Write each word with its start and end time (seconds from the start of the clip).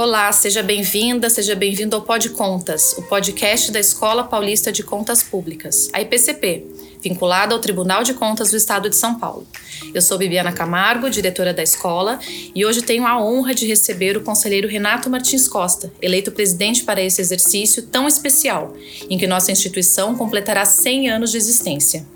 Olá, 0.00 0.30
seja 0.30 0.62
bem-vinda, 0.62 1.28
seja 1.28 1.56
bem-vindo 1.56 1.96
ao 1.96 2.02
Pod 2.02 2.28
Contas, 2.28 2.92
o 2.96 3.02
podcast 3.02 3.72
da 3.72 3.80
Escola 3.80 4.22
Paulista 4.22 4.70
de 4.70 4.84
Contas 4.84 5.24
Públicas, 5.24 5.90
a 5.92 6.00
IPCP, 6.00 6.64
vinculada 7.02 7.52
ao 7.52 7.60
Tribunal 7.60 8.04
de 8.04 8.14
Contas 8.14 8.52
do 8.52 8.56
Estado 8.56 8.88
de 8.88 8.94
São 8.94 9.18
Paulo. 9.18 9.44
Eu 9.92 10.00
sou 10.00 10.16
Bibiana 10.16 10.52
Camargo, 10.52 11.10
diretora 11.10 11.52
da 11.52 11.64
escola, 11.64 12.20
e 12.54 12.64
hoje 12.64 12.80
tenho 12.80 13.04
a 13.04 13.20
honra 13.20 13.52
de 13.52 13.66
receber 13.66 14.16
o 14.16 14.22
conselheiro 14.22 14.68
Renato 14.68 15.10
Martins 15.10 15.48
Costa, 15.48 15.92
eleito 16.00 16.30
presidente 16.30 16.84
para 16.84 17.02
esse 17.02 17.20
exercício 17.20 17.82
tão 17.82 18.06
especial, 18.06 18.76
em 19.10 19.18
que 19.18 19.26
nossa 19.26 19.50
instituição 19.50 20.14
completará 20.14 20.64
100 20.64 21.10
anos 21.10 21.32
de 21.32 21.38
existência. 21.38 22.06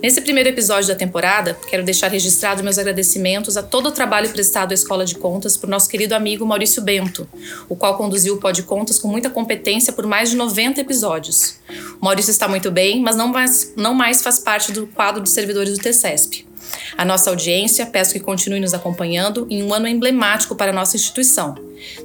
Nesse 0.00 0.20
primeiro 0.20 0.48
episódio 0.48 0.86
da 0.86 0.94
temporada, 0.94 1.58
quero 1.68 1.82
deixar 1.82 2.08
registrado 2.08 2.62
meus 2.62 2.78
agradecimentos 2.78 3.56
a 3.56 3.64
todo 3.64 3.88
o 3.88 3.92
trabalho 3.92 4.30
prestado 4.30 4.70
à 4.70 4.74
Escola 4.74 5.04
de 5.04 5.16
Contas 5.16 5.56
por 5.56 5.68
nosso 5.68 5.88
querido 5.88 6.14
amigo 6.14 6.46
Maurício 6.46 6.80
Bento, 6.80 7.28
o 7.68 7.74
qual 7.74 7.96
conduziu 7.96 8.34
o 8.34 8.38
Pod 8.38 8.62
Contas 8.62 8.96
com 8.96 9.08
muita 9.08 9.28
competência 9.28 9.92
por 9.92 10.06
mais 10.06 10.30
de 10.30 10.36
90 10.36 10.80
episódios. 10.80 11.56
O 12.00 12.04
Maurício 12.04 12.30
está 12.30 12.46
muito 12.46 12.70
bem, 12.70 13.02
mas 13.02 13.16
não 13.16 13.26
mais, 13.26 13.72
não 13.76 13.92
mais 13.92 14.22
faz 14.22 14.38
parte 14.38 14.70
do 14.70 14.86
quadro 14.86 15.20
de 15.20 15.30
servidores 15.30 15.76
do 15.76 15.82
TCESP. 15.82 16.46
A 16.96 17.04
nossa 17.04 17.30
audiência, 17.30 17.84
peço 17.84 18.12
que 18.12 18.20
continue 18.20 18.60
nos 18.60 18.74
acompanhando 18.74 19.48
em 19.50 19.64
um 19.64 19.74
ano 19.74 19.88
emblemático 19.88 20.54
para 20.54 20.70
a 20.70 20.74
nossa 20.74 20.94
instituição. 20.94 21.56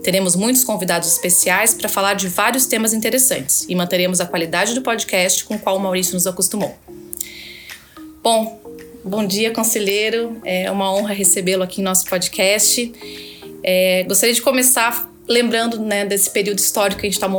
Teremos 0.01 0.35
muitos 0.35 0.63
convidados 0.63 1.09
especiais 1.09 1.75
para 1.75 1.89
falar 1.89 2.15
de 2.15 2.27
vários 2.27 2.65
temas 2.65 2.91
interessantes 2.91 3.67
e 3.69 3.75
manteremos 3.75 4.19
a 4.19 4.25
qualidade 4.25 4.73
do 4.73 4.81
podcast 4.81 5.45
com 5.45 5.55
o 5.55 5.59
qual 5.59 5.77
o 5.77 5.79
Maurício 5.79 6.15
nos 6.15 6.25
acostumou. 6.25 6.75
Bom, 8.23 8.57
bom 9.03 9.27
dia, 9.27 9.51
conselheiro. 9.51 10.39
É 10.45 10.71
uma 10.71 10.89
honra 10.95 11.13
recebê-lo 11.13 11.61
aqui 11.61 11.81
em 11.81 11.83
nosso 11.83 12.05
podcast. 12.05 12.89
É, 13.61 14.03
gostaria 14.03 14.33
de 14.33 14.41
começar 14.41 15.11
lembrando 15.27 15.77
né, 15.81 16.05
desse 16.05 16.29
período 16.29 16.59
histórico 16.59 17.01
que 17.01 17.07
a 17.07 17.09
gente 17.09 17.21
está 17.21 17.29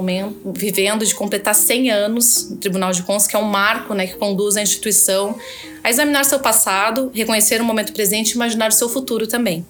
vivendo, 0.55 1.07
de 1.07 1.15
completar 1.15 1.55
100 1.55 1.91
anos 1.91 2.51
no 2.51 2.57
Tribunal 2.59 2.93
de 2.93 3.03
Contas, 3.03 3.27
que 3.27 3.35
é 3.35 3.39
um 3.39 3.45
marco 3.45 3.95
né, 3.95 4.07
que 4.07 4.17
conduz 4.17 4.59
a 4.59 4.63
instituição 4.63 5.39
a 5.83 5.89
examinar 5.89 6.23
seu 6.27 6.39
passado, 6.39 7.11
reconhecer 7.15 7.63
o 7.63 7.65
momento 7.65 7.95
presente 7.95 8.33
e 8.33 8.35
imaginar 8.35 8.69
o 8.69 8.75
seu 8.75 8.91
futuro 8.91 9.27
também. 9.27 9.65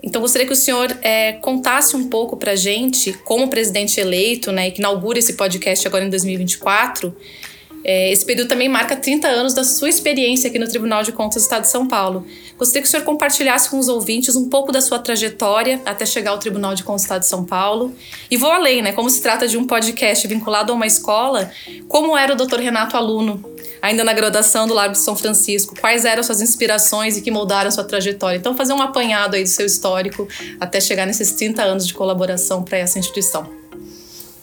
Então, 0.00 0.20
gostaria 0.20 0.46
que 0.46 0.52
o 0.52 0.56
senhor 0.56 0.96
é, 1.02 1.32
contasse 1.32 1.96
um 1.96 2.08
pouco 2.08 2.36
para 2.36 2.52
a 2.52 2.56
gente, 2.56 3.12
como 3.24 3.48
presidente 3.48 3.98
eleito, 3.98 4.52
né, 4.52 4.70
que 4.70 4.78
inaugura 4.78 5.18
esse 5.18 5.32
podcast 5.32 5.84
agora 5.88 6.04
em 6.04 6.10
2024, 6.10 7.08
é, 7.08 7.51
esse 7.84 8.24
período 8.24 8.48
também 8.48 8.68
marca 8.68 8.94
30 8.94 9.26
anos 9.26 9.54
da 9.54 9.64
sua 9.64 9.88
experiência 9.88 10.48
aqui 10.48 10.58
no 10.58 10.68
Tribunal 10.68 11.02
de 11.02 11.12
Contas 11.12 11.42
do 11.42 11.44
Estado 11.44 11.62
de 11.62 11.68
São 11.68 11.88
Paulo. 11.88 12.24
Gostaria 12.56 12.82
que 12.82 12.88
o 12.88 12.90
senhor 12.90 13.04
compartilhasse 13.04 13.68
com 13.68 13.78
os 13.78 13.88
ouvintes 13.88 14.36
um 14.36 14.48
pouco 14.48 14.70
da 14.70 14.80
sua 14.80 14.98
trajetória 14.98 15.80
até 15.84 16.06
chegar 16.06 16.30
ao 16.30 16.38
Tribunal 16.38 16.74
de 16.74 16.84
Contas 16.84 17.02
do 17.02 17.04
Estado 17.04 17.20
de 17.20 17.26
São 17.26 17.44
Paulo. 17.44 17.92
E 18.30 18.36
vou 18.36 18.50
além, 18.50 18.82
né? 18.82 18.92
Como 18.92 19.10
se 19.10 19.20
trata 19.20 19.48
de 19.48 19.56
um 19.56 19.66
podcast 19.66 20.26
vinculado 20.28 20.72
a 20.72 20.74
uma 20.74 20.86
escola, 20.86 21.50
como 21.88 22.16
era 22.16 22.32
o 22.32 22.36
Dr. 22.36 22.60
Renato 22.60 22.96
aluno, 22.96 23.42
ainda 23.80 24.04
na 24.04 24.12
graduação 24.12 24.66
do 24.66 24.74
Largo 24.74 24.92
de 24.92 25.00
São 25.00 25.16
Francisco? 25.16 25.74
Quais 25.80 26.04
eram 26.04 26.22
suas 26.22 26.40
inspirações 26.40 27.16
e 27.16 27.22
que 27.22 27.30
moldaram 27.30 27.70
sua 27.70 27.84
trajetória? 27.84 28.38
Então, 28.38 28.56
fazer 28.56 28.72
um 28.72 28.82
apanhado 28.82 29.34
aí 29.34 29.42
do 29.42 29.48
seu 29.48 29.66
histórico 29.66 30.28
até 30.60 30.80
chegar 30.80 31.06
nesses 31.06 31.32
30 31.32 31.62
anos 31.62 31.86
de 31.86 31.94
colaboração 31.94 32.62
para 32.62 32.78
essa 32.78 32.98
instituição. 32.98 33.61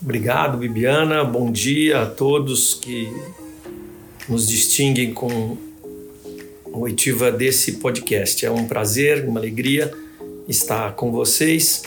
Obrigado, 0.02 0.58
Bibiana. 0.58 1.26
Bom 1.26 1.52
dia 1.52 2.04
a 2.04 2.06
todos 2.06 2.74
que 2.74 3.14
nos 4.30 4.48
distinguem 4.48 5.14
com 5.14 5.58
a 6.74 6.78
oitiva 6.78 7.30
desse 7.30 7.74
podcast. 7.74 8.46
É 8.46 8.50
um 8.50 8.66
prazer, 8.66 9.26
uma 9.28 9.42
alegria 9.42 9.92
estar 10.48 10.96
com 10.96 11.12
vocês, 11.12 11.84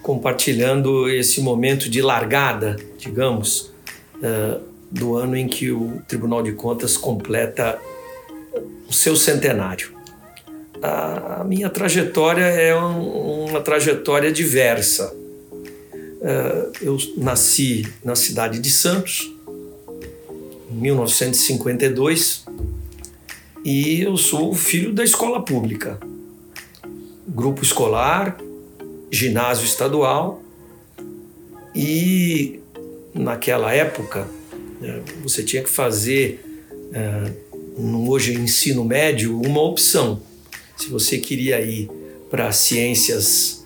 compartilhando 0.00 1.08
esse 1.08 1.40
momento 1.40 1.90
de 1.90 2.00
largada, 2.00 2.76
digamos, 2.98 3.72
uh, 4.16 4.60
do 4.88 5.16
ano 5.16 5.36
em 5.36 5.48
que 5.48 5.72
o 5.72 6.00
Tribunal 6.06 6.44
de 6.44 6.52
Contas 6.52 6.96
completa 6.96 7.80
o 8.88 8.92
seu 8.92 9.16
centenário. 9.16 9.90
A 10.80 11.42
minha 11.44 11.68
trajetória 11.68 12.44
é 12.44 12.78
um, 12.78 13.46
uma 13.48 13.60
trajetória 13.60 14.30
diversa 14.30 15.12
eh, 15.12 15.25
eu 16.80 16.96
nasci 17.16 17.86
na 18.04 18.14
cidade 18.14 18.58
de 18.58 18.70
Santos, 18.70 19.32
em 20.70 20.74
1952, 20.74 22.44
e 23.64 24.00
eu 24.00 24.16
sou 24.16 24.54
filho 24.54 24.92
da 24.92 25.04
escola 25.04 25.44
pública. 25.44 25.98
Grupo 27.28 27.62
escolar, 27.62 28.38
ginásio 29.10 29.64
estadual, 29.64 30.42
e 31.74 32.60
naquela 33.12 33.72
época 33.72 34.26
né, 34.80 35.02
você 35.22 35.42
tinha 35.42 35.62
que 35.62 35.68
fazer, 35.68 36.42
eh, 36.92 37.32
no 37.76 38.08
hoje 38.08 38.34
ensino 38.34 38.84
médio, 38.84 39.38
uma 39.40 39.60
opção. 39.60 40.22
Se 40.76 40.88
você 40.88 41.18
queria 41.18 41.60
ir 41.60 41.90
para 42.30 42.50
ciências 42.52 43.65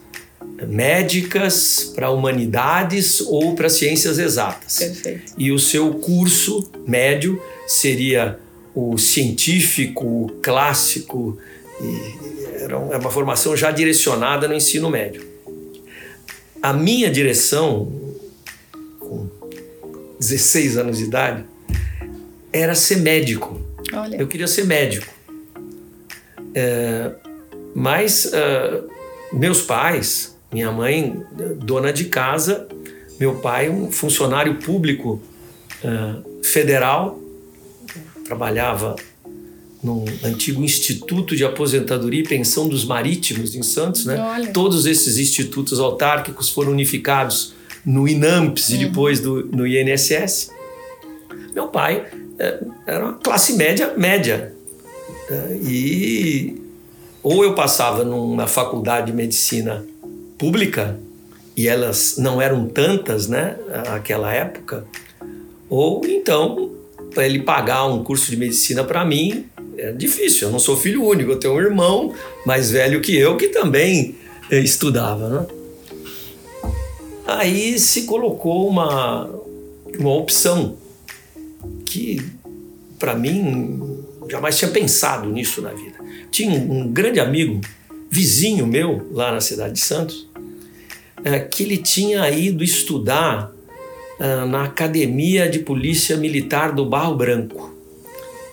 médicas, 0.66 1.93
para 1.94 2.10
humanidades 2.10 3.21
ou 3.21 3.54
para 3.54 3.69
ciências 3.69 4.19
exatas. 4.19 4.78
Perfeito. 4.78 5.32
E 5.37 5.53
o 5.53 5.59
seu 5.59 5.94
curso 5.94 6.71
médio 6.87 7.41
seria 7.66 8.38
o 8.75 8.97
científico, 8.99 10.06
o 10.06 10.28
clássico, 10.43 11.38
era 12.54 12.75
é 12.75 12.97
uma 12.97 13.10
formação 13.10 13.56
já 13.56 13.70
direcionada 13.70 14.47
no 14.47 14.54
ensino 14.54 14.91
médio. 14.91 15.26
A 16.62 16.72
minha 16.72 17.10
direção, 17.10 17.91
com 18.99 19.28
16 20.19 20.76
anos 20.76 20.99
de 20.99 21.04
idade, 21.04 21.44
era 22.53 22.75
ser 22.75 22.97
médico. 22.97 23.60
Olha. 23.93 24.16
Eu 24.16 24.26
queria 24.28 24.47
ser 24.47 24.66
médico. 24.66 25.06
É, 26.54 27.12
mas 27.75 28.26
uh, 28.26 28.91
meus 29.32 29.62
pais 29.62 30.37
minha 30.53 30.72
mãe, 30.72 31.22
dona 31.56 31.93
de 31.93 32.05
casa, 32.05 32.66
meu 33.19 33.37
pai, 33.37 33.69
um 33.69 33.91
funcionário 33.93 34.56
público 34.56 35.21
uh, 35.84 36.43
federal, 36.44 37.21
trabalhava 38.25 38.97
no 39.83 40.05
antigo 40.22 40.62
Instituto 40.62 41.34
de 41.34 41.44
Aposentadoria 41.44 42.21
e 42.21 42.25
Pensão 42.25 42.69
dos 42.69 42.84
Marítimos 42.84 43.55
em 43.55 43.62
Santos, 43.62 44.05
né? 44.05 44.21
Olha. 44.21 44.53
Todos 44.53 44.87
esses 44.87 45.19
institutos 45.19 45.81
autárquicos 45.81 46.50
foram 46.50 46.72
unificados 46.72 47.55
no 47.84 48.06
INAMPS 48.06 48.69
uhum. 48.69 48.75
e 48.75 48.78
depois 48.78 49.21
do, 49.21 49.47
no 49.47 49.67
INSS. 49.67 50.50
Meu 51.55 51.69
pai 51.69 52.06
é, 52.38 52.61
era 52.87 53.05
uma 53.05 53.15
classe 53.15 53.55
média 53.55 53.94
média 53.97 54.55
é, 55.31 55.59
e 55.62 56.61
ou 57.22 57.44
eu 57.44 57.55
passava 57.55 58.05
numa 58.05 58.47
faculdade 58.47 59.06
de 59.06 59.12
medicina 59.12 59.84
pública, 60.40 60.98
e 61.56 61.68
elas 61.68 62.16
não 62.16 62.40
eram 62.40 62.66
tantas, 62.66 63.28
né, 63.28 63.56
naquela 63.86 64.32
época, 64.32 64.84
ou 65.68 66.04
então, 66.04 66.72
para 67.14 67.26
ele 67.26 67.40
pagar 67.42 67.84
um 67.86 68.02
curso 68.02 68.30
de 68.30 68.36
medicina 68.36 68.82
para 68.82 69.04
mim, 69.04 69.44
é 69.76 69.92
difícil. 69.92 70.48
Eu 70.48 70.52
não 70.52 70.58
sou 70.58 70.76
filho 70.76 71.04
único, 71.04 71.30
eu 71.30 71.38
tenho 71.38 71.54
um 71.54 71.60
irmão 71.60 72.14
mais 72.44 72.70
velho 72.70 73.00
que 73.00 73.16
eu 73.16 73.36
que 73.36 73.48
também 73.48 74.16
eh, 74.50 74.60
estudava, 74.60 75.28
né? 75.28 75.46
Aí 77.26 77.78
se 77.78 78.02
colocou 78.02 78.68
uma, 78.68 79.30
uma 79.98 80.14
opção 80.14 80.76
que, 81.86 82.20
para 82.98 83.14
mim, 83.14 84.02
jamais 84.28 84.58
tinha 84.58 84.70
pensado 84.70 85.28
nisso 85.30 85.62
na 85.62 85.70
vida. 85.70 85.96
Tinha 86.30 86.50
um, 86.50 86.88
grande 86.88 87.20
amigo, 87.20 87.60
vizinho 88.10 88.66
meu, 88.66 89.08
lá 89.12 89.32
na 89.32 89.40
cidade 89.40 89.75
de 89.75 89.81
Santos, 89.81 90.28
é, 90.28 90.30
que 91.50 91.62
ele 91.62 91.76
tinha 91.76 92.28
ido 92.31 92.62
estudar 92.64 93.52
é, 94.19 94.44
na 94.44 94.64
Academia 94.64 95.49
de 95.49 95.61
Polícia 95.61 96.17
Militar 96.17 96.72
do 96.72 96.84
Barro 96.84 97.14
Branco, 97.14 97.75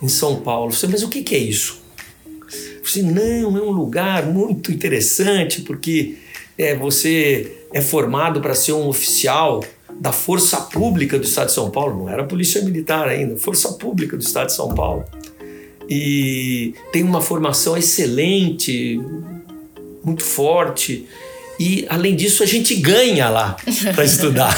em 0.02 0.08
São 0.08 0.36
Paulo. 0.36 0.70
Eu 0.70 0.76
falei, 0.76 0.92
mas 0.94 1.02
o 1.02 1.08
que, 1.08 1.34
é 1.34 1.38
isso? 1.38 1.80
Eu 2.76 2.84
falei, 2.84 3.10
não, 3.10 3.56
é 3.56 3.60
um 3.60 3.70
lugar 3.70 4.26
muito 4.26 4.72
interessante 4.72 5.60
porque 5.60 6.16
é, 6.56 6.74
você 6.74 7.52
é 7.72 7.82
formado 7.82 8.40
para 8.40 8.54
ser 8.54 8.72
um 8.72 8.88
oficial 8.88 9.62
da 10.00 10.12
Força 10.12 10.56
Pública 10.58 11.18
do 11.18 11.24
Estado 11.24 11.48
de 11.48 11.52
São 11.52 11.70
Paulo, 11.70 11.98
não 11.98 12.08
era 12.08 12.24
Polícia 12.24 12.62
Militar 12.62 13.08
ainda, 13.08 13.36
Força 13.36 13.72
Pública 13.72 14.16
do 14.16 14.22
Estado 14.22 14.46
de 14.46 14.54
São 14.54 14.74
Paulo. 14.74 15.04
E 15.88 16.74
tem 16.92 17.02
uma 17.02 17.20
formação 17.20 17.76
excelente, 17.76 19.00
muito 20.04 20.22
forte. 20.22 21.06
E, 21.58 21.86
além 21.88 22.14
disso, 22.14 22.42
a 22.42 22.46
gente 22.46 22.74
ganha 22.76 23.28
lá 23.28 23.56
para 23.94 24.04
estudar. 24.04 24.56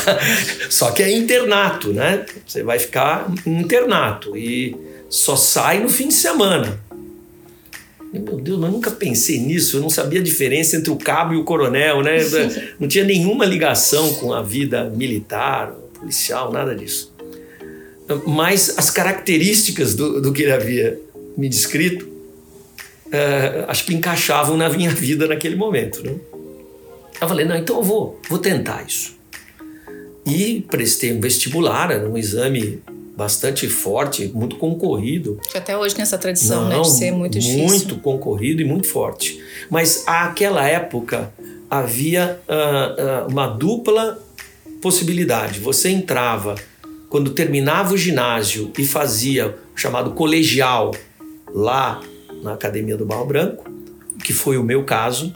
Só 0.68 0.90
que 0.90 1.02
é 1.02 1.10
internato, 1.10 1.92
né? 1.92 2.26
Você 2.46 2.62
vai 2.62 2.78
ficar 2.78 3.32
internato 3.46 4.36
e 4.36 4.76
só 5.08 5.34
sai 5.34 5.80
no 5.80 5.88
fim 5.88 6.08
de 6.08 6.14
semana. 6.14 6.78
Meu 8.12 8.40
Deus, 8.40 8.58
mas 8.58 8.72
nunca 8.72 8.90
pensei 8.90 9.38
nisso. 9.38 9.76
Eu 9.76 9.80
não 9.80 9.90
sabia 9.90 10.20
a 10.20 10.22
diferença 10.22 10.76
entre 10.76 10.90
o 10.90 10.96
cabo 10.96 11.32
e 11.32 11.36
o 11.36 11.44
coronel, 11.44 12.02
né? 12.02 12.18
Não 12.78 12.88
tinha 12.88 13.04
nenhuma 13.04 13.44
ligação 13.44 14.14
com 14.14 14.32
a 14.32 14.42
vida 14.42 14.90
militar, 14.90 15.72
policial, 15.94 16.50
nada 16.50 16.74
disso. 16.74 17.12
Mas 18.26 18.76
as 18.76 18.90
características 18.90 19.94
do, 19.94 20.20
do 20.20 20.32
que 20.32 20.42
ele 20.42 20.50
havia 20.50 20.98
me 21.36 21.48
descrito, 21.48 22.04
uh, 22.06 23.68
acho 23.68 23.84
que 23.84 23.94
encaixavam 23.94 24.56
na 24.56 24.68
minha 24.68 24.90
vida 24.94 25.28
naquele 25.28 25.54
momento. 25.54 26.02
Né? 26.02 26.16
Eu 27.20 27.28
falei, 27.28 27.44
não, 27.44 27.56
então 27.56 27.76
eu 27.76 27.82
vou, 27.82 28.20
vou 28.28 28.38
tentar 28.38 28.82
isso. 28.86 29.18
E 30.26 30.64
prestei 30.70 31.12
um 31.12 31.20
vestibular, 31.20 31.90
era 31.90 32.08
um 32.08 32.16
exame 32.16 32.82
bastante 33.16 33.68
forte, 33.68 34.30
muito 34.34 34.56
concorrido. 34.56 35.38
Que 35.50 35.58
até 35.58 35.76
hoje 35.76 35.94
tem 35.94 36.02
essa 36.02 36.16
tradição, 36.16 36.62
Não, 36.62 36.78
né, 36.78 36.80
de 36.80 36.90
ser 36.90 37.10
muito 37.12 37.38
difícil. 37.38 37.66
Muito 37.66 37.96
concorrido 37.96 38.62
e 38.62 38.64
muito 38.64 38.86
forte. 38.86 39.42
Mas 39.68 40.04
àquela 40.06 40.66
época 40.66 41.32
havia 41.68 42.40
uh, 42.48 43.26
uh, 43.26 43.30
uma 43.30 43.46
dupla 43.46 44.18
possibilidade. 44.80 45.60
Você 45.60 45.90
entrava 45.90 46.54
quando 47.10 47.32
terminava 47.32 47.92
o 47.92 47.96
ginásio 47.96 48.72
e 48.78 48.86
fazia 48.86 49.54
o 49.74 49.78
chamado 49.78 50.12
colegial 50.12 50.94
lá 51.52 52.00
na 52.42 52.54
Academia 52.54 52.96
do 52.96 53.04
Barro 53.04 53.26
Branco, 53.26 53.70
que 54.24 54.32
foi 54.32 54.56
o 54.56 54.62
meu 54.62 54.84
caso, 54.84 55.34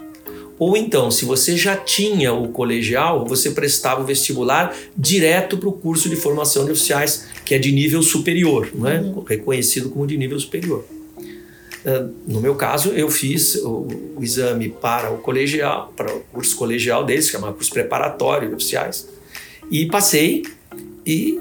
ou 0.58 0.76
então, 0.76 1.10
se 1.10 1.24
você 1.24 1.56
já 1.56 1.76
tinha 1.76 2.32
o 2.32 2.48
colegial, 2.48 3.26
você 3.26 3.50
prestava 3.50 4.02
o 4.02 4.04
vestibular 4.04 4.74
direto 4.96 5.58
para 5.58 5.68
o 5.68 5.72
curso 5.72 6.08
de 6.08 6.14
formação 6.14 6.64
de 6.64 6.70
oficiais, 6.70 7.26
que 7.44 7.54
é 7.54 7.58
de 7.58 7.72
nível 7.72 8.02
superior, 8.02 8.68
não 8.72 8.88
é? 8.88 9.00
Uhum. 9.00 9.24
reconhecido 9.24 9.90
como 9.90 10.06
de 10.06 10.16
nível 10.16 10.38
superior. 10.38 10.84
Uh, 11.84 12.14
no 12.26 12.40
meu 12.40 12.54
caso, 12.54 12.90
eu 12.90 13.10
fiz 13.10 13.56
o, 13.56 13.88
o, 14.16 14.22
exame 14.22 14.70
para 14.70 15.12
o 15.12 15.18
colegial, 15.18 15.92
para 15.94 16.14
o 16.14 16.20
curso 16.32 16.56
colegial 16.56 17.04
deles, 17.04 17.28
chamado 17.28 17.54
curso 17.54 17.72
preparatório 17.72 18.48
de 18.48 18.54
oficiais, 18.54 19.08
e 19.70 19.86
passei 19.86 20.44
e 21.04 21.38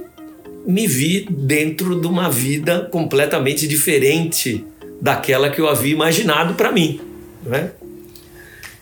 me 0.66 0.88
vi 0.88 1.26
dentro 1.30 2.00
de 2.00 2.08
uma 2.08 2.30
vida 2.30 2.90
completamente 2.92 3.68
diferente 3.68 4.66
daquela 5.00 5.50
que 5.50 5.62
eu 5.62 5.70
havia 5.70 5.94
imaginado 5.94 6.56
para 6.56 6.72
mim, 6.72 7.00
não 7.46 7.54
é? 7.54 7.72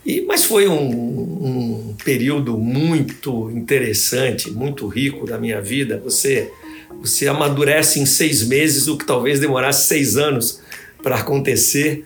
E, 0.06 0.22
mas 0.22 0.44
foi 0.46 0.68
um, 0.68 0.90
um, 0.90 1.96
período 2.04 2.58
muito 2.58 3.52
interessante, 3.52 4.50
muito 4.50 4.88
rico 4.88 5.28
da 5.28 5.38
minha 5.38 5.62
vida. 5.62 6.02
Você, 6.04 6.52
você 7.00 7.28
amadurece 7.28 8.00
em 8.00 8.06
seis 8.06 8.44
meses 8.44 8.88
o 8.88 8.98
que 8.98 9.06
talvez 9.06 9.40
demorasse 9.40 9.88
seis 9.88 10.18
anos 10.18 10.60
para 11.04 11.18
acontecer. 11.18 12.06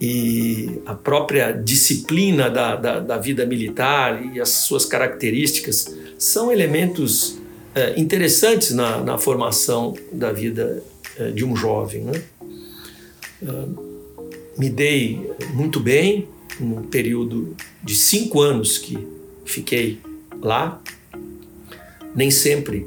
E 0.00 0.80
a 0.84 0.94
própria 0.94 1.52
disciplina 1.52 2.50
da, 2.50 2.76
da, 2.76 3.00
da, 3.00 3.16
vida 3.16 3.46
militar 3.46 4.22
e 4.34 4.38
as 4.38 4.50
suas 4.50 4.84
características 4.84 5.96
são 6.18 6.52
elementos 6.52 7.38
é, 7.74 7.98
interessantes 7.98 8.72
na, 8.72 8.98
na, 8.98 9.16
formação 9.16 9.94
da 10.12 10.32
vida 10.32 10.82
é, 11.18 11.30
de 11.30 11.46
um 11.46 11.56
jovem. 11.56 12.02
Né? 12.02 12.22
É, 13.42 14.58
me 14.58 14.68
dei 14.68 15.30
muito 15.54 15.80
bem, 15.80 16.28
num 16.60 16.82
período 16.82 17.56
de 17.82 17.94
cinco 17.94 18.40
anos 18.40 18.78
que 18.78 18.98
fiquei 19.44 19.98
lá, 20.40 20.80
nem 22.14 22.30
sempre 22.30 22.86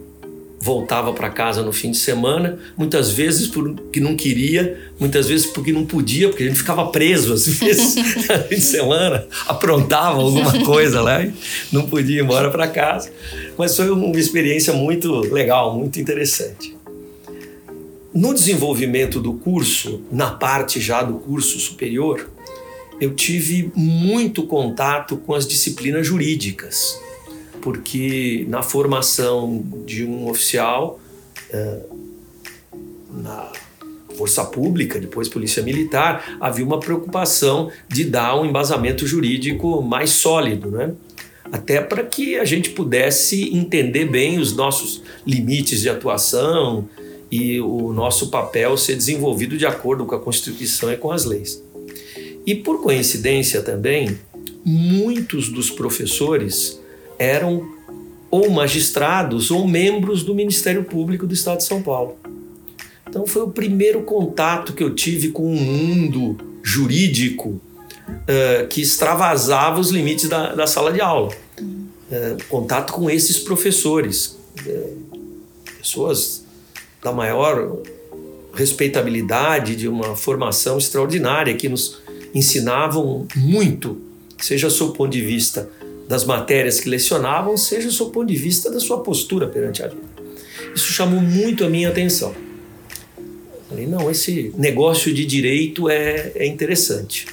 voltava 0.62 1.14
para 1.14 1.30
casa 1.30 1.62
no 1.64 1.72
fim 1.72 1.92
de 1.92 1.98
semana, 1.98 2.60
muitas 2.78 3.12
vezes 3.12 3.48
porque 3.48 4.00
não 4.00 4.16
queria, 4.16 4.92
muitas 5.00 5.28
vezes 5.28 5.46
porque 5.46 5.72
não 5.72 5.86
podia, 5.86 6.28
porque 6.28 6.44
a 6.44 6.48
gente 6.48 6.58
ficava 6.58 6.88
preso 6.88 7.34
às 7.34 7.48
vezes 7.58 7.96
no 7.96 8.04
fim 8.04 8.56
de 8.56 8.62
semana, 8.62 9.26
aprontava 9.48 10.20
alguma 10.20 10.60
coisa 10.66 11.02
lá 11.02 11.24
e 11.24 11.34
não 11.72 11.88
podia 11.88 12.20
ir 12.20 12.24
embora 12.24 12.52
para 12.52 12.68
casa. 12.68 13.10
Mas 13.58 13.76
foi 13.76 13.90
uma 13.90 14.18
experiência 14.20 14.74
muito 14.74 15.22
legal, 15.34 15.78
muito 15.78 16.00
interessante. 16.00 16.76
No 18.14 18.34
desenvolvimento 18.34 19.20
do 19.20 19.34
curso, 19.34 20.02
na 20.12 20.32
parte 20.32 20.82
já 20.82 21.04
do 21.04 21.14
curso 21.20 21.60
superior, 21.60 22.28
eu 23.00 23.14
tive 23.14 23.72
muito 23.76 24.44
contato 24.44 25.18
com 25.18 25.34
as 25.34 25.48
disciplinas 25.48 26.06
jurídicas, 26.06 27.00
porque 27.62 28.46
na 28.48 28.62
formação 28.62 29.64
de 29.86 30.06
um 30.06 30.30
oficial 30.30 31.00
é, 31.52 31.80
na 33.12 33.52
força 34.18 34.44
pública, 34.44 35.00
depois 35.00 35.30
polícia 35.30 35.64
militar, 35.64 36.38
havia 36.42 36.66
uma 36.66 36.80
preocupação 36.80 37.72
de 37.88 38.04
dar 38.04 38.40
um 38.40 38.46
embasamento 38.46 39.08
jurídico 39.08 39.82
mais 39.82 40.10
sólido, 40.10 40.70
né? 40.70 40.92
até 41.52 41.82
para 41.82 42.04
que 42.04 42.38
a 42.38 42.46
gente 42.46 42.72
pudesse 42.72 43.56
entender 43.56 44.06
bem 44.06 44.40
os 44.40 44.56
nossos 44.56 45.02
limites 45.26 45.82
de 45.82 45.90
atuação 45.90 46.88
e 47.32 47.60
o 47.60 47.94
nosso 47.94 48.30
papel 48.30 48.76
ser 48.78 48.96
desenvolvido 48.96 49.58
de 49.58 49.66
acordo 49.66 50.06
com 50.06 50.16
a 50.16 50.20
Constituição 50.20 50.92
e 50.92 50.98
com 50.98 51.12
as 51.12 51.26
leis. 51.26 51.64
E 52.46 52.56
por 52.56 52.82
coincidência 52.82 53.62
também, 53.62 54.18
muitos 54.66 55.50
dos 55.50 55.70
professores 55.70 56.80
eram 57.18 57.78
ou 58.32 58.50
magistrados 58.50 59.50
ou 59.52 59.68
membros 59.68 60.24
do 60.24 60.36
Ministério 60.36 60.84
Público 60.84 61.26
do 61.26 61.34
Estado 61.34 61.58
de 61.58 61.64
São 61.64 61.82
Paulo. 61.82 62.18
Então 63.08 63.26
foi 63.26 63.42
o 63.42 63.50
primeiro 63.50 64.04
contato 64.04 64.74
que 64.74 64.84
eu 64.84 64.94
tive 64.94 65.30
com 65.30 65.52
um 65.52 65.60
mundo 65.60 66.38
jurídico 66.62 67.60
uh, 68.08 68.68
que 68.70 68.82
extravasava 68.82 69.80
os 69.80 69.90
limites 69.90 70.30
da, 70.30 70.54
da 70.54 70.68
sala 70.68 70.92
de 70.92 71.02
aula. 71.02 71.34
Uh, 71.60 72.44
contato 72.48 72.94
com 72.94 73.10
esses 73.10 73.40
professores, 73.40 74.38
uh, 74.66 74.98
pessoas 75.80 76.46
da 77.04 77.12
maior 77.12 77.80
respeitabilidade, 78.54 79.76
de 79.76 79.88
uma 79.88 80.16
formação 80.16 80.78
extraordinária 80.78 81.56
que 81.56 81.70
nos 81.70 82.00
ensinavam 82.34 83.28
muito, 83.36 84.02
seja 84.38 84.68
do 84.70 84.92
ponto 84.92 85.12
de 85.12 85.22
vista 85.22 85.70
das 86.08 86.26
matérias 86.26 86.80
que 86.80 86.90
lecionavam, 86.90 87.56
seja 87.56 87.90
do 87.90 88.10
ponto 88.10 88.28
de 88.28 88.36
vista 88.36 88.72
da 88.72 88.80
sua 88.80 89.02
postura 89.02 89.48
perante 89.48 89.84
a 89.84 89.88
vida. 89.88 90.02
Isso 90.76 90.92
chamou 90.92 91.22
muito 91.22 91.64
a 91.64 91.70
minha 91.70 91.90
atenção. 91.90 92.34
Falei, 93.70 93.86
não, 93.86 94.10
esse 94.10 94.52
negócio 94.58 95.14
de 95.14 95.26
direito 95.26 95.88
é, 95.88 96.32
é 96.36 96.48
interessante. 96.48 97.28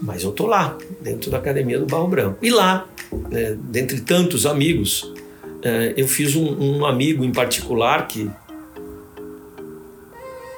Mas 0.00 0.22
eu 0.22 0.32
tô 0.32 0.46
lá, 0.46 0.76
dentro 1.00 1.30
da 1.30 1.38
academia 1.38 1.78
do 1.78 1.86
Barro 1.86 2.08
Branco. 2.08 2.38
E 2.42 2.50
lá, 2.50 2.88
né, 3.30 3.56
dentre 3.70 4.00
tantos 4.00 4.46
amigos, 4.46 5.12
é, 5.62 5.92
eu 5.96 6.08
fiz 6.08 6.34
um, 6.34 6.78
um 6.78 6.86
amigo 6.86 7.24
em 7.24 7.32
particular 7.32 8.08
que 8.08 8.30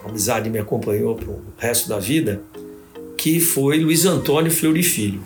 a 0.05 0.09
amizade 0.09 0.49
me 0.49 0.59
acompanhou 0.59 1.17
para 1.17 1.31
o 1.31 1.43
resto 1.57 1.89
da 1.89 1.99
vida, 1.99 2.41
que 3.17 3.41
foi 3.41 3.79
Luiz 3.79 4.05
Antônio 4.05 4.51
Fleury 4.51 4.83
Filho. 4.83 5.21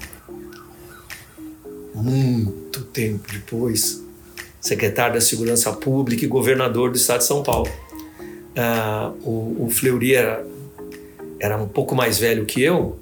Muito 1.95 2.83
tempo 2.85 3.25
depois, 3.33 4.03
secretário 4.61 5.15
da 5.15 5.21
Segurança 5.21 5.73
Pública 5.73 6.25
e 6.25 6.29
governador 6.29 6.91
do 6.91 6.97
estado 6.97 7.19
de 7.19 7.27
São 7.27 7.43
Paulo. 7.43 7.69
Uh, 8.51 9.29
o, 9.29 9.67
o 9.67 9.71
Fleury 9.71 10.15
era, 10.15 10.47
era 11.39 11.57
um 11.57 11.69
pouco 11.69 11.95
mais 11.95 12.19
velho 12.19 12.47
que 12.47 12.63
eu, 12.63 12.99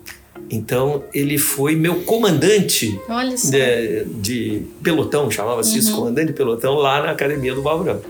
então 0.51 1.05
ele 1.13 1.37
foi 1.37 1.77
meu 1.77 2.03
comandante 2.03 2.99
de, 3.51 4.05
de, 4.21 4.63
pelotão, 4.83 5.31
chamava-se 5.31 5.73
uhum. 5.73 5.79
isso, 5.79 5.95
comandante 5.95 6.29
de 6.29 6.33
pelotão, 6.33 6.75
lá 6.75 7.03
na 7.03 7.11
Academia 7.11 7.55
do 7.55 7.63
Barro 7.63 8.01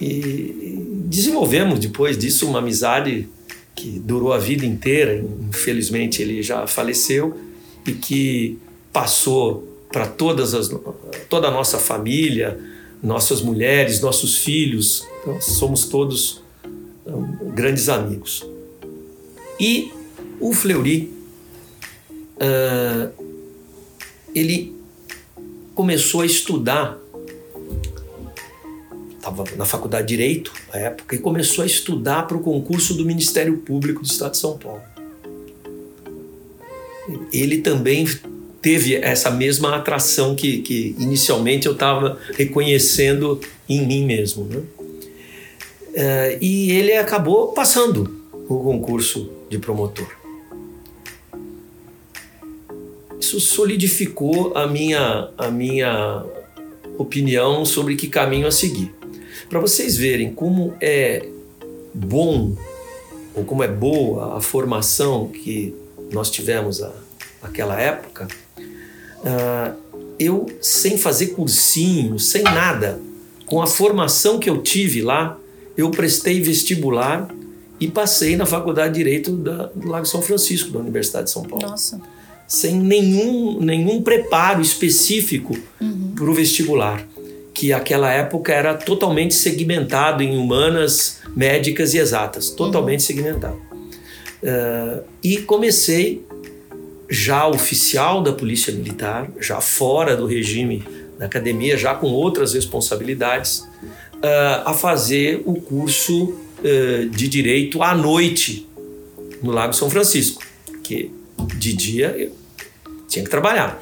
E 0.00 1.04
desenvolvemos 1.06 1.78
depois 1.78 2.16
disso 2.16 2.46
uma 2.46 2.60
amizade 2.60 3.28
que 3.74 3.98
durou 3.98 4.32
a 4.32 4.38
vida 4.38 4.64
inteira, 4.66 5.24
infelizmente 5.48 6.22
ele 6.22 6.42
já 6.42 6.66
faleceu, 6.66 7.38
e 7.86 7.92
que 7.92 8.58
passou 8.92 9.68
para 9.90 10.06
todas 10.06 10.54
as 10.54 10.70
toda 11.28 11.48
a 11.48 11.50
nossa 11.50 11.78
família, 11.78 12.58
nossas 13.02 13.40
mulheres, 13.40 14.00
nossos 14.00 14.38
filhos, 14.38 15.06
então, 15.20 15.40
somos 15.40 15.86
todos 15.86 16.42
um, 17.06 17.50
grandes 17.50 17.88
amigos. 17.88 18.46
E 19.58 19.92
o 20.40 20.52
Fleury, 20.52 21.12
uh, 22.36 23.12
ele 24.34 24.74
começou 25.74 26.20
a 26.20 26.26
estudar 26.26 26.98
estava 29.22 29.44
na 29.56 29.64
faculdade 29.64 30.08
de 30.08 30.16
Direito 30.16 30.52
na 30.74 30.80
época 30.80 31.14
e 31.14 31.18
começou 31.18 31.62
a 31.62 31.66
estudar 31.66 32.26
para 32.26 32.36
o 32.36 32.40
concurso 32.40 32.92
do 32.94 33.04
Ministério 33.04 33.56
Público 33.58 34.02
do 34.02 34.06
Estado 34.06 34.32
de 34.32 34.38
São 34.38 34.58
Paulo. 34.58 34.82
Ele 37.32 37.58
também 37.58 38.06
teve 38.60 38.96
essa 38.96 39.30
mesma 39.30 39.76
atração 39.76 40.34
que, 40.34 40.58
que 40.58 40.96
inicialmente 40.98 41.66
eu 41.66 41.72
estava 41.72 42.18
reconhecendo 42.34 43.40
em 43.68 43.86
mim 43.86 44.04
mesmo. 44.04 44.44
Né? 44.44 44.62
É, 45.94 46.38
e 46.40 46.72
ele 46.72 46.92
acabou 46.94 47.48
passando 47.52 48.22
o 48.48 48.58
concurso 48.60 49.30
de 49.48 49.58
promotor. 49.58 50.08
Isso 53.20 53.38
solidificou 53.40 54.52
a 54.56 54.66
minha, 54.66 55.28
a 55.38 55.48
minha 55.48 56.24
opinião 56.98 57.64
sobre 57.64 57.94
que 57.94 58.08
caminho 58.08 58.46
a 58.46 58.50
seguir. 58.50 58.92
Para 59.52 59.60
vocês 59.60 59.98
verem 59.98 60.32
como 60.32 60.72
é 60.80 61.28
bom 61.92 62.56
ou 63.34 63.44
como 63.44 63.62
é 63.62 63.68
boa 63.68 64.38
a 64.38 64.40
formação 64.40 65.28
que 65.28 65.74
nós 66.10 66.30
tivemos 66.30 66.82
a, 66.82 66.90
naquela 67.42 67.78
época, 67.78 68.28
uh, 68.58 69.76
eu, 70.18 70.46
sem 70.62 70.96
fazer 70.96 71.34
cursinho, 71.34 72.18
sem 72.18 72.42
nada, 72.42 72.98
com 73.44 73.60
a 73.60 73.66
formação 73.66 74.38
que 74.38 74.48
eu 74.48 74.62
tive 74.62 75.02
lá, 75.02 75.38
eu 75.76 75.90
prestei 75.90 76.40
vestibular 76.40 77.28
e 77.78 77.88
passei 77.88 78.36
na 78.36 78.46
Faculdade 78.46 78.94
de 78.94 79.00
Direito 79.00 79.32
da, 79.32 79.66
do 79.66 79.86
Lago 79.86 80.06
São 80.06 80.22
Francisco, 80.22 80.70
da 80.70 80.78
Universidade 80.78 81.26
de 81.26 81.30
São 81.30 81.42
Paulo. 81.42 81.68
Nossa. 81.68 82.00
Sem 82.48 82.76
nenhum, 82.76 83.60
nenhum 83.60 84.00
preparo 84.00 84.62
específico 84.62 85.54
uhum. 85.78 86.12
para 86.14 86.24
o 86.24 86.32
vestibular, 86.32 87.06
que 87.54 87.72
aquela 87.72 88.10
época 88.12 88.52
era 88.52 88.74
totalmente 88.74 89.34
segmentado 89.34 90.22
em 90.22 90.36
humanas, 90.36 91.20
médicas 91.36 91.94
e 91.94 91.98
exatas, 91.98 92.50
totalmente 92.50 93.00
uhum. 93.00 93.06
segmentado. 93.06 93.56
Uh, 94.42 95.02
e 95.22 95.38
comecei 95.38 96.24
já 97.08 97.46
oficial 97.46 98.22
da 98.22 98.32
Polícia 98.32 98.72
Militar, 98.72 99.30
já 99.38 99.60
fora 99.60 100.16
do 100.16 100.26
regime 100.26 100.82
da 101.18 101.26
academia, 101.26 101.76
já 101.76 101.94
com 101.94 102.08
outras 102.08 102.54
responsabilidades, 102.54 103.58
uh, 103.58 104.64
a 104.64 104.72
fazer 104.72 105.42
o 105.44 105.54
curso 105.60 106.24
uh, 106.24 107.08
de 107.10 107.28
Direito 107.28 107.82
à 107.82 107.94
noite 107.94 108.66
no 109.42 109.50
Lago 109.50 109.74
São 109.74 109.90
Francisco, 109.90 110.42
que 110.82 111.12
de 111.56 111.72
dia 111.74 112.14
eu 112.16 112.32
tinha 113.08 113.24
que 113.24 113.30
trabalhar. 113.30 113.80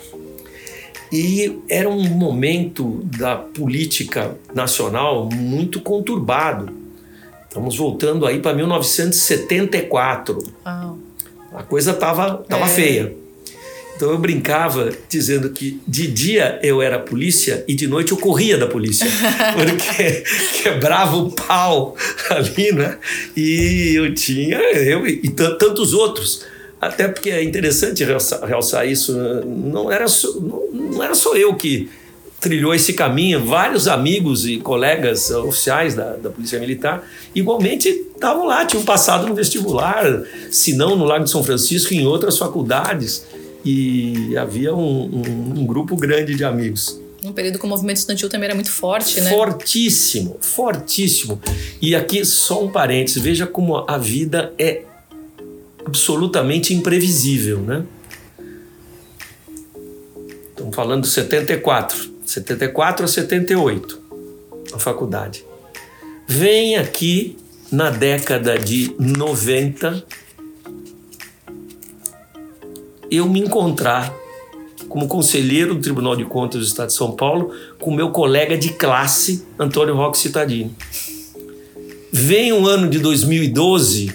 E 1.12 1.58
era 1.68 1.88
um 1.88 2.04
momento 2.04 3.00
da 3.18 3.36
política 3.36 4.36
nacional 4.54 5.28
muito 5.32 5.80
conturbado. 5.80 6.72
Estamos 7.48 7.76
voltando 7.76 8.26
aí 8.26 8.38
para 8.38 8.54
1974. 8.54 10.38
Wow. 10.64 10.98
A 11.52 11.62
coisa 11.64 11.90
estava 11.90 12.34
tava 12.48 12.66
é. 12.66 12.68
feia. 12.68 13.20
Então 13.96 14.12
eu 14.12 14.18
brincava 14.18 14.90
dizendo 15.10 15.50
que 15.50 15.78
de 15.86 16.06
dia 16.06 16.58
eu 16.62 16.80
era 16.80 16.98
polícia 16.98 17.62
e 17.68 17.74
de 17.74 17.86
noite 17.86 18.12
eu 18.12 18.16
corria 18.16 18.56
da 18.56 18.66
polícia, 18.66 19.06
porque 19.52 20.24
quebrava 20.62 21.16
o 21.16 21.30
pau 21.30 21.94
ali, 22.30 22.72
né? 22.72 22.96
E 23.36 23.92
eu 23.94 24.14
tinha, 24.14 24.56
eu 24.56 25.06
e 25.06 25.28
tantos 25.28 25.92
outros. 25.92 26.46
Até 26.80 27.08
porque 27.08 27.30
é 27.30 27.44
interessante 27.44 28.02
realçar, 28.04 28.88
isso, 28.88 29.12
não 29.44 29.92
era, 29.92 30.08
só, 30.08 30.32
não 30.72 31.02
era 31.02 31.14
só 31.14 31.36
eu 31.36 31.54
que 31.54 31.90
trilhou 32.40 32.74
esse 32.74 32.94
caminho, 32.94 33.44
vários 33.44 33.86
amigos 33.86 34.46
e 34.46 34.56
colegas 34.56 35.30
oficiais 35.30 35.94
da, 35.94 36.14
da 36.14 36.30
Polícia 36.30 36.58
Militar 36.58 37.06
igualmente 37.34 37.88
estavam 37.88 38.46
lá, 38.46 38.64
tinham 38.64 38.82
passado 38.82 39.26
no 39.26 39.34
vestibular, 39.34 40.22
se 40.50 40.74
não 40.74 40.96
no 40.96 41.04
Lago 41.04 41.24
de 41.24 41.30
São 41.30 41.44
Francisco, 41.44 41.92
em 41.92 42.06
outras 42.06 42.38
faculdades 42.38 43.26
e 43.64 44.34
havia 44.38 44.74
um, 44.74 45.04
um, 45.04 45.60
um 45.60 45.66
grupo 45.66 45.94
grande 45.96 46.34
de 46.34 46.44
amigos. 46.44 46.98
Um 47.22 47.32
período 47.32 47.58
que 47.58 47.66
o 47.66 47.68
movimento 47.68 47.98
estudantil 47.98 48.30
também 48.30 48.46
era 48.46 48.54
muito 48.54 48.70
forte, 48.70 49.20
né? 49.20 49.28
Fortíssimo, 49.28 50.38
fortíssimo. 50.40 51.38
E 51.80 51.94
aqui 51.94 52.24
só 52.24 52.64
um 52.64 52.70
parênteses, 52.70 53.22
veja 53.22 53.46
como 53.46 53.84
a 53.86 53.98
vida 53.98 54.54
é 54.58 54.84
absolutamente 55.84 56.74
imprevisível, 56.74 57.60
né? 57.60 57.84
Estamos 60.50 60.74
falando 60.74 61.02
de 61.02 61.08
74, 61.08 62.10
74 62.24 63.04
a 63.04 63.08
78, 63.08 64.00
a 64.74 64.78
faculdade. 64.78 65.44
Vem 66.26 66.76
aqui 66.76 67.36
na 67.72 67.90
década 67.90 68.58
de 68.58 68.94
90 68.98 70.04
eu 73.10 73.28
me 73.28 73.40
encontrar 73.40 74.14
como 74.88 75.08
conselheiro 75.08 75.74
do 75.74 75.80
Tribunal 75.80 76.16
de 76.16 76.24
Contas 76.24 76.60
do 76.60 76.66
Estado 76.66 76.88
de 76.88 76.94
São 76.94 77.12
Paulo 77.12 77.52
com 77.78 77.94
meu 77.94 78.10
colega 78.10 78.56
de 78.56 78.70
classe, 78.70 79.44
Antônio 79.58 79.94
Roque 79.94 80.18
Cittadini. 80.18 80.74
Vem 82.12 82.52
o 82.52 82.66
ano 82.66 82.88
de 82.88 82.98
2012 82.98 84.12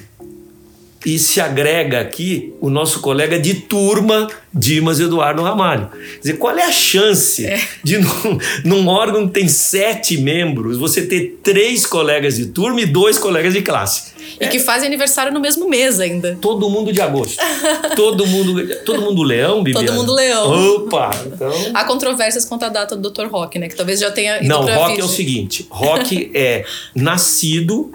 e 1.06 1.20
se 1.20 1.40
agrega 1.40 2.00
aqui 2.00 2.54
o 2.60 2.70
nosso 2.70 3.00
colega 3.00 3.40
de 3.40 3.54
turma, 3.54 4.28
Dimas 4.52 5.00
Eduardo 5.00 5.44
Ramalho. 5.44 5.90
Quer 5.90 6.20
dizer, 6.20 6.38
qual 6.38 6.58
é 6.58 6.64
a 6.64 6.72
chance 6.72 7.46
é. 7.46 7.62
de, 7.84 8.00
num, 8.00 8.40
num, 8.66 8.88
órgão 8.88 9.28
que 9.28 9.34
tem 9.34 9.48
sete 9.48 10.18
membros, 10.18 10.78
você 10.78 11.06
ter 11.06 11.40
três 11.44 11.86
colegas 11.86 12.38
de 12.38 12.48
turma 12.48 12.82
e 12.82 12.86
dois 12.88 13.20
colegas 13.20 13.54
de 13.54 13.62
classe? 13.62 14.16
E 14.40 14.46
é. 14.46 14.48
que 14.48 14.60
fazem 14.60 14.88
aniversário 14.88 15.32
no 15.32 15.40
mesmo 15.40 15.70
mês 15.70 16.00
ainda. 16.00 16.38
Todo 16.42 16.68
mundo 16.70 16.92
de 16.92 17.00
agosto. 17.00 17.38
todo 17.96 18.26
mundo 18.26 18.76
todo 18.84 19.02
mundo 19.02 19.22
leão, 19.22 19.62
Bibiana? 19.62 19.88
Todo 19.88 19.96
mundo 19.96 20.14
leão. 20.14 20.76
Opa! 20.76 21.12
Então... 21.28 21.54
Há 21.74 21.84
controvérsias 21.84 22.46
quanto 22.46 22.64
à 22.64 22.70
data 22.70 22.96
do 22.96 23.12
Dr. 23.12 23.28
Rock, 23.28 23.60
né? 23.60 23.70
Que 23.70 23.76
talvez 23.76 24.00
já 24.00 24.10
tenha 24.10 24.40
ido 24.40 24.48
Não, 24.48 24.66
Rock 24.66 25.00
é 25.00 25.04
o 25.04 25.08
seguinte. 25.08 25.68
Rock 25.70 26.32
é 26.34 26.66
nascido 26.96 27.92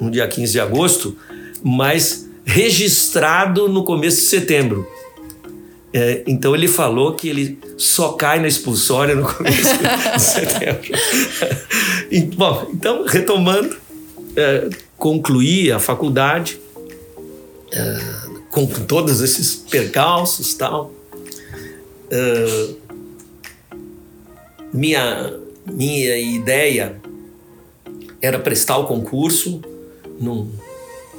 no 0.00 0.10
dia 0.10 0.26
15 0.26 0.52
de 0.52 0.60
agosto, 0.60 1.16
mas 1.62 2.24
registrado 2.44 3.68
no 3.68 3.84
começo 3.84 4.18
de 4.18 4.26
setembro. 4.26 4.86
É, 5.92 6.24
então 6.26 6.54
ele 6.54 6.66
falou 6.66 7.14
que 7.14 7.28
ele 7.28 7.58
só 7.78 8.12
cai 8.12 8.40
na 8.40 8.48
expulsória 8.48 9.14
no 9.14 9.32
começo 9.32 9.74
de 9.78 10.18
setembro. 10.20 10.92
Bom, 12.36 12.68
então, 12.72 13.04
retomando, 13.06 13.76
é, 14.36 14.68
concluí 14.96 15.70
a 15.70 15.78
faculdade 15.78 16.58
é, 17.72 17.98
com 18.50 18.66
todos 18.66 19.20
esses 19.20 19.54
percalços 19.54 20.54
tal. 20.54 20.92
É, 22.10 22.74
minha, 24.72 25.32
minha 25.64 26.18
ideia 26.18 27.00
era 28.20 28.38
prestar 28.38 28.78
o 28.78 28.86
concurso, 28.86 29.60
não, 30.20 30.48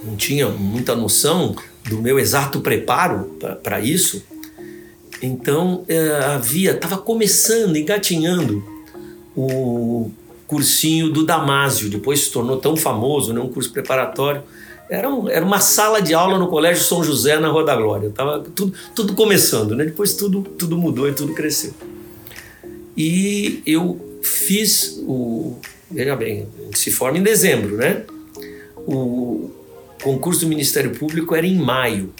não 0.05 0.15
tinha 0.15 0.47
muita 0.49 0.95
noção 0.95 1.55
do 1.89 2.01
meu 2.01 2.19
exato 2.19 2.61
preparo 2.61 3.37
para 3.63 3.79
isso. 3.79 4.23
Então 5.21 5.83
é, 5.87 6.09
havia, 6.25 6.71
estava 6.71 6.97
começando, 6.97 7.75
engatinhando 7.75 8.63
o 9.35 10.11
cursinho 10.47 11.09
do 11.09 11.25
Damásio, 11.25 11.89
depois 11.89 12.21
se 12.21 12.31
tornou 12.31 12.57
tão 12.57 12.77
famoso, 12.77 13.33
né, 13.33 13.39
um 13.39 13.49
curso 13.49 13.71
preparatório. 13.71 14.43
Era, 14.87 15.09
um, 15.09 15.27
era 15.27 15.43
uma 15.43 15.59
sala 15.59 15.99
de 15.99 16.13
aula 16.13 16.37
no 16.37 16.47
Colégio 16.47 16.83
São 16.83 17.03
José, 17.03 17.39
na 17.39 17.47
Rua 17.47 17.63
da 17.63 17.75
Glória. 17.75 18.11
Tava 18.11 18.39
tudo, 18.55 18.73
tudo 18.93 19.13
começando, 19.15 19.75
né? 19.75 19.83
depois 19.83 20.13
tudo, 20.13 20.43
tudo 20.43 20.77
mudou 20.77 21.09
e 21.09 21.13
tudo 21.13 21.33
cresceu. 21.33 21.73
E 22.95 23.63
eu 23.65 23.99
fiz 24.21 24.99
o. 25.01 25.57
Veja 25.89 26.15
bem, 26.15 26.47
se 26.73 26.91
forma 26.91 27.17
em 27.17 27.23
dezembro, 27.23 27.77
né? 27.77 28.03
O 28.87 29.49
concurso 30.05 30.41
do 30.41 30.47
Ministério 30.47 30.91
Público 30.91 31.33
era 31.33 31.47
em 31.47 31.55
maio. 31.55 32.13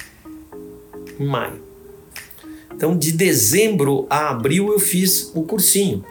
Em 1.20 1.26
maio. 1.26 1.62
Então, 2.74 2.98
de 2.98 3.12
dezembro 3.12 4.08
a 4.10 4.32
abril, 4.32 4.72
eu 4.72 4.80
fiz 4.80 5.32
o 5.36 5.44
cursinho. 5.44 6.04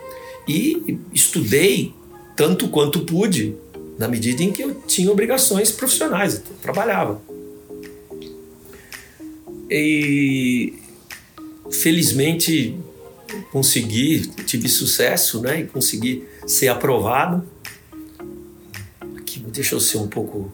E 0.46 0.96
estudei 1.12 1.92
tanto 2.36 2.68
quanto 2.68 3.00
pude, 3.00 3.56
na 3.98 4.06
medida 4.06 4.44
em 4.44 4.52
que 4.52 4.62
eu 4.62 4.72
tinha 4.86 5.10
obrigações 5.10 5.72
profissionais, 5.72 6.36
eu 6.36 6.42
trabalhava. 6.62 7.20
E 9.68 10.74
felizmente 11.72 12.78
consegui, 13.50 14.28
tive 14.46 14.68
sucesso, 14.68 15.40
né, 15.40 15.62
e 15.62 15.66
consegui 15.66 16.24
ser 16.46 16.68
aprovado. 16.68 17.44
Aqui 19.16 19.40
deixa 19.40 19.74
eu 19.74 19.80
ser 19.80 19.98
um 19.98 20.06
pouco 20.06 20.52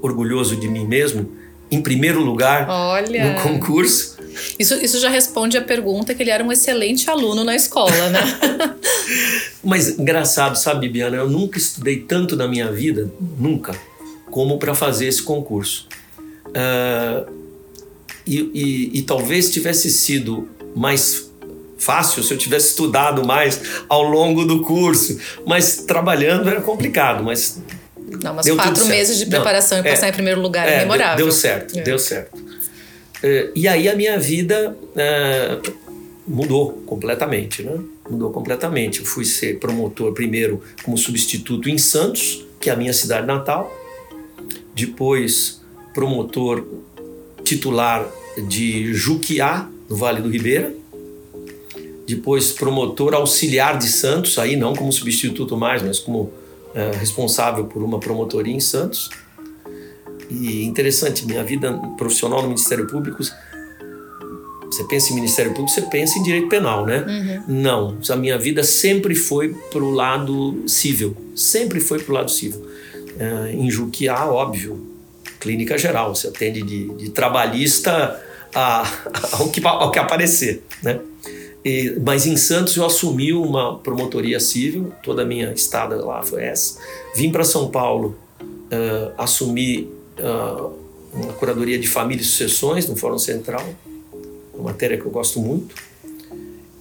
orgulhoso 0.00 0.56
de 0.56 0.68
mim 0.68 0.86
mesmo, 0.86 1.30
em 1.70 1.82
primeiro 1.82 2.20
lugar 2.20 2.68
Olha. 2.68 3.32
no 3.32 3.40
concurso. 3.40 4.16
Isso, 4.58 4.74
isso 4.74 5.00
já 5.00 5.08
responde 5.08 5.56
a 5.56 5.62
pergunta 5.62 6.14
que 6.14 6.22
ele 6.22 6.30
era 6.30 6.42
um 6.44 6.52
excelente 6.52 7.10
aluno 7.10 7.44
na 7.44 7.56
escola, 7.56 8.08
né? 8.10 8.20
Mas 9.62 9.98
engraçado, 9.98 10.56
sabe, 10.56 10.86
Bibiana? 10.86 11.16
Eu 11.16 11.28
nunca 11.28 11.58
estudei 11.58 12.00
tanto 12.00 12.36
na 12.36 12.46
minha 12.46 12.70
vida, 12.70 13.10
nunca, 13.38 13.74
como 14.30 14.58
para 14.58 14.74
fazer 14.74 15.06
esse 15.06 15.22
concurso. 15.22 15.88
Uh, 16.48 17.30
e, 18.26 18.50
e, 18.54 18.98
e 18.98 19.02
talvez 19.02 19.50
tivesse 19.50 19.90
sido 19.90 20.48
mais 20.76 21.28
fácil 21.78 22.22
se 22.22 22.32
eu 22.32 22.38
tivesse 22.38 22.70
estudado 22.70 23.24
mais 23.24 23.60
ao 23.88 24.02
longo 24.02 24.44
do 24.44 24.62
curso, 24.62 25.18
mas 25.46 25.84
trabalhando 25.86 26.48
era 26.48 26.60
complicado. 26.60 27.24
Mas 27.24 27.62
Não, 28.22 28.34
mas 28.34 28.48
quatro 28.50 28.86
meses 28.86 29.18
de 29.18 29.26
preparação 29.26 29.78
Não, 29.78 29.86
e 29.86 29.90
passar 29.90 30.06
é, 30.06 30.10
em 30.10 30.12
primeiro 30.12 30.40
lugar 30.40 30.68
é, 30.68 30.74
é 30.74 30.78
memorável. 30.80 31.16
Deu, 31.16 31.26
deu 31.26 31.32
certo, 31.32 31.78
é. 31.78 31.82
deu 31.82 31.98
certo. 31.98 32.38
É, 33.22 33.50
e 33.54 33.66
aí 33.66 33.88
a 33.88 33.94
minha 33.94 34.18
vida 34.18 34.76
é, 34.96 35.58
mudou 36.26 36.72
completamente, 36.86 37.62
né? 37.62 37.78
Mudou 38.08 38.30
completamente. 38.30 39.00
Eu 39.00 39.06
fui 39.06 39.24
ser 39.24 39.58
promotor 39.58 40.12
primeiro 40.12 40.62
como 40.82 40.96
substituto 40.96 41.68
em 41.68 41.78
Santos, 41.78 42.46
que 42.60 42.70
é 42.70 42.72
a 42.72 42.76
minha 42.76 42.92
cidade 42.92 43.26
natal. 43.26 43.72
Depois 44.74 45.60
promotor 45.92 46.66
titular 47.42 48.06
de 48.46 48.94
Juquiá, 48.94 49.68
no 49.88 49.96
Vale 49.96 50.20
do 50.20 50.28
Ribeira. 50.28 50.72
Depois 52.06 52.52
promotor 52.52 53.14
auxiliar 53.14 53.76
de 53.76 53.88
Santos, 53.88 54.38
aí 54.38 54.56
não 54.56 54.74
como 54.74 54.92
substituto 54.92 55.56
mais, 55.56 55.82
mas 55.82 55.98
como 55.98 56.32
é, 56.74 56.90
responsável 56.96 57.66
por 57.66 57.82
uma 57.82 57.98
promotoria 57.98 58.54
em 58.54 58.60
Santos. 58.60 59.10
E 60.30 60.64
interessante, 60.64 61.26
minha 61.26 61.42
vida 61.42 61.72
profissional 61.96 62.42
no 62.42 62.48
Ministério 62.48 62.86
Público, 62.86 63.22
você 64.70 64.84
pensa 64.84 65.12
em 65.12 65.14
Ministério 65.14 65.52
Público, 65.52 65.70
você 65.70 65.82
pensa 65.82 66.18
em 66.18 66.22
direito 66.22 66.48
penal, 66.48 66.84
né? 66.84 67.04
Uhum. 67.48 67.54
Não, 67.62 67.98
a 68.08 68.16
minha 68.16 68.38
vida 68.38 68.62
sempre 68.62 69.14
foi 69.14 69.54
para 69.70 69.82
o 69.82 69.90
lado 69.90 70.62
civil, 70.68 71.16
sempre 71.34 71.80
foi 71.80 71.98
para 71.98 72.12
o 72.12 72.14
lado 72.14 72.30
civil. 72.30 72.68
É, 73.18 73.52
em 73.52 73.70
Juquiá, 73.70 74.26
óbvio, 74.26 74.86
clínica 75.40 75.78
geral, 75.78 76.14
você 76.14 76.28
atende 76.28 76.62
de, 76.62 76.88
de 76.94 77.10
trabalhista 77.10 78.22
a, 78.54 78.88
ao, 79.32 79.48
que, 79.48 79.66
ao 79.66 79.90
que 79.90 79.98
aparecer, 79.98 80.62
né? 80.82 81.00
E, 81.64 81.98
mas 82.04 82.26
em 82.26 82.36
Santos 82.36 82.76
eu 82.76 82.84
assumi 82.84 83.32
uma 83.32 83.78
promotoria 83.78 84.38
civil, 84.38 84.92
toda 85.02 85.22
a 85.22 85.24
minha 85.24 85.52
estada 85.52 85.96
lá 86.04 86.22
foi 86.22 86.44
essa. 86.44 86.78
Vim 87.14 87.30
para 87.30 87.44
São 87.44 87.70
Paulo, 87.70 88.16
uh, 88.40 89.12
assumi 89.18 89.90
uh, 90.18 90.72
uma 91.12 91.32
curadoria 91.32 91.78
de 91.78 91.88
família 91.88 92.22
e 92.22 92.24
sucessões 92.24 92.88
no 92.88 92.96
Fórum 92.96 93.18
Central, 93.18 93.64
uma 94.54 94.70
matéria 94.70 94.96
que 94.96 95.04
eu 95.04 95.10
gosto 95.10 95.40
muito. 95.40 95.74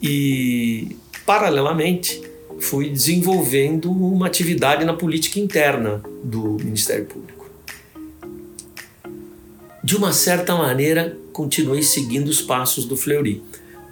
E, 0.01 0.95
paralelamente, 1.25 2.21
fui 2.59 2.89
desenvolvendo 2.89 3.91
uma 3.91 4.27
atividade 4.27 4.85
na 4.85 4.93
política 4.93 5.39
interna 5.39 6.03
do 6.23 6.57
Ministério 6.63 7.05
Público. 7.05 7.49
De 9.83 9.95
uma 9.95 10.11
certa 10.11 10.55
maneira, 10.55 11.17
continuei 11.31 11.81
seguindo 11.81 12.27
os 12.27 12.41
passos 12.41 12.85
do 12.85 12.97
Fleury 12.97 13.41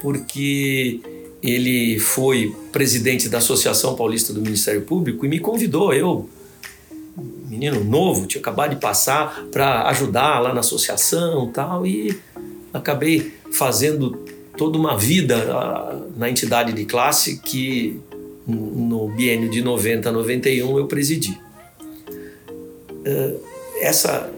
porque 0.05 0.99
ele 1.41 1.97
foi 1.97 2.55
presidente 2.71 3.27
da 3.27 3.39
Associação 3.39 3.95
Paulista 3.95 4.31
do 4.31 4.39
Ministério 4.39 4.83
Público 4.83 5.25
e 5.25 5.27
me 5.27 5.39
convidou, 5.39 5.91
eu, 5.91 6.29
menino 7.49 7.83
novo, 7.83 8.27
tinha 8.27 8.39
acabado 8.39 8.75
de 8.75 8.79
passar 8.79 9.47
para 9.51 9.89
ajudar 9.89 10.37
lá 10.41 10.53
na 10.53 10.59
associação 10.59 11.51
tal, 11.51 11.87
e 11.87 12.15
acabei 12.71 13.33
fazendo 13.51 14.11
toda 14.55 14.77
uma 14.77 14.95
vida 14.95 15.37
ah, 15.51 16.01
na 16.15 16.29
entidade 16.29 16.71
de 16.71 16.85
classe 16.85 17.39
que 17.39 17.99
no 18.45 19.07
biênio 19.07 19.49
de 19.49 19.63
90 19.63 20.07
a 20.07 20.11
91 20.11 20.77
eu 20.77 20.85
presidi. 20.85 21.35
Eh, 23.03 23.35
essa 23.81 24.31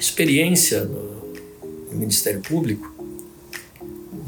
experiência 0.00 0.82
no 0.82 1.32
Ministério 1.92 2.40
Público 2.40 2.91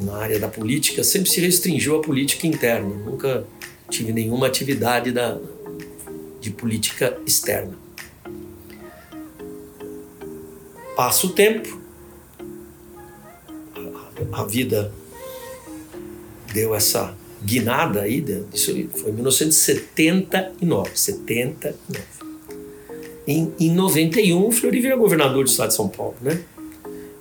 na 0.00 0.16
área 0.16 0.38
da 0.38 0.48
política 0.48 1.04
sempre 1.04 1.30
se 1.30 1.40
restringiu 1.40 1.96
à 1.96 2.02
política 2.02 2.46
interna, 2.46 2.88
nunca 2.88 3.44
tive 3.90 4.12
nenhuma 4.12 4.46
atividade 4.46 5.12
da, 5.12 5.38
de 6.40 6.50
política 6.50 7.16
externa. 7.26 7.76
Passa 10.96 11.26
o 11.26 11.30
tempo, 11.30 11.80
a, 14.32 14.44
vida 14.44 14.92
deu 16.52 16.74
essa 16.74 17.16
guinada 17.44 18.02
aí, 18.02 18.24
isso 18.52 18.72
foi 18.90 19.11
em 19.11 19.14
1979, 19.14 20.90
79. 20.94 22.04
Em, 23.26 23.52
em 23.59 23.72
91, 23.72 24.46
o 24.46 24.52
Fleury 24.52 24.80
vira 24.80 24.96
governador 24.96 25.44
do 25.44 25.50
estado 25.50 25.68
de 25.68 25.74
São 25.74 25.88
Paulo, 25.88 26.14
né? 26.20 26.40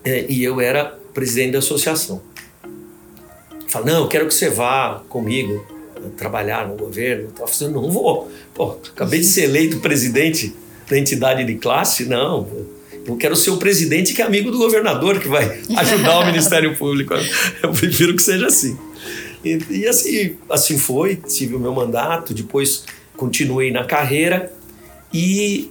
É, 0.03 0.25
e 0.29 0.43
eu 0.43 0.59
era 0.59 0.99
presidente 1.13 1.53
da 1.53 1.59
associação 1.59 2.21
fala, 3.73 3.88
não, 3.88 4.03
eu 4.03 4.07
quero 4.07 4.27
que 4.27 4.33
você 4.33 4.49
vá 4.49 5.01
comigo 5.09 5.65
trabalhar 6.15 6.67
no 6.67 6.75
governo. 6.75 7.29
Eu 7.39 7.47
falando, 7.47 7.81
não 7.81 7.91
vou. 7.91 8.31
Pô, 8.53 8.77
acabei 8.93 9.19
de 9.19 9.25
ser 9.25 9.45
eleito 9.45 9.79
presidente 9.79 10.53
da 10.89 10.97
entidade 10.97 11.43
de 11.43 11.55
classe, 11.55 12.05
não. 12.05 12.47
Eu 13.05 13.17
quero 13.17 13.36
ser 13.36 13.49
o 13.49 13.57
presidente 13.57 14.13
que 14.13 14.21
é 14.21 14.25
amigo 14.25 14.51
do 14.51 14.57
governador, 14.57 15.19
que 15.19 15.27
vai 15.27 15.62
ajudar 15.75 16.19
o 16.19 16.25
Ministério 16.25 16.75
Público. 16.77 17.13
Eu 17.62 17.71
prefiro 17.71 18.15
que 18.15 18.21
seja 18.21 18.47
assim. 18.47 18.77
E, 19.43 19.59
e, 19.69 19.88
assim, 19.88 20.38
assim 20.49 20.77
foi, 20.77 21.15
tive 21.15 21.55
o 21.55 21.59
meu 21.59 21.73
mandato, 21.73 22.33
depois 22.33 22.86
continuei 23.17 23.71
na 23.71 23.83
carreira 23.83 24.51
e 25.13 25.69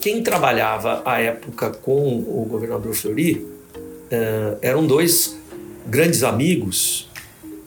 quem 0.00 0.22
trabalhava 0.22 1.02
à 1.04 1.20
época 1.20 1.70
com 1.70 2.18
o 2.18 2.46
governador 2.48 2.94
Fleury 2.94 3.34
uh, 3.34 4.58
eram 4.62 4.86
dois 4.86 5.36
grandes 5.86 6.22
amigos 6.22 7.10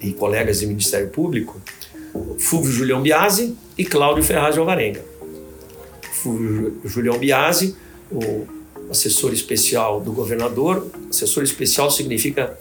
e 0.06 0.14
colegas 0.14 0.60
de 0.60 0.68
Ministério 0.68 1.10
Público, 1.10 1.60
Fulvio 2.38 2.72
Julião 2.72 3.02
Biasi 3.02 3.56
e 3.78 3.84
Cláudio 3.84 4.24
Ferraz 4.24 4.54
de 4.54 4.60
Alvarenga. 4.60 5.04
Fulvio 6.22 6.80
Julião 6.86 7.18
Biasi, 7.18 7.76
o 8.12 8.46
assessor 8.90 9.34
especial 9.34 10.00
do 10.00 10.12
governador. 10.12 10.88
Assessor 11.10 11.44
especial 11.44 11.90
significa 11.90 12.58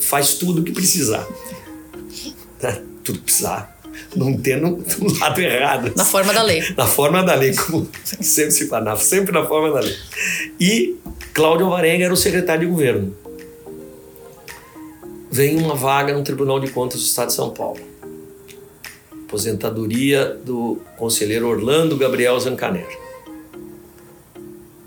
faz 0.00 0.34
tudo 0.34 0.60
o 0.60 0.64
que 0.64 0.72
precisar. 0.72 1.26
Né? 2.62 2.82
Tudo 3.02 3.20
que 3.20 3.24
precisar. 3.24 3.80
Não 4.14 4.36
tendo 4.36 4.76
do 4.76 5.18
lado 5.18 5.40
errado. 5.40 5.92
Na 5.96 6.04
forma 6.04 6.30
da 6.34 6.42
lei. 6.42 6.62
Na 6.76 6.86
forma 6.86 7.22
da 7.22 7.34
lei, 7.34 7.54
como 7.54 7.88
sempre 8.04 8.50
se 8.50 8.68
fala, 8.68 8.94
sempre 8.96 9.32
na 9.32 9.46
forma 9.46 9.72
da 9.72 9.80
lei. 9.80 9.96
E 10.60 10.96
Cláudio 11.32 11.64
Alvarenga 11.64 12.04
era 12.04 12.12
o 12.12 12.16
secretário 12.18 12.66
de 12.66 12.70
governo 12.70 13.16
vem 15.30 15.56
uma 15.56 15.76
vaga 15.76 16.12
no 16.12 16.24
Tribunal 16.24 16.58
de 16.58 16.70
Contas 16.70 17.00
do 17.00 17.06
Estado 17.06 17.28
de 17.28 17.34
São 17.34 17.50
Paulo. 17.50 17.80
Aposentadoria 19.26 20.34
do 20.44 20.80
conselheiro 20.98 21.48
Orlando 21.48 21.96
Gabriel 21.96 22.38
Zancaner. 22.40 22.88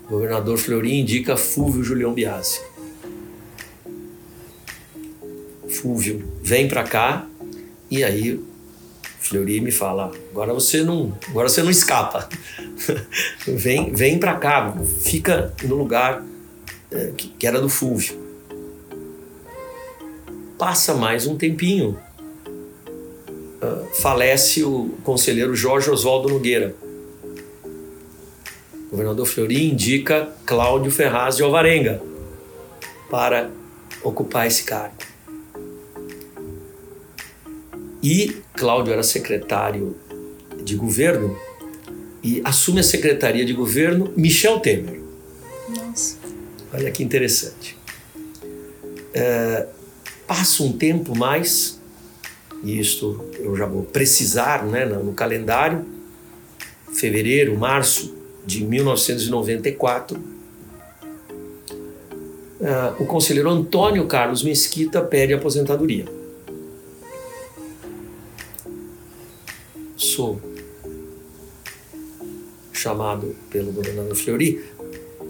Governador 0.08 0.58
Fleury 0.58 1.00
indica 1.00 1.34
Fúvio 1.34 1.82
Julião 1.82 2.12
Biasi. 2.12 2.60
Fúvio 5.70 6.22
vem 6.42 6.68
para 6.68 6.84
cá 6.84 7.26
e 7.90 8.04
aí 8.04 8.38
Fleury 9.18 9.62
me 9.62 9.72
fala: 9.72 10.12
agora 10.30 10.52
você 10.52 10.82
não, 10.82 11.16
agora 11.26 11.48
você 11.48 11.62
não 11.62 11.70
escapa. 11.70 12.28
vem, 13.48 13.94
vem 13.94 14.18
para 14.18 14.34
cá, 14.34 14.74
fica 15.00 15.54
no 15.62 15.74
lugar 15.74 16.22
é, 16.90 17.12
que, 17.16 17.28
que 17.28 17.46
era 17.46 17.58
do 17.58 17.70
Fúvio 17.70 18.23
passa 20.64 20.94
mais 20.94 21.26
um 21.26 21.36
tempinho. 21.36 21.98
Uh, 23.62 23.84
falece 23.96 24.64
o 24.64 24.94
conselheiro 25.04 25.54
Jorge 25.54 25.90
Oswaldo 25.90 26.30
Nogueira. 26.30 26.74
O 28.86 28.90
governador 28.92 29.26
Fleury 29.26 29.70
indica 29.70 30.32
Cláudio 30.46 30.90
Ferraz 30.90 31.36
de 31.36 31.42
Alvarenga 31.42 32.00
para 33.10 33.50
ocupar 34.02 34.46
esse 34.46 34.64
cargo. 34.64 34.96
E 38.02 38.34
Cláudio 38.54 38.94
era 38.94 39.02
secretário 39.02 39.94
de 40.62 40.76
governo 40.76 41.38
e 42.22 42.40
assume 42.42 42.80
a 42.80 42.84
secretaria 42.84 43.44
de 43.44 43.52
governo 43.52 44.14
Michel 44.16 44.60
Temer. 44.60 44.98
Nossa. 45.68 46.16
Olha 46.72 46.90
que 46.90 47.02
interessante. 47.02 47.76
É, 49.12 49.66
Passa 50.36 50.64
um 50.64 50.72
tempo 50.72 51.16
mais, 51.16 51.80
e 52.64 52.80
isto 52.80 53.24
eu 53.38 53.56
já 53.56 53.66
vou 53.66 53.84
precisar 53.84 54.64
né, 54.64 54.84
no 54.84 55.12
calendário, 55.12 55.86
fevereiro, 56.92 57.56
março 57.56 58.12
de 58.44 58.64
1994, 58.64 60.18
uh, 60.18 60.24
ah, 62.64 62.96
o 62.98 63.06
conselheiro 63.06 63.48
Antônio 63.48 64.04
Carlos 64.08 64.42
Mesquita 64.42 65.00
pede 65.02 65.32
aposentadoria. 65.32 66.06
Sou 69.96 70.40
chamado 72.72 73.36
pelo 73.50 73.70
governador 73.70 74.16
Fleury. 74.16 74.64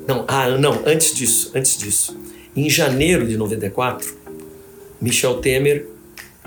Não, 0.08 0.24
ah, 0.26 0.48
não, 0.56 0.82
antes 0.86 1.14
disso, 1.14 1.52
antes 1.54 1.76
disso. 1.76 2.16
Em 2.56 2.70
janeiro 2.70 3.26
de 3.26 3.36
94, 3.36 4.23
Michel 5.04 5.38
Temer 5.38 5.86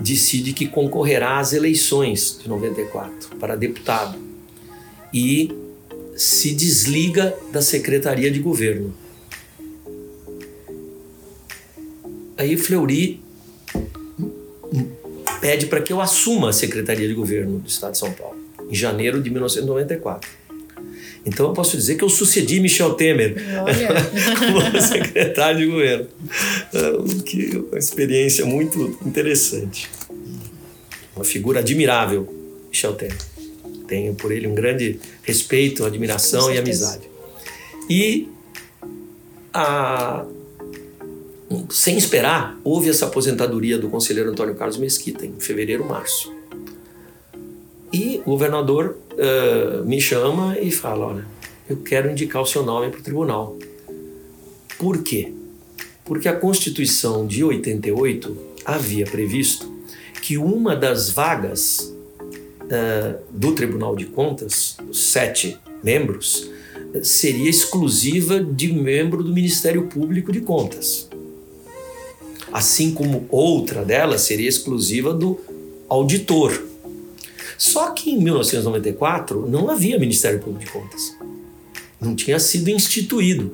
decide 0.00 0.52
que 0.52 0.66
concorrerá 0.66 1.38
às 1.38 1.52
eleições 1.52 2.40
de 2.42 2.48
94 2.48 3.36
para 3.36 3.54
deputado 3.54 4.18
e 5.14 5.52
se 6.16 6.52
desliga 6.52 7.36
da 7.52 7.62
Secretaria 7.62 8.28
de 8.28 8.40
Governo. 8.40 8.92
Aí 12.36 12.56
Fleury 12.56 13.22
pede 15.40 15.66
para 15.66 15.80
que 15.80 15.92
eu 15.92 16.00
assuma 16.00 16.48
a 16.48 16.52
Secretaria 16.52 17.06
de 17.06 17.14
Governo 17.14 17.60
do 17.60 17.68
Estado 17.68 17.92
de 17.92 17.98
São 17.98 18.12
Paulo, 18.12 18.38
em 18.68 18.74
janeiro 18.74 19.22
de 19.22 19.30
1994. 19.30 20.28
Então 21.28 21.48
eu 21.48 21.52
posso 21.52 21.76
dizer 21.76 21.96
que 21.96 22.02
eu 22.02 22.08
sucedi 22.08 22.58
Michel 22.58 22.94
Temer 22.94 23.36
como 24.38 24.80
secretário 24.80 25.58
de 25.58 25.66
governo. 25.66 26.06
É, 26.72 27.22
que 27.22 27.64
uma 27.68 27.78
experiência 27.78 28.46
muito 28.46 28.98
interessante. 29.04 29.88
Uma 31.14 31.24
figura 31.24 31.60
admirável, 31.60 32.26
Michel 32.68 32.94
Temer. 32.94 33.18
Tenho 33.86 34.14
por 34.14 34.32
ele 34.32 34.46
um 34.46 34.54
grande 34.54 34.98
respeito, 35.22 35.84
admiração 35.84 36.52
e 36.52 36.58
amizade. 36.58 37.08
E 37.88 38.28
a, 39.52 40.24
sem 41.70 41.96
esperar, 41.96 42.58
houve 42.64 42.88
essa 42.88 43.06
aposentadoria 43.06 43.78
do 43.78 43.88
conselheiro 43.88 44.30
Antônio 44.30 44.54
Carlos 44.54 44.76
Mesquita 44.76 45.24
em 45.24 45.38
fevereiro, 45.38 45.84
março. 45.84 46.37
E 47.92 48.20
o 48.24 48.30
governador 48.30 48.98
uh, 49.12 49.84
me 49.84 50.00
chama 50.00 50.58
e 50.58 50.70
fala: 50.70 51.06
Olha, 51.06 51.26
eu 51.68 51.76
quero 51.78 52.10
indicar 52.10 52.42
o 52.42 52.46
seu 52.46 52.62
nome 52.62 52.90
para 52.90 53.00
o 53.00 53.02
tribunal. 53.02 53.56
Por 54.78 55.02
quê? 55.02 55.32
Porque 56.04 56.28
a 56.28 56.36
Constituição 56.36 57.26
de 57.26 57.42
88 57.42 58.36
havia 58.64 59.04
previsto 59.04 59.70
que 60.22 60.36
uma 60.36 60.76
das 60.76 61.10
vagas 61.10 61.92
uh, 62.62 63.18
do 63.30 63.52
Tribunal 63.52 63.96
de 63.96 64.06
Contas, 64.06 64.76
sete 64.92 65.58
membros, 65.82 66.50
seria 67.02 67.48
exclusiva 67.48 68.42
de 68.42 68.72
membro 68.72 69.22
do 69.22 69.32
Ministério 69.32 69.86
Público 69.86 70.32
de 70.32 70.40
Contas. 70.40 71.08
Assim 72.52 72.92
como 72.92 73.26
outra 73.30 73.84
delas 73.84 74.22
seria 74.22 74.48
exclusiva 74.48 75.12
do 75.12 75.38
auditor. 75.88 76.67
Só 77.58 77.90
que 77.90 78.12
em 78.12 78.18
1994 78.20 79.48
não 79.48 79.68
havia 79.68 79.98
Ministério 79.98 80.38
Público 80.38 80.64
de 80.64 80.70
Contas. 80.70 81.16
Não 82.00 82.14
tinha 82.14 82.38
sido 82.38 82.70
instituído. 82.70 83.52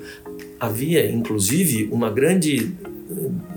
Havia, 0.60 1.10
inclusive, 1.10 1.88
uma 1.90 2.10
grande, 2.10 2.70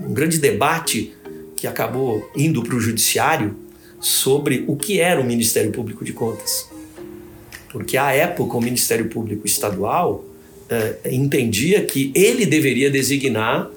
um 0.00 0.14
grande 0.14 0.38
debate 0.38 1.12
que 1.54 1.66
acabou 1.66 2.30
indo 2.34 2.62
para 2.62 2.74
o 2.74 2.80
judiciário 2.80 3.54
sobre 4.00 4.64
o 4.66 4.74
que 4.74 5.00
era 5.00 5.20
o 5.20 5.24
Ministério 5.24 5.70
Público 5.70 6.02
de 6.02 6.14
Contas. 6.14 6.66
Porque 7.70 7.98
à 7.98 8.12
época 8.12 8.56
o 8.56 8.60
Ministério 8.60 9.10
Público 9.10 9.46
Estadual 9.46 10.24
eh, 10.70 10.96
entendia 11.10 11.84
que 11.84 12.10
ele 12.14 12.46
deveria 12.46 12.90
designar 12.90 13.70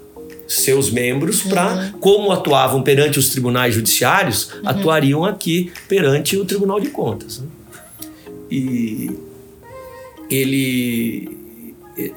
seus 0.52 0.92
membros 0.92 1.42
para, 1.44 1.74
uhum. 1.74 1.92
como 2.00 2.32
atuavam 2.32 2.84
perante 2.84 3.18
os 3.18 3.30
tribunais 3.30 3.74
judiciários, 3.74 4.52
uhum. 4.52 4.60
atuariam 4.66 5.26
aqui 5.26 5.72
perante 5.88 6.36
o 6.36 6.44
Tribunal 6.44 6.80
de 6.80 6.90
Contas. 6.90 7.40
Né? 7.40 7.48
E 8.52 9.10
ele, 10.30 11.38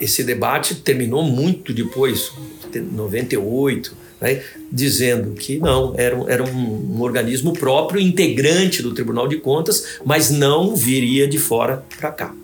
esse 0.00 0.24
debate 0.24 0.74
terminou 0.76 1.22
muito 1.22 1.72
depois, 1.72 2.32
98, 2.74 3.96
né, 4.20 4.42
dizendo 4.70 5.34
que 5.34 5.58
não, 5.58 5.94
era, 5.96 6.16
era 6.26 6.42
um, 6.42 6.96
um, 6.96 7.02
organismo 7.02 7.52
próprio, 7.52 8.00
integrante 8.00 8.82
do 8.82 8.92
Tribunal 8.92 9.28
de 9.28 9.36
Contas, 9.36 9.98
mas 10.04 10.30
não 10.30 10.74
viria 10.74 11.28
de 11.28 11.38
fora 11.38 11.84
para 11.96 12.10
cá. 12.10 12.34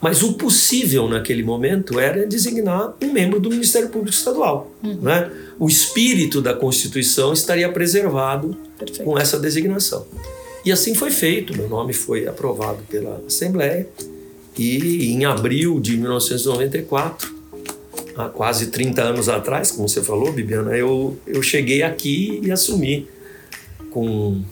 Mas 0.00 0.22
o 0.22 0.34
possível 0.34 1.08
naquele 1.08 1.42
momento 1.42 1.98
era 1.98 2.26
designar 2.26 2.94
um 3.02 3.12
membro 3.12 3.40
do 3.40 3.50
Ministério 3.50 3.88
Público 3.88 4.14
Estadual. 4.14 4.70
Uhum. 4.82 5.00
Né? 5.00 5.30
O 5.58 5.66
espírito 5.66 6.40
da 6.40 6.54
Constituição 6.54 7.32
estaria 7.32 7.68
preservado 7.70 8.56
Perfeito. 8.78 9.04
com 9.04 9.18
essa 9.18 9.38
designação. 9.38 10.06
E 10.64 10.70
assim 10.70 10.94
foi 10.94 11.10
feito. 11.10 11.56
Meu 11.56 11.68
nome 11.68 11.92
foi 11.92 12.28
aprovado 12.28 12.82
pela 12.88 13.22
Assembleia 13.26 13.88
e 14.56 15.12
em 15.12 15.24
abril 15.24 15.80
de 15.80 15.96
1994 15.96 17.38
há 18.16 18.28
quase 18.28 18.66
30 18.66 19.00
anos 19.00 19.28
atrás, 19.28 19.70
como 19.70 19.88
você 19.88 20.02
falou, 20.02 20.32
Bibiana, 20.32 20.76
eu, 20.76 21.16
eu 21.26 21.40
cheguei 21.40 21.84
aqui 21.84 22.40
e 22.42 22.50
assumi 22.50 23.06
com 23.90 24.42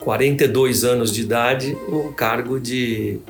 42 0.00 0.82
anos 0.82 1.12
de 1.12 1.20
idade 1.22 1.76
o 1.88 2.12
cargo 2.12 2.58
de 2.58 3.20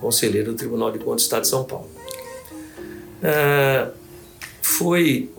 conselheiro 0.00 0.52
do 0.52 0.56
Tribunal 0.56 0.90
de 0.92 0.98
Contas 0.98 1.22
do 1.22 1.24
Estado 1.24 1.42
de 1.42 1.48
São 1.48 1.64
Paulo. 1.64 1.88
É, 3.22 3.88
foi 4.62 5.30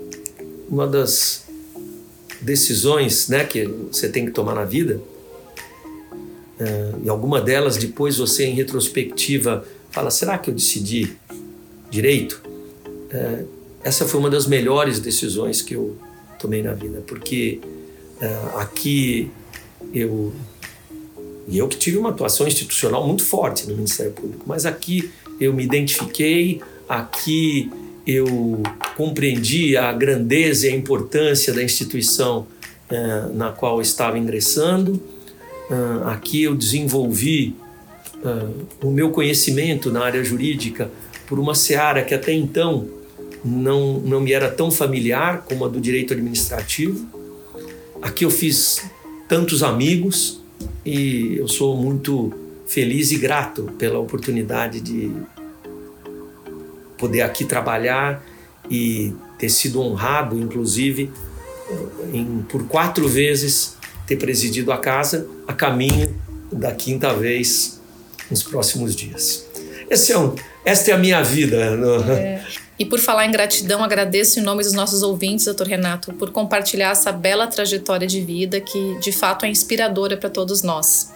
uma 0.70 0.86
das 0.86 1.46
decisões 2.42 3.28
né, 3.28 3.44
que 3.44 3.66
você 3.66 4.10
tem 4.10 4.26
que 4.26 4.32
tomar 4.32 4.56
na 4.56 4.66
vida, 4.66 5.02
é, 6.60 6.92
e 7.04 7.10
alguma 7.10 7.40
delas 7.40 7.78
depois 7.78 8.18
você, 8.18 8.46
em 8.46 8.54
retrospectiva, 8.54 9.66
fala: 9.92 10.12
será 10.12 10.38
que 10.38 10.50
eu 10.50 10.54
decidi 10.54 11.16
direito? 11.90 12.50
é, 13.12 13.44
essa 13.84 14.06
foi 14.06 14.20
uma 14.20 14.30
das 14.30 14.46
melhores 14.46 15.00
decisões 15.00 15.62
que 15.62 15.74
eu 15.74 15.98
tomei 16.38 16.62
na 16.62 16.74
vida, 16.74 17.04
porque 17.08 17.60
é, 18.22 18.40
aqui 18.56 19.32
eu 19.94 20.34
e 21.50 21.58
eu 21.58 21.68
que 21.68 21.78
tive 21.78 21.98
uma 21.98 22.10
atuação 22.10 22.48
institucional 22.48 23.06
muito 23.06 23.26
forte 23.26 23.68
no 23.68 23.76
Ministério 23.76 24.12
Público, 24.12 24.44
mas 24.46 24.66
aqui 24.66 25.10
eu 25.40 25.54
me 25.54 25.64
identifiquei, 25.64 26.62
aqui 26.88 27.72
eu 28.06 28.62
compreendi 28.96 29.76
a 29.76 29.92
grandeza 29.92 30.68
e 30.68 30.72
a 30.72 30.76
importância 30.76 31.54
da 31.54 31.64
instituição 31.64 32.48
é, 32.90 33.26
na 33.34 33.52
qual 33.52 33.78
eu 33.78 33.82
estava 33.82 34.18
ingressando. 34.18 35.02
Uh, 35.70 36.08
aqui 36.08 36.42
eu 36.42 36.56
desenvolvi 36.56 37.56
uh, 38.24 38.66
o 38.82 38.90
meu 38.90 39.12
conhecimento 39.12 39.92
na 39.92 40.04
área 40.04 40.24
jurídica 40.24 40.90
por 41.28 41.38
uma 41.38 41.54
seara 41.54 42.04
que 42.04 42.16
até 42.16 42.34
então 42.34 42.88
não, 43.46 44.00
não 44.00 44.20
me 44.20 44.34
era 44.34 44.50
tão 44.50 44.72
familiar 44.72 45.46
como 45.48 45.64
a 45.64 45.68
do 45.68 45.80
direito 45.80 46.14
administrativo. 46.14 47.06
Aqui 48.02 48.26
eu 48.26 48.32
fiz 48.32 48.82
tantos 49.28 49.62
amigos 49.62 50.39
e 50.90 51.38
eu 51.38 51.48
sou 51.48 51.78
muito 51.78 52.34
feliz 52.66 53.12
e 53.12 53.18
grato 53.18 53.72
pela 53.78 54.00
oportunidade 54.00 54.82
de 54.82 55.12
poder 56.98 57.22
aqui 57.22 57.46
trabalhar 57.46 58.26
e 58.68 59.14
ter 59.38 59.50
sido 59.50 59.82
honrado, 59.82 60.40
inclusive, 60.40 61.12
em, 62.12 62.44
por 62.50 62.68
quatro 62.68 63.08
vezes 63.08 63.78
ter 64.08 64.16
presidido 64.16 64.72
a 64.72 64.80
casa 64.80 65.28
a 65.48 65.54
caminho 65.54 66.16
da 66.52 66.72
quinta 66.74 67.14
vez 67.14 67.80
nos 68.30 68.42
próximos 68.42 68.96
dias. 68.96 69.46
Esse 69.92 70.12
é 70.12 70.18
um, 70.18 70.34
esta 70.66 70.90
é 70.90 70.94
a 70.96 70.98
minha 70.98 71.22
vida. 71.22 71.76
No... 71.78 72.02
É. 72.12 72.44
E 72.80 72.86
por 72.86 72.98
falar 72.98 73.26
em 73.26 73.32
gratidão, 73.32 73.84
agradeço 73.84 74.40
em 74.40 74.42
nome 74.42 74.64
dos 74.64 74.72
nossos 74.72 75.04
ouvintes, 75.04 75.44
doutor 75.44 75.68
Renato, 75.68 76.14
por 76.14 76.32
compartilhar 76.32 76.92
essa 76.92 77.12
bela 77.12 77.46
trajetória 77.46 78.08
de 78.08 78.22
vida 78.22 78.62
que 78.62 78.98
de 79.00 79.12
fato 79.12 79.46
é 79.46 79.50
inspiradora 79.50 80.16
para 80.16 80.30
todos 80.30 80.64
nós. 80.64 81.12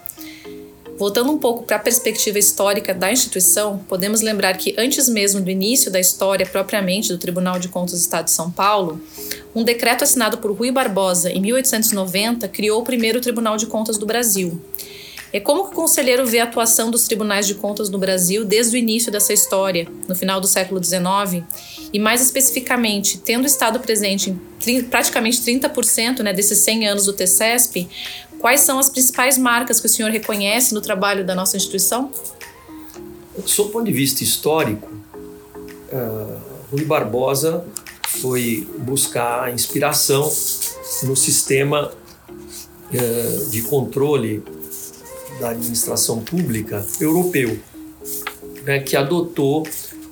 Voltando 0.98 1.32
um 1.32 1.38
pouco 1.38 1.64
para 1.64 1.78
a 1.78 1.80
perspectiva 1.80 2.38
histórica 2.38 2.94
da 2.94 3.12
instituição, 3.12 3.80
podemos 3.88 4.22
lembrar 4.22 4.58
que 4.58 4.76
antes 4.78 5.08
mesmo 5.08 5.42
do 5.42 5.50
início 5.50 5.90
da 5.90 6.00
história 6.00 6.46
propriamente 6.46 7.08
do 7.08 7.18
Tribunal 7.18 7.58
de 7.58 7.70
Contas 7.70 7.94
do 7.94 8.02
Estado 8.02 8.26
de 8.26 8.32
São 8.32 8.52
Paulo, 8.52 9.02
um 9.56 9.64
decreto 9.64 10.04
assinado 10.04 10.38
por 10.38 10.52
Rui 10.52 10.70
Barbosa 10.70 11.32
em 11.32 11.40
1890 11.40 12.48
criou 12.50 12.82
o 12.82 12.84
primeiro 12.84 13.22
Tribunal 13.22 13.56
de 13.56 13.68
Contas 13.68 13.98
do 13.98 14.06
Brasil. 14.06 14.62
É 15.34 15.40
como 15.40 15.66
que 15.66 15.72
o 15.72 15.76
conselheiro 15.76 16.28
vê 16.28 16.40
a 16.40 16.44
atuação 16.44 16.92
dos 16.92 17.08
tribunais 17.08 17.48
de 17.48 17.56
contas 17.56 17.90
no 17.90 17.98
Brasil 17.98 18.46
desde 18.46 18.78
o 18.78 18.80
início 18.80 19.12
dessa 19.12 19.34
história, 19.34 19.88
no 20.08 20.16
final 20.16 20.40
do 20.40 20.46
século 20.46 20.82
XIX, 20.82 21.44
e 21.92 21.98
mais 21.98 22.22
especificamente, 22.22 23.18
tendo 23.18 23.48
estado 23.48 23.80
presente 23.80 24.36
em 24.68 24.84
praticamente 24.84 25.40
30% 25.40 26.20
né, 26.20 26.32
desses 26.34 26.60
100 26.60 26.88
anos 26.88 27.06
do 27.06 27.14
TCESP, 27.14 27.90
quais 28.38 28.62
são 28.62 28.78
as 28.78 28.92
principais 28.92 29.36
marcas 29.36 29.80
que 29.80 29.88
o 29.88 29.90
senhor 29.90 30.12
reconhece 30.12 30.72
no 30.72 30.82
trabalho 30.82 31.26
da 31.26 31.34
nossa 31.34 31.58
instituição? 31.58 32.12
Sob 33.48 33.70
o 33.70 33.72
ponto 33.72 33.86
de 33.86 33.92
vista 33.92 34.24
histórico, 34.24 34.88
uh, 35.92 36.40
Rui 36.70 36.86
Barbosa 36.86 37.66
foi 38.08 38.68
buscar 38.78 39.52
inspiração 39.52 40.32
no 41.02 41.16
sistema 41.16 41.92
uh, 41.92 43.50
de 43.50 43.64
controle 43.64 44.44
da 45.40 45.50
administração 45.50 46.20
pública 46.20 46.86
europeu, 47.00 47.58
né, 48.64 48.80
que 48.80 48.96
adotou 48.96 49.68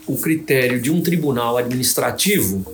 o 0.08 0.18
critério 0.18 0.82
de 0.82 0.92
um 0.92 1.02
tribunal 1.02 1.58
administrativo 1.58 2.66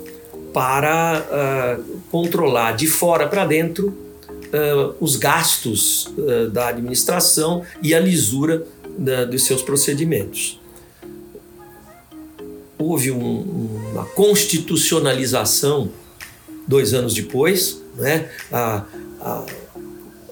para 0.54 1.24
uh, 1.28 1.84
controlar 2.10 2.72
de 2.72 2.88
fora 2.88 3.28
para 3.28 3.46
dentro 3.46 3.90
uh, 3.90 4.96
os 5.00 5.16
gastos 5.16 6.08
uh, 6.18 6.50
da 6.50 6.70
administração 6.70 7.64
e 7.82 7.94
a 7.94 8.00
lisura 8.00 8.66
da, 8.98 9.26
dos 9.26 9.44
seus 9.44 9.62
procedimentos. 9.62 10.60
houve 12.78 13.12
um, 13.12 13.70
uma 13.92 14.06
constitucionalização 14.06 15.90
dois 16.68 16.94
anos 16.94 17.14
depois, 17.14 17.82
né? 17.96 18.30
a, 18.52 18.84
a, 19.22 19.46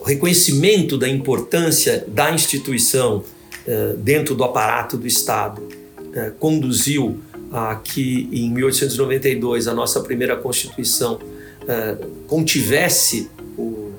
o 0.05 0.07
reconhecimento 0.07 0.99
da 0.99 1.09
importância 1.09 2.05
da 2.07 2.31
instituição 2.31 3.23
eh, 3.65 3.95
dentro 3.97 4.35
do 4.35 4.43
aparato 4.43 4.97
do 4.97 5.07
Estado 5.07 5.67
eh, 6.13 6.31
conduziu 6.39 7.19
a 7.51 7.75
que 7.77 8.29
em 8.31 8.51
1892 8.51 9.67
a 9.67 9.73
nossa 9.73 9.99
primeira 10.01 10.35
Constituição 10.35 11.19
eh, 11.67 11.97
contivesse 12.27 13.31
o 13.57 13.93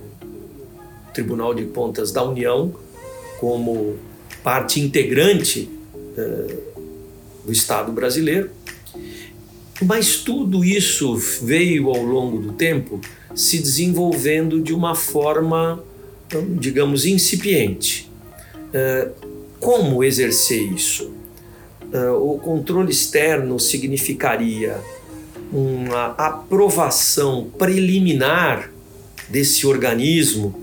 Tribunal 1.13 1.53
de 1.53 1.65
Contas 1.65 2.13
da 2.13 2.23
União 2.23 2.73
como 3.41 3.97
parte 4.45 4.81
integrante 4.81 5.69
do 7.45 7.53
Estado 7.53 7.91
brasileiro. 7.91 8.51
Mas 9.83 10.17
tudo 10.17 10.65
isso 10.65 11.17
veio 11.17 11.91
ao 11.91 12.03
longo 12.03 12.39
do 12.39 12.53
tempo 12.53 13.01
se 13.37 13.59
desenvolvendo 13.59 14.61
de 14.61 14.73
uma 14.73 14.95
forma, 14.95 15.85
digamos, 16.59 17.07
incipiente. 17.07 18.11
É, 18.73 19.09
como 19.61 20.03
exercer 20.05 20.73
isso? 20.73 21.13
É, 21.93 22.11
o 22.11 22.39
controle 22.39 22.91
externo 22.91 23.59
significaria 23.59 24.79
uma 25.53 26.07
aprovação 26.19 27.49
preliminar 27.57 28.71
desse 29.29 29.67
organismo, 29.67 30.55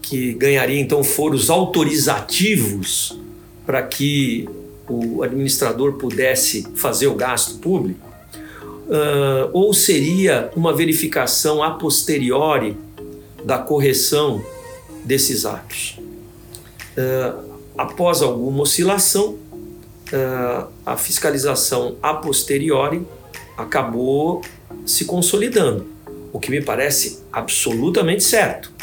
que 0.00 0.32
ganharia 0.34 0.80
então 0.80 1.02
foros 1.02 1.50
autorizativos 1.50 3.18
para 3.64 3.82
que 3.82 4.48
o 4.88 5.22
administrador 5.22 5.94
pudesse 5.94 6.64
fazer 6.76 7.08
o 7.08 7.14
gasto 7.14 7.58
público, 7.58 8.06
uh, 8.86 9.50
ou 9.52 9.74
seria 9.74 10.50
uma 10.54 10.72
verificação 10.72 11.60
a 11.60 11.72
posteriori 11.72 12.76
da 13.46 13.58
correção 13.58 14.44
desses 15.04 15.46
atos. 15.46 16.00
Uh, 16.98 17.44
após 17.78 18.20
alguma 18.20 18.62
oscilação, 18.62 19.34
uh, 19.34 20.66
a 20.84 20.96
fiscalização 20.96 21.94
a 22.02 22.12
posteriori 22.14 23.06
acabou 23.56 24.42
se 24.84 25.04
consolidando, 25.04 25.86
o 26.32 26.40
que 26.40 26.50
me 26.50 26.60
parece 26.60 27.22
absolutamente 27.32 28.24
certo 28.24 28.74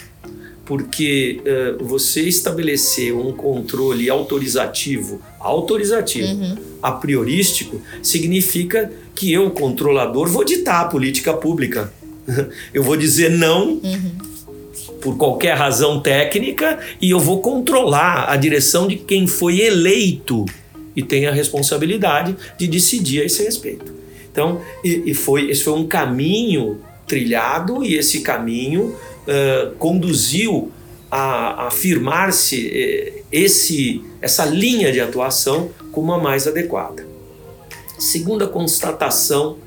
porque 0.65 1.41
uh, 1.41 1.84
você 1.84 2.21
estabelecer 2.21 3.13
um 3.13 3.34
controle 3.34 4.10
autorizativo, 4.10 5.21
autorizativo, 5.38 6.30
uhum. 6.30 6.56
a 6.82 6.89
priorístico, 6.93 7.82
significa 8.02 8.89
que 9.13 9.34
eu, 9.34 9.52
controlador, 9.52 10.30
vou 10.30 10.45
ditar 10.45 10.86
a 10.86 10.86
política 10.86 11.34
pública. 11.34 11.91
eu 12.73 12.82
vou 12.82 12.95
dizer 12.95 13.30
não 13.30 13.71
uhum. 13.73 14.33
Por 15.03 15.17
qualquer 15.17 15.57
razão 15.57 15.99
técnica 15.99 16.79
e 17.01 17.11
eu 17.11 17.19
vou 17.19 17.41
controlar 17.41 18.31
a 18.31 18.37
direção 18.37 18.87
de 18.87 18.95
quem 18.95 19.27
foi 19.27 19.59
eleito 19.59 20.45
e 20.95 21.03
tem 21.03 21.25
a 21.27 21.31
responsabilidade 21.31 22.35
de 22.57 22.67
decidir 22.67 23.21
a 23.21 23.25
esse 23.25 23.43
respeito. 23.43 23.93
Então, 24.31 24.61
e, 24.81 25.03
e 25.07 25.13
foi, 25.13 25.51
esse 25.51 25.61
foi 25.61 25.73
um 25.73 25.85
caminho 25.85 26.79
trilhado 27.05 27.83
e 27.83 27.95
esse 27.95 28.21
caminho 28.21 28.95
uh, 29.27 29.75
conduziu 29.77 30.71
a, 31.11 31.67
afirmar-se 31.67 32.67
uh, 33.19 33.23
esse 33.29 34.01
essa 34.21 34.45
linha 34.45 34.89
de 34.89 35.01
atuação 35.01 35.69
como 35.91 36.13
a 36.13 36.17
mais 36.17 36.47
adequada. 36.47 37.05
Segunda 37.99 38.47
constatação 38.47 39.57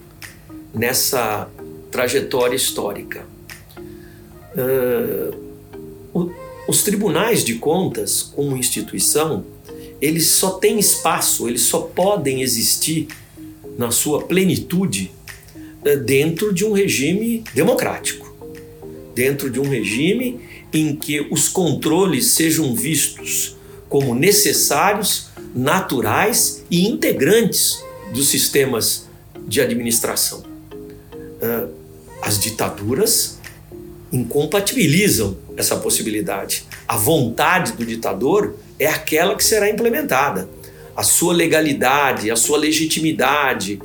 nessa 0.73 1.47
trajetória 1.91 2.57
histórica. 2.57 3.36
Uh, 4.57 6.33
os 6.67 6.83
tribunais 6.83 7.45
de 7.45 7.55
contas, 7.55 8.23
como 8.23 8.57
instituição, 8.57 9.45
eles 10.01 10.27
só 10.27 10.53
têm 10.53 10.79
espaço, 10.79 11.49
eles 11.49 11.63
só 11.63 11.81
podem 11.81 12.43
existir 12.43 13.09
na 13.79 13.91
sua 13.91 14.23
plenitude 14.23 15.13
dentro 16.05 16.53
de 16.53 16.65
um 16.65 16.73
regime 16.73 17.45
democrático 17.55 18.27
dentro 19.17 19.49
de 19.49 19.59
um 19.59 19.67
regime 19.67 20.39
em 20.71 20.95
que 20.95 21.27
os 21.31 21.49
controles 21.49 22.27
sejam 22.27 22.77
vistos 22.77 23.57
como 23.89 24.15
necessários, 24.15 25.29
naturais 25.55 26.63
e 26.71 26.87
integrantes 26.87 27.83
dos 28.13 28.29
sistemas 28.29 29.09
de 29.49 29.59
administração. 29.63 30.45
Ah, 31.41 31.67
as 32.21 32.39
ditaduras 32.39 33.36
incompatibilizam 34.17 35.37
essa 35.57 35.77
possibilidade. 35.77 36.65
A 36.89 36.97
vontade 36.97 37.73
do 37.73 37.85
ditador 37.85 38.57
é 38.79 38.87
aquela 38.87 39.35
que 39.37 39.45
será 39.45 39.69
implementada. 39.69 40.49
A 40.95 41.03
sua 41.03 41.35
legalidade, 41.35 42.31
a 42.31 42.37
sua 42.37 42.57
legitimidade, 42.59 43.81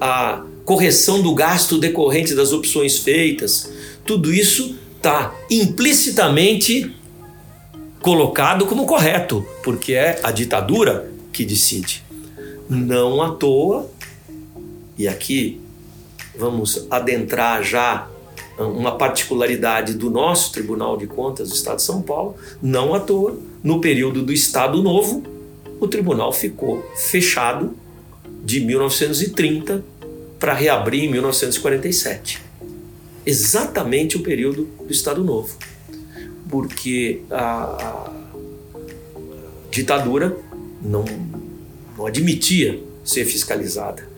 a 0.00 0.42
correção 0.64 1.22
do 1.22 1.34
gasto 1.34 1.78
decorrente 1.78 2.34
das 2.34 2.52
opções 2.52 2.98
feitas, 2.98 3.70
tudo 4.04 4.32
isso 4.32 4.76
está 4.96 5.32
implicitamente 5.48 6.94
colocado 8.00 8.66
como 8.66 8.86
correto, 8.86 9.46
porque 9.62 9.94
é 9.94 10.18
a 10.22 10.32
ditadura 10.32 11.10
que 11.32 11.44
decide. 11.44 12.02
Não 12.68 13.22
à 13.22 13.30
toa, 13.30 13.88
e 14.98 15.06
aqui 15.06 15.60
vamos 16.36 16.86
adentrar 16.90 17.62
já 17.62 18.08
uma 18.58 18.96
particularidade 18.96 19.94
do 19.94 20.10
nosso 20.10 20.52
Tribunal 20.52 20.96
de 20.96 21.06
Contas 21.06 21.50
do 21.50 21.54
Estado 21.54 21.76
de 21.76 21.82
São 21.82 22.02
Paulo, 22.02 22.36
não 22.62 22.94
à 22.94 23.00
toa, 23.00 23.38
no 23.62 23.80
período 23.80 24.22
do 24.22 24.32
Estado 24.32 24.82
Novo, 24.82 25.22
o 25.78 25.86
tribunal 25.86 26.32
ficou 26.32 26.82
fechado 26.96 27.76
de 28.42 28.60
1930 28.60 29.84
para 30.38 30.54
reabrir 30.54 31.04
em 31.04 31.10
1947 31.10 32.46
exatamente 33.26 34.16
o 34.16 34.20
período 34.20 34.68
do 34.86 34.92
Estado 34.92 35.24
Novo, 35.24 35.58
porque 36.48 37.22
a, 37.28 38.12
ditadura 39.68 40.36
não, 40.80 41.04
não 41.98 42.06
admitia 42.06 42.80
ser 43.04 43.24
fiscalizada. 43.24 44.08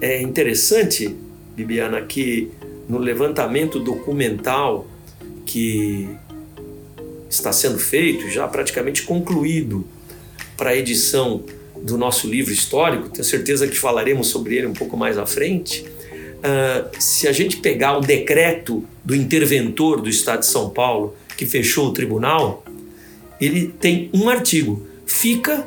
É 0.00 0.22
interessante, 0.22 1.14
Bibiana, 1.56 2.00
que 2.02 2.50
no 2.92 2.98
levantamento 2.98 3.80
documental 3.80 4.86
que 5.46 6.10
está 7.30 7.50
sendo 7.50 7.78
feito, 7.78 8.28
já 8.28 8.46
praticamente 8.46 9.00
concluído 9.04 9.86
para 10.58 10.70
a 10.70 10.76
edição 10.76 11.42
do 11.80 11.96
nosso 11.96 12.28
livro 12.28 12.52
histórico, 12.52 13.08
tenho 13.08 13.24
certeza 13.24 13.66
que 13.66 13.78
falaremos 13.78 14.26
sobre 14.28 14.56
ele 14.56 14.66
um 14.66 14.74
pouco 14.74 14.94
mais 14.94 15.16
à 15.16 15.24
frente 15.24 15.86
uh, 15.86 16.90
se 16.98 17.26
a 17.26 17.32
gente 17.32 17.56
pegar 17.56 17.96
o 17.96 18.02
decreto 18.02 18.84
do 19.02 19.16
interventor 19.16 20.02
do 20.02 20.10
Estado 20.10 20.40
de 20.40 20.46
São 20.46 20.68
Paulo, 20.68 21.16
que 21.34 21.46
fechou 21.46 21.88
o 21.88 21.92
tribunal, 21.94 22.62
ele 23.40 23.68
tem 23.68 24.10
um 24.12 24.28
artigo. 24.28 24.86
Fica 25.06 25.66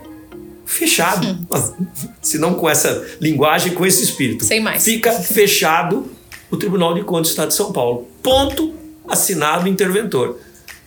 fechado. 0.64 1.40
se 2.22 2.38
não 2.38 2.54
com 2.54 2.70
essa 2.70 3.04
linguagem, 3.20 3.74
com 3.74 3.84
esse 3.84 4.04
espírito. 4.04 4.46
Sem 4.46 4.62
mais. 4.62 4.84
Fica 4.84 5.12
fechado 5.12 6.15
o 6.50 6.58
Tribunal 6.58 6.94
de 6.94 7.04
Contas 7.04 7.28
do 7.28 7.32
Estado 7.32 7.48
de 7.50 7.56
São 7.56 7.72
Paulo. 7.72 8.08
Ponto 8.22 8.74
assinado 9.08 9.68
interventor. 9.68 10.40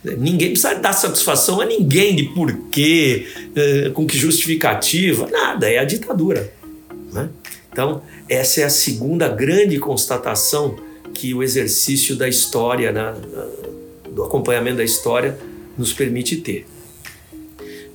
Ninguém 0.04 0.50
precisa 0.50 0.74
dar 0.74 0.92
satisfação 0.92 1.60
a 1.60 1.66
ninguém 1.66 2.14
de 2.14 2.24
porquê, 2.24 3.26
eh, 3.54 3.90
com 3.92 4.06
que 4.06 4.16
justificativa, 4.16 5.28
nada, 5.28 5.68
é 5.68 5.78
a 5.78 5.84
ditadura. 5.84 6.52
Né? 7.12 7.28
Então, 7.72 8.02
essa 8.28 8.60
é 8.60 8.64
a 8.64 8.70
segunda 8.70 9.28
grande 9.28 9.78
constatação 9.78 10.76
que 11.12 11.34
o 11.34 11.42
exercício 11.42 12.16
da 12.16 12.28
história, 12.28 12.92
né, 12.92 13.14
do 14.10 14.22
acompanhamento 14.22 14.76
da 14.76 14.84
história, 14.84 15.38
nos 15.76 15.92
permite 15.92 16.36
ter. 16.36 16.66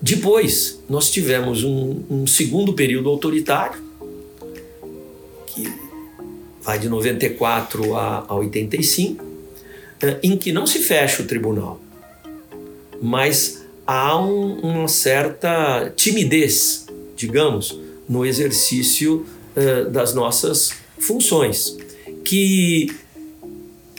Depois, 0.02 0.82
nós 0.89 1.10
tivemos 1.10 1.63
um, 1.63 2.04
um 2.10 2.28
segundo 2.28 2.73
período 2.73 3.10
autoritário, 3.10 3.82
que 5.47 5.71
vai 6.63 6.80
de 6.80 6.88
94 6.88 7.95
a, 7.95 8.26
a 8.28 8.36
85, 8.36 9.23
eh, 10.02 10.19
em 10.23 10.38
que 10.38 10.52
não 10.52 10.65
se 10.65 10.80
fecha 10.80 11.21
o 11.21 11.26
tribunal, 11.26 11.80
mas 13.02 13.65
há 13.86 14.17
um, 14.17 14.60
uma 14.60 14.88
certa 14.88 15.91
timidez, 15.95 16.88
digamos, 17.15 17.78
no 18.08 18.26
exercício 18.26 19.26
uh, 19.56 19.89
das 19.89 20.13
nossas 20.13 20.73
funções, 20.97 21.78
que 22.23 22.95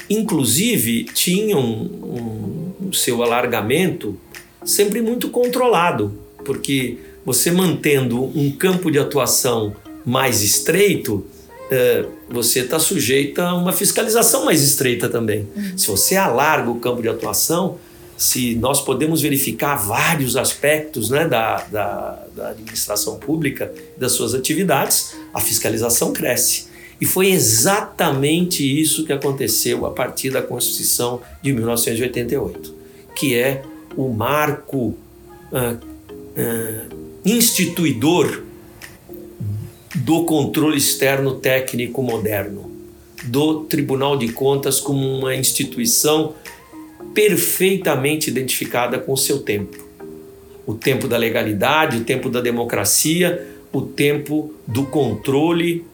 inclusive 0.08 1.04
tinham 1.04 1.60
um, 1.60 2.72
um, 2.80 2.92
seu 2.92 3.22
alargamento 3.22 4.18
sempre 4.64 5.02
muito 5.02 5.28
controlado, 5.30 6.18
porque 6.44 6.98
você 7.24 7.50
mantendo 7.50 8.22
um 8.22 8.50
campo 8.52 8.90
de 8.90 8.98
atuação 8.98 9.74
mais 10.04 10.42
estreito, 10.42 11.26
é, 11.74 12.06
você 12.28 12.60
está 12.60 12.78
sujeito 12.78 13.40
a 13.40 13.54
uma 13.54 13.72
fiscalização 13.72 14.44
mais 14.44 14.62
estreita 14.62 15.08
também. 15.08 15.46
Uhum. 15.56 15.76
Se 15.76 15.88
você 15.88 16.16
alarga 16.16 16.70
o 16.70 16.78
campo 16.78 17.02
de 17.02 17.08
atuação, 17.08 17.78
se 18.16 18.54
nós 18.54 18.80
podemos 18.80 19.20
verificar 19.20 19.74
vários 19.74 20.36
aspectos 20.36 21.10
né, 21.10 21.26
da, 21.26 21.56
da, 21.64 22.26
da 22.34 22.48
administração 22.50 23.18
pública, 23.18 23.72
das 23.96 24.12
suas 24.12 24.34
atividades, 24.34 25.14
a 25.32 25.40
fiscalização 25.40 26.12
cresce. 26.12 26.66
E 27.00 27.06
foi 27.06 27.30
exatamente 27.32 28.62
isso 28.62 29.04
que 29.04 29.12
aconteceu 29.12 29.84
a 29.84 29.90
partir 29.90 30.30
da 30.30 30.40
Constituição 30.40 31.20
de 31.42 31.52
1988, 31.52 32.72
que 33.16 33.34
é 33.34 33.62
o 33.96 34.08
marco 34.08 34.78
uh, 34.78 34.96
uh, 35.52 37.20
instituidor 37.24 38.42
do 39.94 40.24
controle 40.24 40.76
externo 40.76 41.36
técnico 41.36 42.02
moderno, 42.02 42.70
do 43.24 43.60
Tribunal 43.64 44.16
de 44.16 44.32
Contas 44.32 44.80
como 44.80 45.06
uma 45.06 45.34
instituição 45.34 46.34
perfeitamente 47.14 48.28
identificada 48.28 48.98
com 48.98 49.12
o 49.12 49.16
seu 49.16 49.40
tempo. 49.40 49.82
O 50.66 50.74
tempo 50.74 51.06
da 51.06 51.16
legalidade, 51.16 51.98
o 51.98 52.04
tempo 52.04 52.28
da 52.28 52.40
democracia, 52.40 53.46
o 53.72 53.82
tempo 53.82 54.52
do 54.66 54.84
controle 54.86 55.84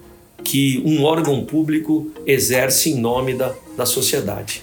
que 0.42 0.82
um 0.84 1.02
órgão 1.02 1.44
público 1.44 2.10
exerce 2.26 2.90
em 2.90 3.00
nome 3.00 3.34
da, 3.34 3.54
da 3.76 3.84
sociedade. 3.84 4.62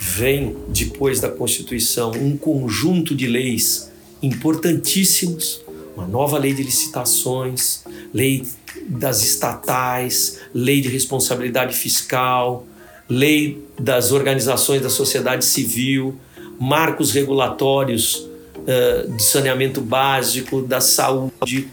Vem, 0.00 0.56
depois 0.68 1.20
da 1.20 1.28
Constituição, 1.28 2.12
um 2.12 2.36
conjunto 2.36 3.14
de 3.14 3.26
leis 3.26 3.90
importantíssimos, 4.22 5.60
uma 5.96 6.06
nova 6.06 6.38
lei 6.38 6.54
de 6.54 6.62
licitações, 6.62 7.82
lei 8.12 8.46
das 8.86 9.22
estatais, 9.22 10.40
lei 10.54 10.80
de 10.80 10.88
responsabilidade 10.88 11.76
fiscal, 11.76 12.66
lei 13.08 13.62
das 13.78 14.12
organizações 14.12 14.82
da 14.82 14.90
sociedade 14.90 15.44
civil, 15.44 16.16
marcos 16.58 17.12
regulatórios 17.12 18.16
uh, 18.16 19.12
de 19.16 19.22
saneamento 19.22 19.80
básico, 19.80 20.62
da 20.62 20.80
saúde, 20.80 21.68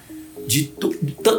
de 0.48 0.72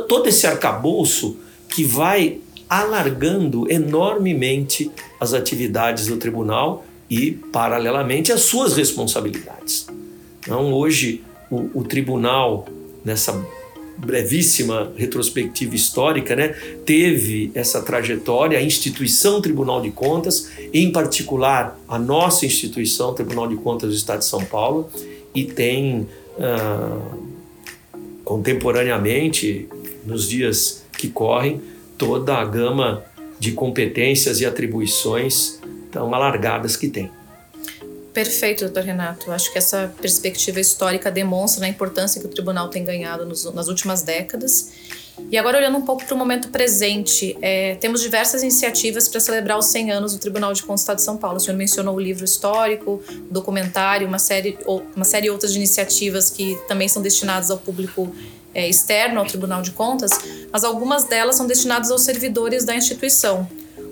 todo 0.09 0.29
esse 0.29 0.47
arcabouço 0.47 1.37
que 1.69 1.85
vai 1.85 2.41
alargando 2.69 3.71
enormemente 3.71 4.91
as 5.21 5.33
atividades 5.33 6.07
do 6.07 6.17
tribunal 6.17 6.85
e, 7.09 7.31
paralelamente, 7.31 8.33
as 8.33 8.43
suas 8.43 8.77
responsabilidades. 8.77 9.87
Então, 10.41 10.73
hoje, 10.73 11.23
o, 11.49 11.81
o 11.81 11.85
tribunal, 11.85 12.67
nessa 13.05 13.33
brevíssima 13.97 14.93
retrospectiva 14.97 15.75
histórica, 15.75 16.37
né, 16.37 16.49
teve 16.85 17.51
essa 17.55 17.83
trajetória, 17.83 18.59
a 18.59 18.63
instituição 18.63 19.41
Tribunal 19.41 19.81
de 19.81 19.91
Contas, 19.91 20.51
em 20.73 20.93
particular 20.93 21.79
a 21.89 21.99
nossa 21.99 22.45
instituição 22.45 23.15
Tribunal 23.15 23.49
de 23.49 23.57
Contas 23.57 23.91
do 23.91 23.97
Estado 23.97 24.19
de 24.21 24.27
São 24.27 24.45
Paulo, 24.45 24.89
e 25.35 25.45
tem 25.45 26.09
uh, 26.39 27.27
contemporaneamente, 28.25 29.69
nos 30.05 30.29
dias 30.29 30.85
que 30.97 31.09
correm, 31.09 31.61
toda 31.99 32.35
a 32.35 32.45
gama 32.45 33.05
de 33.39 33.53
competências 33.53 34.41
e 34.41 34.47
atribuições 34.47 35.61
tão 35.91 36.15
alargadas 36.15 36.77
que 36.77 36.89
tem. 36.89 37.11
Perfeito, 38.17 38.65
doutor 38.65 38.83
Renato. 38.83 39.31
Acho 39.31 39.53
que 39.53 39.59
essa 39.59 39.93
perspectiva 40.01 40.59
histórica 40.59 41.11
demonstra 41.11 41.67
a 41.67 41.69
importância 41.69 42.19
que 42.19 42.27
o 42.27 42.31
tribunal 42.31 42.71
tem 42.71 42.83
ganhado 42.83 43.27
nos, 43.27 43.45
nas 43.53 43.69
últimas 43.69 44.01
décadas. 44.01 44.71
E 45.31 45.37
agora, 45.37 45.59
olhando 45.59 45.77
um 45.77 45.83
pouco 45.83 46.03
para 46.03 46.15
o 46.15 46.17
momento 46.17 46.49
presente, 46.49 47.37
é, 47.43 47.75
temos 47.75 48.01
diversas 48.01 48.43
iniciativas 48.43 49.07
para 49.07 49.21
celebrar 49.21 49.59
os 49.59 49.67
100 49.67 49.91
anos 49.93 50.15
do 50.15 50.19
Tribunal 50.19 50.55
de 50.55 50.63
Contas 50.63 50.81
do 50.81 50.85
Estado 50.85 50.97
de 50.97 51.03
São 51.03 51.19
Paulo. 51.19 51.37
O 51.37 51.41
senhor 51.41 51.59
mencionou 51.59 51.95
o 51.95 52.01
livro 52.01 52.25
histórico, 52.25 53.03
o 53.07 53.31
documentário, 53.31 54.09
uma 54.09 54.19
série, 54.19 54.57
uma 54.67 55.05
série 55.05 55.29
outras 55.29 55.53
de 55.53 55.59
iniciativas 55.59 56.31
que 56.31 56.59
também 56.67 56.89
são 56.89 57.03
destinadas 57.03 57.51
ao 57.51 57.59
público 57.59 58.11
é, 58.55 58.67
externo 58.67 59.21
ao 59.21 59.27
Tribunal 59.27 59.61
de 59.61 59.73
Contas, 59.73 60.13
mas 60.51 60.65
algumas 60.65 61.05
delas 61.05 61.37
são 61.37 61.47
destinadas 61.47 61.91
aos 61.91 62.01
servidores 62.01 62.65
da 62.65 62.75
instituição 62.75 63.47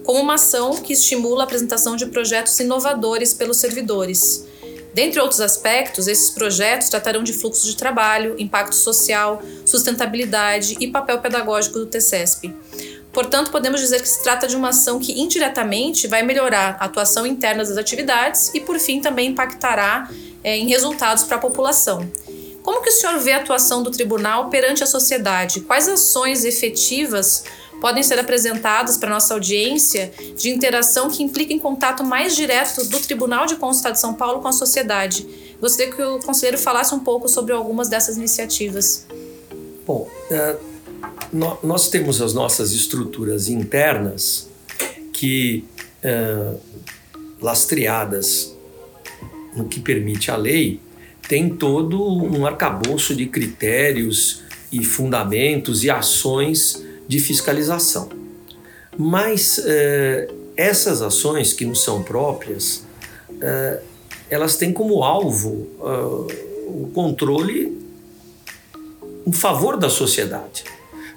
como 0.04 0.20
uma 0.20 0.34
ação 0.34 0.76
que 0.76 0.92
estimula 0.92 1.42
a 1.42 1.44
apresentação 1.44 1.96
de 1.96 2.06
projetos 2.06 2.58
inovadores 2.60 3.32
pelos 3.34 3.56
servidores. 3.56 4.46
Dentre 4.92 5.18
outros 5.18 5.40
aspectos, 5.40 6.06
esses 6.06 6.30
projetos 6.30 6.88
tratarão 6.88 7.24
de 7.24 7.32
fluxo 7.32 7.66
de 7.66 7.74
trabalho, 7.74 8.36
impacto 8.38 8.76
social, 8.76 9.42
sustentabilidade 9.64 10.76
e 10.78 10.86
papel 10.86 11.18
pedagógico 11.18 11.80
do 11.80 11.86
TCESP. 11.86 12.54
Portanto, 13.12 13.50
podemos 13.50 13.80
dizer 13.80 14.00
que 14.02 14.08
se 14.08 14.22
trata 14.22 14.46
de 14.46 14.54
uma 14.54 14.68
ação 14.68 15.00
que 15.00 15.20
indiretamente 15.20 16.06
vai 16.06 16.22
melhorar 16.22 16.76
a 16.78 16.84
atuação 16.84 17.26
interna 17.26 17.64
das 17.64 17.76
atividades 17.76 18.52
e, 18.54 18.60
por 18.60 18.78
fim, 18.78 19.00
também 19.00 19.30
impactará 19.30 20.08
é, 20.42 20.56
em 20.56 20.68
resultados 20.68 21.24
para 21.24 21.36
a 21.36 21.40
população. 21.40 22.08
Como 22.62 22.82
que 22.82 22.88
o 22.88 22.92
senhor 22.92 23.18
vê 23.18 23.32
a 23.32 23.38
atuação 23.38 23.82
do 23.82 23.90
tribunal 23.90 24.48
perante 24.48 24.82
a 24.82 24.86
sociedade? 24.86 25.60
Quais 25.60 25.88
ações 25.88 26.44
efetivas 26.44 27.44
podem 27.84 28.02
ser 28.02 28.18
apresentadas 28.18 28.96
para 28.96 29.10
nossa 29.10 29.34
audiência 29.34 30.10
de 30.38 30.48
interação 30.48 31.10
que 31.10 31.22
implica 31.22 31.52
em 31.52 31.58
contato 31.58 32.02
mais 32.02 32.34
direto 32.34 32.82
do 32.86 32.98
Tribunal 32.98 33.44
de 33.44 33.56
Contas 33.56 33.92
de 33.92 34.00
São 34.00 34.14
Paulo 34.14 34.40
com 34.40 34.48
a 34.48 34.52
sociedade. 34.52 35.26
Gostaria 35.60 35.92
que 35.92 36.02
o 36.02 36.18
conselheiro 36.20 36.56
falasse 36.56 36.94
um 36.94 37.00
pouco 37.00 37.28
sobre 37.28 37.52
algumas 37.52 37.86
dessas 37.90 38.16
iniciativas. 38.16 39.06
Bom, 39.86 40.08
é, 40.30 40.56
nós 41.62 41.90
temos 41.90 42.22
as 42.22 42.32
nossas 42.32 42.72
estruturas 42.72 43.48
internas 43.48 44.48
que, 45.12 45.62
é, 46.02 46.54
lastreadas 47.38 48.56
no 49.54 49.66
que 49.66 49.78
permite 49.78 50.30
a 50.30 50.38
lei, 50.38 50.80
tem 51.28 51.50
todo 51.50 52.02
um 52.02 52.46
arcabouço 52.46 53.14
de 53.14 53.26
critérios 53.26 54.42
e 54.72 54.82
fundamentos 54.82 55.84
e 55.84 55.90
ações 55.90 56.82
de 57.06 57.18
fiscalização. 57.20 58.08
Mas 58.96 59.60
é, 59.64 60.28
essas 60.56 61.02
ações 61.02 61.52
que 61.52 61.64
não 61.64 61.74
são 61.74 62.02
próprias, 62.02 62.84
é, 63.40 63.80
elas 64.30 64.56
têm 64.56 64.72
como 64.72 65.02
alvo 65.02 65.68
é, 65.80 66.44
o 66.66 66.90
controle 66.94 67.82
em 69.26 69.32
favor 69.32 69.76
da 69.76 69.88
sociedade. 69.88 70.64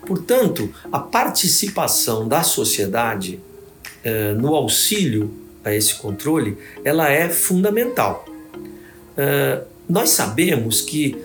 Portanto, 0.06 0.74
a 0.92 1.00
participação 1.00 2.28
da 2.28 2.42
sociedade 2.42 3.42
no 4.38 4.56
auxílio 4.56 5.30
a 5.66 5.76
esse 5.76 5.96
controle, 5.96 6.58
ela 6.86 7.10
é 7.10 7.28
fundamental. 7.28 8.26
nós 9.90 10.12
sabemos 10.12 10.80
que 10.80 11.22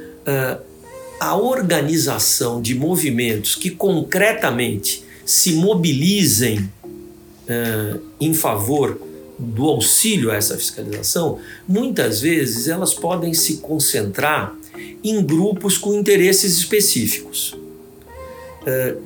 a 1.22 1.36
organização 1.36 2.60
de 2.60 2.74
movimentos 2.74 3.54
que 3.54 3.70
concretamente 3.70 5.04
se 5.24 5.52
mobilizem 5.52 6.58
uh, 6.58 8.00
em 8.20 8.34
favor 8.34 9.00
do 9.38 9.68
auxílio 9.68 10.32
a 10.32 10.34
essa 10.34 10.56
fiscalização, 10.56 11.38
muitas 11.66 12.20
vezes 12.20 12.66
elas 12.66 12.92
podem 12.92 13.32
se 13.34 13.58
concentrar 13.58 14.52
em 15.04 15.24
grupos 15.24 15.78
com 15.78 15.94
interesses 15.94 16.58
específicos. 16.58 17.52
Uh, 17.52 19.00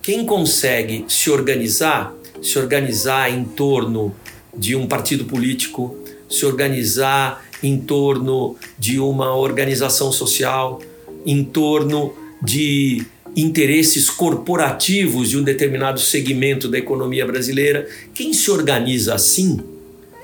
quem 0.00 0.24
consegue 0.24 1.04
se 1.06 1.28
organizar, 1.30 2.14
se 2.40 2.58
organizar 2.58 3.30
em 3.30 3.44
torno 3.44 4.16
de 4.56 4.74
um 4.74 4.86
partido 4.86 5.26
político, 5.26 5.98
se 6.30 6.46
organizar 6.46 7.44
em 7.62 7.78
torno 7.78 8.56
de 8.78 8.98
uma 8.98 9.36
organização 9.36 10.10
social, 10.10 10.80
em 11.28 11.44
torno 11.44 12.14
de 12.42 13.04
interesses 13.36 14.08
corporativos 14.08 15.28
de 15.28 15.36
um 15.36 15.42
determinado 15.42 16.00
segmento 16.00 16.68
da 16.68 16.78
economia 16.78 17.26
brasileira. 17.26 17.86
Quem 18.14 18.32
se 18.32 18.50
organiza 18.50 19.14
assim 19.14 19.60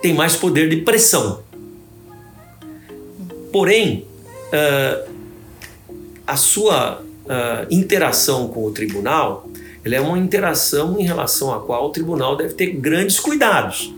tem 0.00 0.14
mais 0.14 0.34
poder 0.34 0.68
de 0.68 0.78
pressão. 0.78 1.42
Porém, 3.52 4.06
uh, 4.48 5.10
a 6.26 6.36
sua 6.36 7.02
uh, 7.02 7.66
interação 7.70 8.48
com 8.48 8.64
o 8.64 8.72
tribunal 8.72 9.48
ela 9.84 9.96
é 9.96 10.00
uma 10.00 10.18
interação 10.18 10.98
em 10.98 11.04
relação 11.04 11.52
à 11.52 11.60
qual 11.60 11.88
o 11.88 11.90
tribunal 11.90 12.36
deve 12.36 12.54
ter 12.54 12.70
grandes 12.70 13.20
cuidados, 13.20 13.92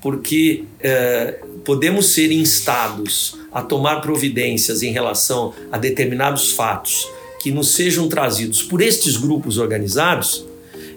porque 0.00 0.64
uh, 0.80 1.58
podemos 1.58 2.06
ser 2.06 2.32
instados 2.32 3.37
a 3.52 3.62
tomar 3.62 4.00
providências 4.00 4.82
em 4.82 4.92
relação 4.92 5.52
a 5.72 5.78
determinados 5.78 6.52
fatos 6.52 7.08
que 7.40 7.50
nos 7.50 7.70
sejam 7.70 8.08
trazidos 8.08 8.62
por 8.62 8.82
estes 8.82 9.16
grupos 9.16 9.58
organizados 9.58 10.44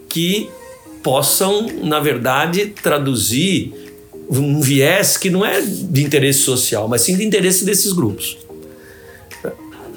que 0.10 0.49
possam, 1.04 1.68
na 1.84 1.99
verdade, 1.99 2.68
traduzir 2.68 3.74
um 4.30 4.62
viés 4.62 5.18
que 5.18 5.30
não 5.30 5.45
é 5.45 5.62
de 5.62 6.04
interesse 6.04 6.39
social, 6.39 6.88
mas 6.88 7.02
sim 7.02 7.18
de 7.18 7.24
interesse 7.24 7.66
desses 7.66 7.91
grupos. 7.91 8.38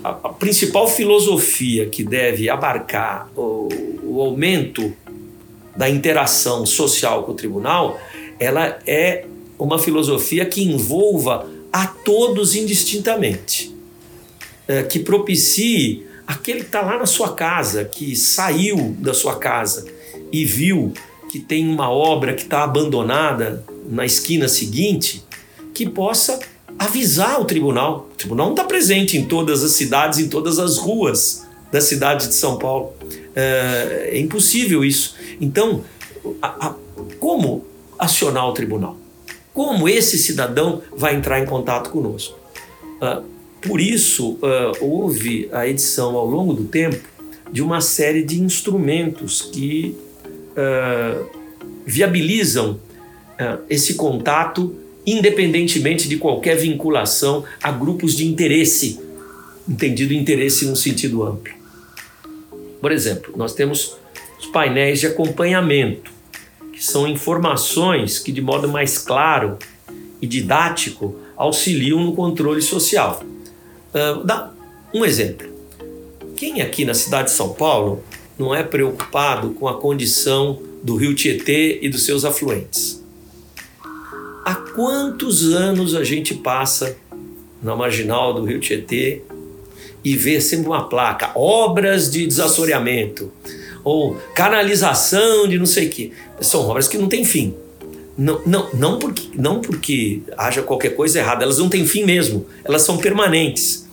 a, 0.03 0.29
principal 0.31 0.89
filosofia 0.89 1.87
que 1.87 2.05
deve 2.05 2.49
abarcar 2.49 3.29
o, 3.37 3.69
o 4.03 4.21
aumento 4.21 4.93
da 5.77 5.89
interação 5.89 6.67
social 6.67 7.25
com 7.25 7.33
o 7.33 7.35
tribunal, 7.35 7.99
ela 8.39 8.79
é 8.87 9.25
uma 9.59 9.79
filosofia 9.79 10.45
que 10.45 10.63
envolva 10.63 11.49
a 11.75 11.89
todos 11.89 12.55
indistintamente, 12.55 13.75
é, 14.69 14.85
que 14.85 15.01
propicie 15.01 16.07
aquele 16.25 16.61
que 16.61 16.67
está 16.67 16.81
lá 16.81 16.97
na 16.97 17.05
sua 17.05 17.35
casa, 17.35 17.85
que 17.85 18.15
saiu 18.15 18.95
da 19.01 19.13
sua 19.13 19.41
casa 19.41 19.85
e 20.31 20.45
viu 20.45 20.93
que 21.33 21.41
tem 21.41 21.69
uma 21.69 21.91
obra 21.91 22.33
que 22.33 22.43
está 22.43 22.63
abandonada 22.63 23.65
na 23.91 24.07
esquina 24.07 24.47
seguinte, 24.47 25.25
que 25.75 25.91
possa 25.91 26.39
avisar 26.79 27.41
o 27.41 27.45
tribunal. 27.45 28.09
O 28.13 28.15
tribunal 28.15 28.47
não 28.47 28.55
está 28.55 28.63
presente 28.63 29.19
em 29.19 29.25
todas 29.25 29.65
as 29.65 29.73
cidades, 29.73 30.21
em 30.21 30.29
todas 30.29 30.61
as 30.61 30.79
ruas 30.79 31.45
da 31.73 31.81
cidade 31.81 32.29
de 32.29 32.37
São 32.37 32.57
Paulo. 32.57 32.93
É, 33.35 34.11
é 34.13 34.19
impossível 34.21 34.85
isso. 34.85 35.17
Então, 35.41 35.83
a, 36.41 36.69
a, 36.69 36.75
como 37.19 37.67
acionar 37.99 38.49
o 38.49 38.53
tribunal? 38.53 38.97
Como 39.55 39.89
esse 39.89 40.19
cidadão 40.19 40.83
vai 40.97 41.15
entrar 41.15 41.41
em 41.41 41.47
contato 41.47 41.91
conosco? 41.91 42.37
Uh, 43.01 43.25
por 43.63 43.81
isso, 43.81 44.33
uh, 44.33 44.77
houve 44.81 45.49
a 45.53 45.67
edição 45.67 46.17
ao 46.17 46.27
longo 46.27 46.53
do 46.53 46.65
tempo 46.65 47.01
de 47.53 47.63
uma 47.63 47.81
série 47.81 48.25
de 48.25 48.41
instrumentos 48.41 49.41
que 49.41 49.97
uh, 50.51 51.25
viabilizam 51.87 52.81
esse 53.69 53.95
contato 53.95 54.77
independentemente 55.05 56.09
de 56.09 56.17
qualquer 56.17 56.57
vinculação 56.57 57.45
a 57.61 57.71
grupos 57.73 58.15
de 58.15 58.25
interesse, 58.27 59.01
entendido 59.69 60.15
interesse 60.15 60.65
no 60.67 60.77
sentido 60.77 61.25
amplo. 61.25 61.53
Por 62.81 62.93
exemplo, 62.93 63.35
nós 63.37 63.55
temos 63.55 63.97
os 64.39 64.47
painéis 64.47 65.01
de 65.01 65.09
acompanhamento, 65.09 66.14
são 66.85 67.07
informações 67.09 68.19
que, 68.19 68.31
de 68.31 68.43
modo 68.43 68.69
mais 68.69 68.99
claro 68.99 69.59
e 70.21 70.27
didático, 70.27 71.17
auxiliam 71.37 72.01
no 72.01 72.15
controle 72.15 72.61
social. 72.61 73.23
Uh, 73.23 74.23
dá 74.25 74.53
um 74.93 75.05
exemplo. 75.05 75.49
Quem 76.37 76.61
aqui 76.61 76.85
na 76.85 76.95
cidade 76.95 77.31
de 77.31 77.35
São 77.35 77.55
Paulo 77.55 78.03
não 78.39 78.55
é 78.55 78.63
preocupado 78.63 79.51
com 79.51 79.67
a 79.67 79.81
condição 79.81 80.61
do 80.83 80.97
rio 80.97 81.15
Tietê 81.15 81.79
e 81.81 81.89
dos 81.89 82.05
seus 82.05 82.25
afluentes? 82.25 83.03
Há 84.45 84.55
quantos 84.55 85.55
anos 85.55 85.95
a 85.95 86.05
gente 86.05 86.35
passa 86.35 86.97
na 87.63 87.75
marginal 87.75 88.35
do 88.35 88.45
rio 88.45 88.61
Tietê 88.61 89.23
e 90.05 90.17
vê 90.17 90.39
sempre 90.39 90.67
uma 90.67 90.87
placa, 90.87 91.33
obras 91.35 92.11
de 92.11 92.27
desassoreamento, 92.27 93.33
ou 93.85 94.15
canalização 94.35 95.47
de 95.47 95.59
não 95.59 95.67
sei 95.67 95.87
o 95.87 95.91
quê. 95.91 96.11
São 96.41 96.63
obras 96.63 96.89
que 96.89 96.97
não 96.97 97.09
têm 97.09 97.25
fim. 97.25 97.55
Não, 98.17 98.41
não, 98.47 98.71
não, 98.73 98.99
porque, 98.99 99.29
não 99.35 99.61
porque 99.61 100.23
haja 100.37 100.63
qualquer 100.63 100.95
coisa 100.95 101.19
errada, 101.19 101.45
elas 101.45 101.59
não 101.59 101.69
têm 101.69 101.87
fim 101.87 102.05
mesmo, 102.05 102.47
elas 102.65 102.83
são 102.83 102.97
permanentes. 102.97 103.87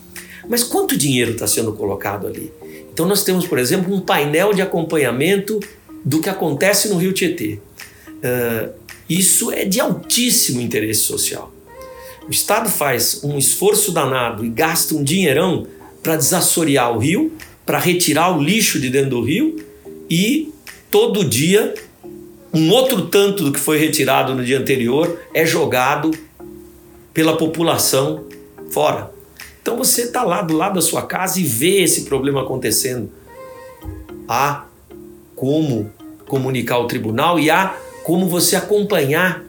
Mas 0.48 0.62
quanto 0.62 0.96
dinheiro 0.96 1.32
está 1.32 1.46
sendo 1.46 1.72
colocado 1.72 2.26
ali? 2.26 2.52
Então, 2.92 3.06
nós 3.06 3.24
temos, 3.24 3.46
por 3.46 3.58
exemplo, 3.58 3.94
um 3.94 4.00
painel 4.00 4.52
de 4.52 4.62
acompanhamento 4.62 5.58
do 6.04 6.20
que 6.20 6.28
acontece 6.28 6.88
no 6.88 6.96
Rio 6.96 7.12
Tietê. 7.12 7.58
Uh, 8.08 8.72
isso 9.08 9.50
é 9.50 9.64
de 9.64 9.80
altíssimo 9.80 10.60
interesse 10.60 11.00
social. 11.00 11.52
O 12.26 12.30
Estado 12.30 12.70
faz 12.70 13.22
um 13.24 13.36
esforço 13.36 13.92
danado 13.92 14.44
e 14.44 14.48
gasta 14.48 14.94
um 14.94 15.02
dinheirão 15.02 15.66
para 16.02 16.16
desassorear 16.16 16.94
o 16.94 16.98
rio, 16.98 17.32
para 17.66 17.78
retirar 17.78 18.36
o 18.36 18.42
lixo 18.42 18.78
de 18.78 18.90
dentro 18.90 19.10
do 19.10 19.22
rio 19.22 19.56
e 20.08 20.52
todo 20.90 21.24
dia 21.24 21.74
um 22.54 22.70
outro 22.70 23.06
tanto 23.06 23.44
do 23.44 23.52
que 23.52 23.58
foi 23.58 23.78
retirado 23.78 24.34
no 24.34 24.44
dia 24.44 24.58
anterior 24.58 25.18
é 25.32 25.46
jogado 25.46 26.10
pela 27.14 27.36
população 27.36 28.26
fora. 28.70 29.10
Então 29.62 29.76
você 29.76 30.02
está 30.02 30.22
lá 30.22 30.42
do 30.42 30.54
lado 30.54 30.74
da 30.74 30.82
sua 30.82 31.02
casa 31.02 31.40
e 31.40 31.44
vê 31.44 31.82
esse 31.82 32.02
problema 32.02 32.42
acontecendo. 32.42 33.10
Há 34.28 34.66
como 35.34 35.90
comunicar 36.26 36.74
ao 36.74 36.86
tribunal 36.86 37.38
e 37.38 37.50
há 37.50 37.74
como 38.04 38.28
você 38.28 38.54
acompanhar 38.54 39.42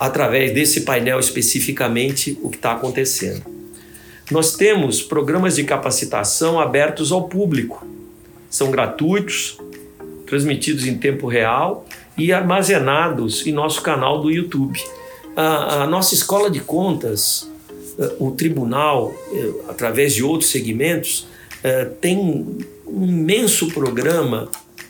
através 0.00 0.52
desse 0.52 0.80
painel 0.80 1.20
especificamente 1.20 2.36
o 2.42 2.50
que 2.50 2.56
está 2.56 2.72
acontecendo. 2.72 3.42
Nós 4.30 4.56
temos 4.56 5.02
programas 5.02 5.56
de 5.56 5.64
capacitação 5.64 6.58
abertos 6.58 7.12
ao 7.12 7.28
público, 7.28 7.86
são 8.48 8.70
gratuitos, 8.70 9.58
transmitidos 10.26 10.86
em 10.86 10.96
tempo 10.96 11.26
real 11.26 11.86
e 12.16 12.32
armazenados 12.32 13.46
em 13.46 13.52
nosso 13.52 13.82
canal 13.82 14.20
do 14.20 14.30
YouTube. 14.30 14.78
A, 15.36 15.82
a 15.82 15.86
nossa 15.86 16.14
escola 16.14 16.50
de 16.50 16.60
contas, 16.60 17.50
eh, 17.98 18.12
o 18.18 18.30
tribunal, 18.30 19.14
eh, 19.32 19.52
através 19.68 20.14
de 20.14 20.22
outros 20.22 20.50
segmentos, 20.50 21.26
eh, 21.62 21.86
tem 22.00 22.18
um 22.86 23.06
imenso 23.06 23.68
programa 23.68 24.48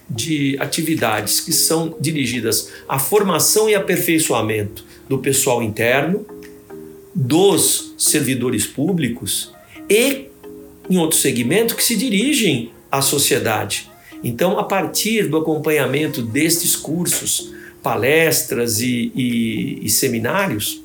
de 0.09 0.57
atividades 0.61 1.41
que 1.41 1.53
são 1.53 1.97
dirigidas 1.99 2.71
à 2.89 2.99
formação 2.99 3.69
e 3.69 3.75
aperfeiçoamento 3.75 4.85
do 5.09 5.19
pessoal 5.19 5.63
interno, 5.63 6.27
dos 7.15 7.95
servidores 7.97 8.67
públicos 8.67 9.53
e 9.89 10.27
em 10.91 10.99
outro 10.99 11.17
segmento 11.17 11.75
que 11.75 11.83
se 11.83 11.97
dirigem 11.97 12.73
à 12.91 13.01
sociedade. 13.01 13.91
Então, 14.25 14.59
a 14.59 14.65
partir 14.65 15.29
do 15.29 15.37
acompanhamento 15.37 16.23
destes 16.23 16.75
cursos, 16.75 17.53
palestras 17.83 18.81
e, 18.81 19.13
e, 19.15 19.81
e 19.83 19.91
seminários, 19.91 20.83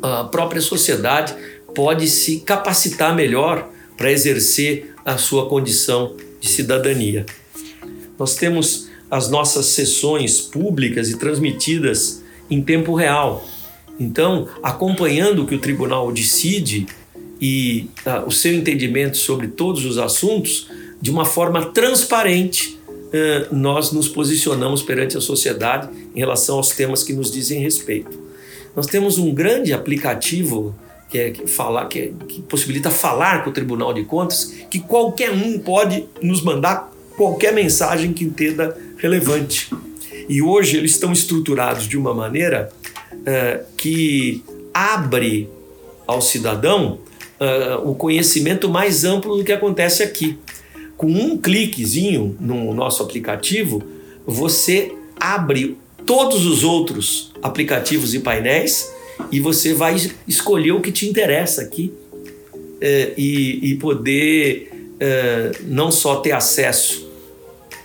a 0.00 0.24
própria 0.24 0.62
sociedade 0.62 1.34
pode 1.74 2.08
se 2.08 2.40
capacitar 2.40 3.14
melhor 3.14 3.70
para 3.94 4.10
exercer 4.10 4.94
a 5.04 5.18
sua 5.18 5.46
condição 5.50 6.16
de 6.40 6.48
cidadania. 6.48 7.26
Nós 8.18 8.34
temos 8.34 8.88
as 9.10 9.30
nossas 9.30 9.66
sessões 9.66 10.40
públicas 10.40 11.10
e 11.10 11.18
transmitidas 11.18 12.22
em 12.48 12.62
tempo 12.62 12.94
real. 12.94 13.46
Então, 13.98 14.48
acompanhando 14.62 15.42
o 15.42 15.46
que 15.46 15.54
o 15.54 15.58
tribunal 15.58 16.10
decide 16.10 16.86
e 17.38 17.90
uh, 18.06 18.26
o 18.26 18.30
seu 18.30 18.54
entendimento 18.54 19.18
sobre 19.18 19.48
todos 19.48 19.84
os 19.84 19.98
assuntos, 19.98 20.68
de 21.00 21.10
uma 21.10 21.24
forma 21.24 21.66
transparente, 21.66 22.78
eh, 23.12 23.46
nós 23.50 23.90
nos 23.90 24.08
posicionamos 24.08 24.82
perante 24.82 25.16
a 25.16 25.20
sociedade 25.20 25.88
em 26.14 26.18
relação 26.20 26.56
aos 26.56 26.70
temas 26.70 27.02
que 27.02 27.12
nos 27.12 27.30
dizem 27.30 27.60
respeito. 27.60 28.18
Nós 28.76 28.86
temos 28.86 29.18
um 29.18 29.34
grande 29.34 29.72
aplicativo 29.72 30.74
que, 31.10 31.18
é, 31.18 31.34
falar, 31.46 31.86
que, 31.86 31.98
é, 31.98 32.12
que 32.28 32.40
possibilita 32.42 32.90
falar 32.90 33.42
com 33.42 33.50
o 33.50 33.52
Tribunal 33.52 33.92
de 33.92 34.04
Contas, 34.04 34.54
que 34.70 34.78
qualquer 34.78 35.32
um 35.32 35.58
pode 35.58 36.06
nos 36.22 36.40
mandar 36.42 36.92
qualquer 37.16 37.52
mensagem 37.52 38.12
que 38.12 38.24
entenda 38.24 38.76
relevante. 38.96 39.70
E 40.28 40.40
hoje 40.40 40.76
eles 40.76 40.92
estão 40.92 41.12
estruturados 41.12 41.88
de 41.88 41.98
uma 41.98 42.14
maneira 42.14 42.70
uh, 43.12 43.64
que 43.76 44.44
abre 44.72 45.50
ao 46.06 46.22
cidadão 46.22 47.00
uh, 47.40 47.90
o 47.90 47.94
conhecimento 47.96 48.68
mais 48.68 49.04
amplo 49.04 49.36
do 49.36 49.42
que 49.42 49.52
acontece 49.52 50.04
aqui 50.04 50.38
com 51.00 51.06
um 51.06 51.38
cliquezinho 51.38 52.36
no 52.38 52.74
nosso 52.74 53.02
aplicativo, 53.02 53.82
você 54.26 54.92
abre 55.18 55.78
todos 56.04 56.44
os 56.44 56.62
outros 56.62 57.32
aplicativos 57.42 58.12
e 58.12 58.18
painéis 58.18 58.92
e 59.32 59.40
você 59.40 59.72
vai 59.72 59.96
escolher 60.28 60.72
o 60.72 60.80
que 60.82 60.92
te 60.92 61.08
interessa 61.08 61.62
aqui 61.62 61.90
é, 62.82 63.14
e, 63.16 63.70
e, 63.70 63.76
poder 63.76 64.70
é, 65.00 65.52
não 65.62 65.90
só 65.90 66.16
ter 66.16 66.32
acesso 66.32 67.10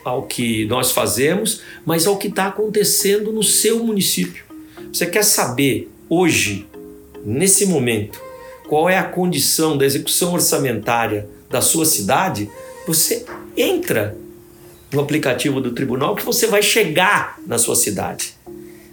ao 0.03 0.23
que 0.23 0.65
nós 0.65 0.91
fazemos, 0.91 1.61
mas 1.85 2.05
ao 2.05 2.17
que 2.17 2.27
está 2.27 2.47
acontecendo 2.47 3.31
no 3.31 3.43
seu 3.43 3.81
município. 3.81 4.43
Você 4.91 5.05
quer 5.05 5.23
saber 5.23 5.89
hoje, 6.09 6.67
nesse 7.25 7.65
momento, 7.65 8.21
qual 8.67 8.89
é 8.89 8.97
a 8.97 9.03
condição 9.05 9.77
da 9.77 9.85
execução 9.85 10.33
orçamentária 10.33 11.29
da 11.49 11.61
sua 11.61 11.85
cidade? 11.85 12.49
Você 12.87 13.25
entra 13.57 14.15
no 14.91 15.01
aplicativo 15.01 15.59
do 15.59 15.71
tribunal 15.71 16.15
que 16.15 16.25
você 16.25 16.47
vai 16.47 16.61
chegar 16.61 17.39
na 17.45 17.57
sua 17.57 17.75
cidade. 17.75 18.33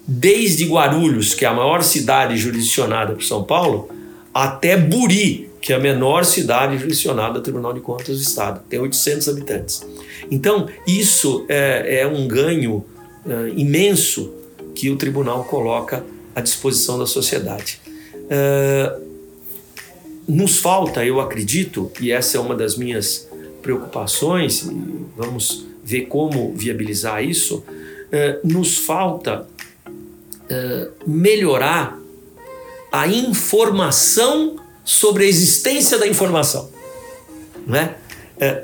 Desde 0.07 0.65
Guarulhos, 0.67 1.35
que 1.35 1.45
é 1.45 1.49
a 1.49 1.55
maior 1.55 1.83
cidade 1.83 2.37
jurisdicionada 2.37 3.15
por 3.15 3.23
São 3.23 3.45
Paulo, 3.45 3.89
até 4.35 4.77
Buri, 4.77 5.51
que 5.61 5.73
é 5.73 5.77
a 5.77 5.79
menor 5.79 6.25
cidade 6.25 6.77
jurisdicionada 6.77 7.35
do 7.35 7.41
Tribunal 7.41 7.73
de 7.73 7.81
Contas 7.81 8.17
do 8.17 8.23
Estado, 8.23 8.63
tem 8.69 8.81
800 8.81 9.29
habitantes. 9.29 9.87
Então, 10.31 10.67
isso 10.87 11.45
é, 11.49 12.01
é 12.01 12.07
um 12.07 12.27
ganho 12.27 12.85
é, 13.25 13.53
imenso 13.57 14.33
que 14.75 14.91
o 14.91 14.97
tribunal 14.97 15.45
coloca 15.45 16.05
à 16.35 16.41
disposição 16.41 16.99
da 16.99 17.07
sociedade. 17.07 17.81
É, 18.29 18.99
nos 20.27 20.59
falta, 20.59 21.05
eu 21.05 21.21
acredito, 21.21 21.93
e 22.01 22.11
essa 22.11 22.39
é 22.39 22.41
uma 22.41 22.55
das 22.57 22.77
minhas 22.77 23.29
preocupações, 23.63 24.63
e 24.63 25.07
vamos 25.17 25.67
ver 25.83 26.03
como 26.03 26.53
viabilizar 26.55 27.25
isso, 27.25 27.65
eh, 28.11 28.39
nos 28.45 28.77
falta 28.79 29.47
eh, 30.49 30.89
melhorar 31.07 31.99
a 32.91 33.07
informação 33.07 34.57
sobre 34.85 35.25
a 35.25 35.27
existência 35.27 35.99
da 35.99 36.07
informação. 36.07 36.71
Né? 37.67 37.97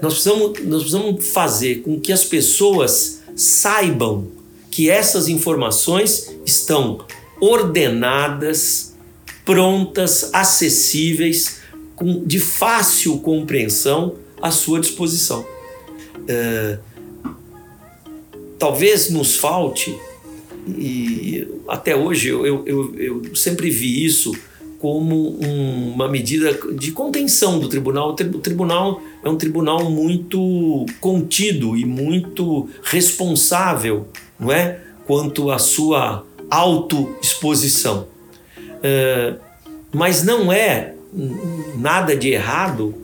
nós, 0.03 0.15
precisamos, 0.15 0.61
nós 0.65 0.83
precisamos 0.83 1.29
fazer 1.29 1.83
com 1.83 2.01
que 2.01 2.13
as 2.13 2.25
pessoas 2.25 3.21
saibam 3.37 4.27
que 4.71 4.91
essas 4.91 5.29
informações 5.29 6.35
estão 6.45 7.07
ordenadas, 7.41 8.95
prontas, 9.45 10.31
acessíveis, 10.33 11.61
com, 11.97 12.25
de 12.25 12.39
fácil 12.39 13.19
compreensão 13.21 14.15
à 14.41 14.51
sua 14.51 14.81
disposição. 14.81 15.45
É, 16.27 16.79
talvez 18.59 19.11
nos 19.11 19.37
falte, 19.37 19.97
e 20.67 21.47
até 21.67 21.97
hoje 21.97 22.29
eu, 22.29 22.67
eu, 22.67 22.95
eu 22.97 23.37
sempre 23.37 23.71
vi 23.71 24.05
isso 24.05 24.33
como 24.79 25.31
uma 25.41 26.09
medida 26.09 26.53
de 26.75 26.93
contenção 26.93 27.59
do 27.59 27.69
tribunal. 27.69 28.11
O 28.11 28.39
tribunal 28.39 29.01
é 29.25 29.29
um 29.29 29.37
tribunal 29.37 29.91
muito 29.91 30.87
contido 31.01 31.77
e 31.77 31.85
muito 31.85 32.69
responsável, 32.83 34.09
não 34.39 34.53
é? 34.53 34.81
Quanto 35.07 35.51
à 35.51 35.59
sua 35.59 36.25
autoexposição. 36.51 38.07
É, 38.83 39.35
mas 39.93 40.23
não 40.23 40.53
é 40.53 40.95
nada 41.77 42.15
de 42.15 42.29
errado 42.29 42.95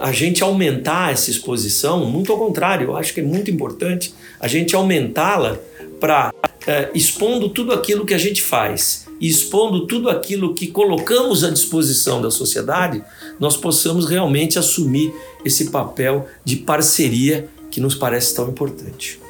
a 0.00 0.12
gente 0.12 0.42
aumentar 0.42 1.12
essa 1.12 1.30
exposição, 1.30 2.04
muito 2.04 2.30
ao 2.30 2.38
contrário, 2.38 2.88
eu 2.88 2.96
acho 2.96 3.14
que 3.14 3.20
é 3.20 3.22
muito 3.22 3.50
importante 3.50 4.14
a 4.38 4.46
gente 4.46 4.76
aumentá-la 4.76 5.58
para 5.98 6.32
é, 6.66 6.90
expondo 6.94 7.48
tudo 7.48 7.72
aquilo 7.72 8.04
que 8.04 8.14
a 8.14 8.18
gente 8.18 8.42
faz 8.42 9.06
e 9.20 9.28
expondo 9.28 9.86
tudo 9.86 10.08
aquilo 10.08 10.54
que 10.54 10.66
colocamos 10.66 11.44
à 11.44 11.50
disposição 11.50 12.20
da 12.20 12.30
sociedade, 12.30 13.02
nós 13.38 13.56
possamos 13.56 14.06
realmente 14.06 14.58
assumir 14.58 15.12
esse 15.44 15.70
papel 15.70 16.26
de 16.44 16.56
parceria 16.56 17.48
que 17.70 17.80
nos 17.80 17.94
parece 17.94 18.34
tão 18.34 18.48
importante. 18.48 19.20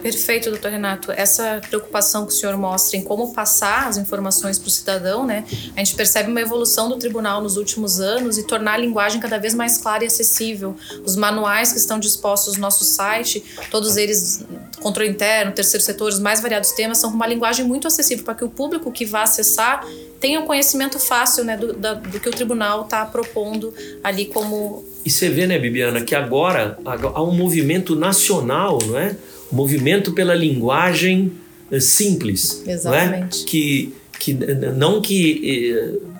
Perfeito, 0.00 0.50
doutor 0.50 0.70
Renato. 0.70 1.10
Essa 1.10 1.60
preocupação 1.68 2.26
que 2.26 2.32
o 2.32 2.36
senhor 2.36 2.56
mostra 2.56 2.96
em 2.96 3.02
como 3.02 3.32
passar 3.32 3.88
as 3.88 3.96
informações 3.96 4.58
para 4.58 4.68
o 4.68 4.70
cidadão, 4.70 5.26
né? 5.26 5.44
A 5.74 5.78
gente 5.78 5.94
percebe 5.94 6.30
uma 6.30 6.40
evolução 6.40 6.88
do 6.88 6.96
tribunal 6.96 7.42
nos 7.42 7.56
últimos 7.56 7.98
anos 7.98 8.36
e 8.36 8.42
tornar 8.46 8.74
a 8.74 8.76
linguagem 8.76 9.20
cada 9.20 9.38
vez 9.38 9.54
mais 9.54 9.78
clara 9.78 10.04
e 10.04 10.06
acessível. 10.06 10.76
Os 11.04 11.16
manuais 11.16 11.72
que 11.72 11.78
estão 11.78 11.98
dispostos 11.98 12.54
no 12.54 12.60
nosso 12.60 12.84
site, 12.84 13.42
todos 13.70 13.96
eles, 13.96 14.44
controle 14.80 15.08
interno, 15.08 15.52
terceiro 15.52 15.84
setor, 15.84 16.08
os 16.08 16.18
mais 16.18 16.40
variados 16.40 16.72
temas, 16.72 16.98
são 16.98 17.10
uma 17.10 17.26
linguagem 17.26 17.64
muito 17.64 17.86
acessível 17.86 18.24
para 18.24 18.34
que 18.34 18.44
o 18.44 18.50
público 18.50 18.92
que 18.92 19.04
vá 19.04 19.22
acessar 19.22 19.84
tenha 20.20 20.40
um 20.40 20.46
conhecimento 20.46 20.98
fácil 20.98 21.44
né, 21.44 21.56
do, 21.56 21.72
da, 21.72 21.94
do 21.94 22.20
que 22.20 22.28
o 22.28 22.32
tribunal 22.32 22.82
está 22.82 23.04
propondo 23.06 23.72
ali 24.04 24.26
como. 24.26 24.84
E 25.04 25.10
você 25.10 25.30
vê, 25.30 25.46
né, 25.46 25.58
Bibiana, 25.58 26.02
que 26.02 26.14
agora 26.14 26.78
há 26.84 27.22
um 27.22 27.34
movimento 27.34 27.96
nacional, 27.96 28.78
não 28.86 28.98
é? 28.98 29.16
Movimento 29.52 30.12
pela 30.12 30.34
linguagem 30.34 31.32
eh, 31.70 31.80
simples. 31.80 32.62
Exatamente. 32.66 33.38
Não 33.38 33.42
é? 33.42 33.46
que, 33.46 33.92
que, 34.18 34.34
não 34.34 35.00
que 35.00 35.70
eh, 35.74 36.16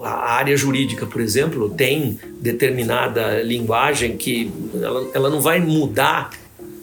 a 0.00 0.32
área 0.32 0.56
jurídica, 0.56 1.06
por 1.06 1.20
exemplo, 1.20 1.70
tem 1.70 2.18
determinada 2.40 3.42
linguagem 3.42 4.16
que 4.16 4.50
ela, 4.74 5.10
ela 5.14 5.30
não 5.30 5.40
vai 5.40 5.60
mudar 5.60 6.30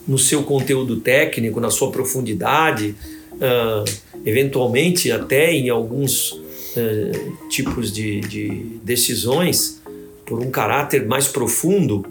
no 0.06 0.18
seu 0.18 0.42
conteúdo 0.42 0.96
técnico, 0.96 1.60
na 1.60 1.70
sua 1.70 1.90
profundidade, 1.90 2.94
uh, 3.34 3.84
eventualmente 4.24 5.12
até 5.12 5.52
em 5.52 5.70
alguns 5.70 6.32
uh, 6.32 7.48
tipos 7.48 7.92
de, 7.92 8.20
de 8.20 8.48
decisões, 8.82 9.80
por 10.26 10.40
um 10.40 10.50
caráter 10.50 11.06
mais 11.06 11.28
profundo, 11.28 12.04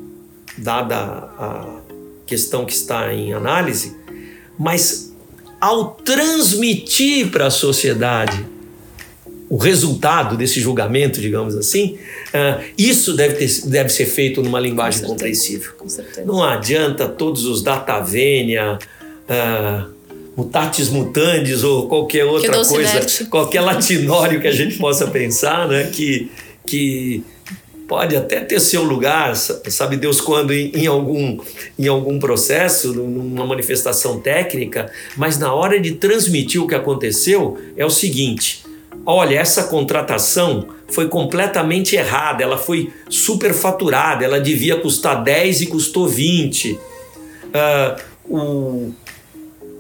dada 0.57 0.95
a, 0.97 1.82
questão 2.32 2.63
que 2.63 2.71
está 2.71 3.13
em 3.13 3.34
análise, 3.34 3.93
mas 4.57 5.13
ao 5.59 5.95
transmitir 5.95 7.29
para 7.29 7.47
a 7.47 7.51
sociedade 7.51 8.45
o 9.49 9.57
resultado 9.57 10.38
desse 10.38 10.61
julgamento, 10.61 11.19
digamos 11.19 11.57
assim, 11.57 11.97
uh, 12.27 12.63
isso 12.77 13.13
deve, 13.13 13.34
ter, 13.36 13.67
deve 13.67 13.89
ser 13.89 14.05
feito 14.05 14.41
numa 14.41 14.61
linguagem 14.61 15.01
Com 15.01 15.07
compreensível. 15.07 15.73
Com 15.77 15.89
certeza. 15.89 16.25
Não 16.25 16.41
adianta 16.41 17.05
todos 17.05 17.43
os 17.45 17.61
data 17.61 17.99
venia, 17.99 18.79
uh, 18.79 19.91
mutatis 20.38 20.88
mutandis 20.88 21.65
ou 21.65 21.89
qualquer 21.89 22.23
outra 22.23 22.63
coisa, 22.63 23.25
qualquer 23.29 23.59
latinório 23.59 24.39
que 24.39 24.47
a 24.47 24.53
gente 24.53 24.77
possa 24.77 25.05
pensar, 25.07 25.67
né, 25.67 25.89
que, 25.91 26.32
que 26.65 27.21
pode 27.91 28.15
até 28.15 28.39
ter 28.39 28.61
seu 28.61 28.85
lugar, 28.85 29.35
sabe 29.35 29.97
Deus 29.97 30.21
quando 30.21 30.53
em, 30.53 30.71
em, 30.73 30.87
algum, 30.87 31.37
em 31.77 31.89
algum 31.89 32.19
processo, 32.19 32.93
numa 32.93 33.45
manifestação 33.45 34.17
técnica, 34.17 34.89
mas 35.17 35.37
na 35.37 35.53
hora 35.53 35.77
de 35.77 35.95
transmitir 35.95 36.63
o 36.63 36.67
que 36.69 36.73
aconteceu 36.73 37.57
é 37.75 37.85
o 37.85 37.89
seguinte: 37.89 38.63
olha, 39.05 39.37
essa 39.37 39.63
contratação 39.63 40.69
foi 40.87 41.09
completamente 41.09 41.97
errada, 41.97 42.41
ela 42.41 42.57
foi 42.57 42.93
superfaturada, 43.09 44.23
ela 44.23 44.39
devia 44.39 44.77
custar 44.77 45.21
10 45.21 45.63
e 45.63 45.67
custou 45.67 46.07
20. 46.07 46.71
Uh, 46.71 46.79
ah, 47.53 47.97
o, 48.23 48.93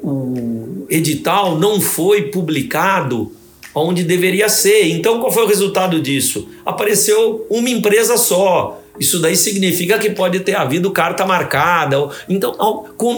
o 0.03 0.85
edital 0.89 1.57
não 1.57 1.79
foi 1.79 2.23
publicado 2.23 3.31
onde 3.73 4.03
deveria 4.03 4.49
ser. 4.49 4.87
Então, 4.89 5.19
qual 5.19 5.31
foi 5.31 5.43
o 5.43 5.47
resultado 5.47 6.01
disso? 6.01 6.47
Apareceu 6.65 7.45
uma 7.49 7.69
empresa 7.69 8.17
só. 8.17 8.81
Isso 8.99 9.19
daí 9.19 9.35
significa 9.35 9.97
que 9.97 10.09
pode 10.09 10.41
ter 10.41 10.55
havido 10.55 10.91
carta 10.91 11.25
marcada. 11.25 12.09
Então, 12.29 12.55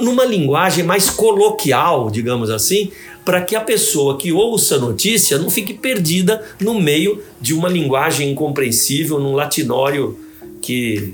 numa 0.02 0.24
linguagem 0.24 0.84
mais 0.84 1.10
coloquial, 1.10 2.10
digamos 2.10 2.50
assim, 2.50 2.92
para 3.26 3.42
que 3.42 3.56
a 3.56 3.62
pessoa 3.62 4.18
que 4.18 4.32
ouça 4.32 4.76
a 4.76 4.80
notícia 4.80 5.38
não 5.38 5.50
fique 5.50 5.74
perdida 5.74 6.44
no 6.60 6.80
meio 6.80 7.22
de 7.42 7.54
uma 7.54 7.68
linguagem 7.68 8.32
incompreensível, 8.32 9.20
num 9.20 9.34
latinório 9.34 10.18
que. 10.62 11.14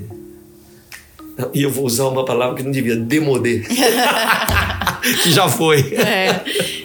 E 1.54 1.62
eu 1.62 1.70
vou 1.70 1.84
usar 1.84 2.06
uma 2.06 2.24
palavra 2.24 2.56
que 2.56 2.62
não 2.62 2.70
devia, 2.70 2.96
demodê. 2.96 3.60
que 5.22 5.32
já 5.32 5.48
foi. 5.48 5.94
É, 5.94 6.40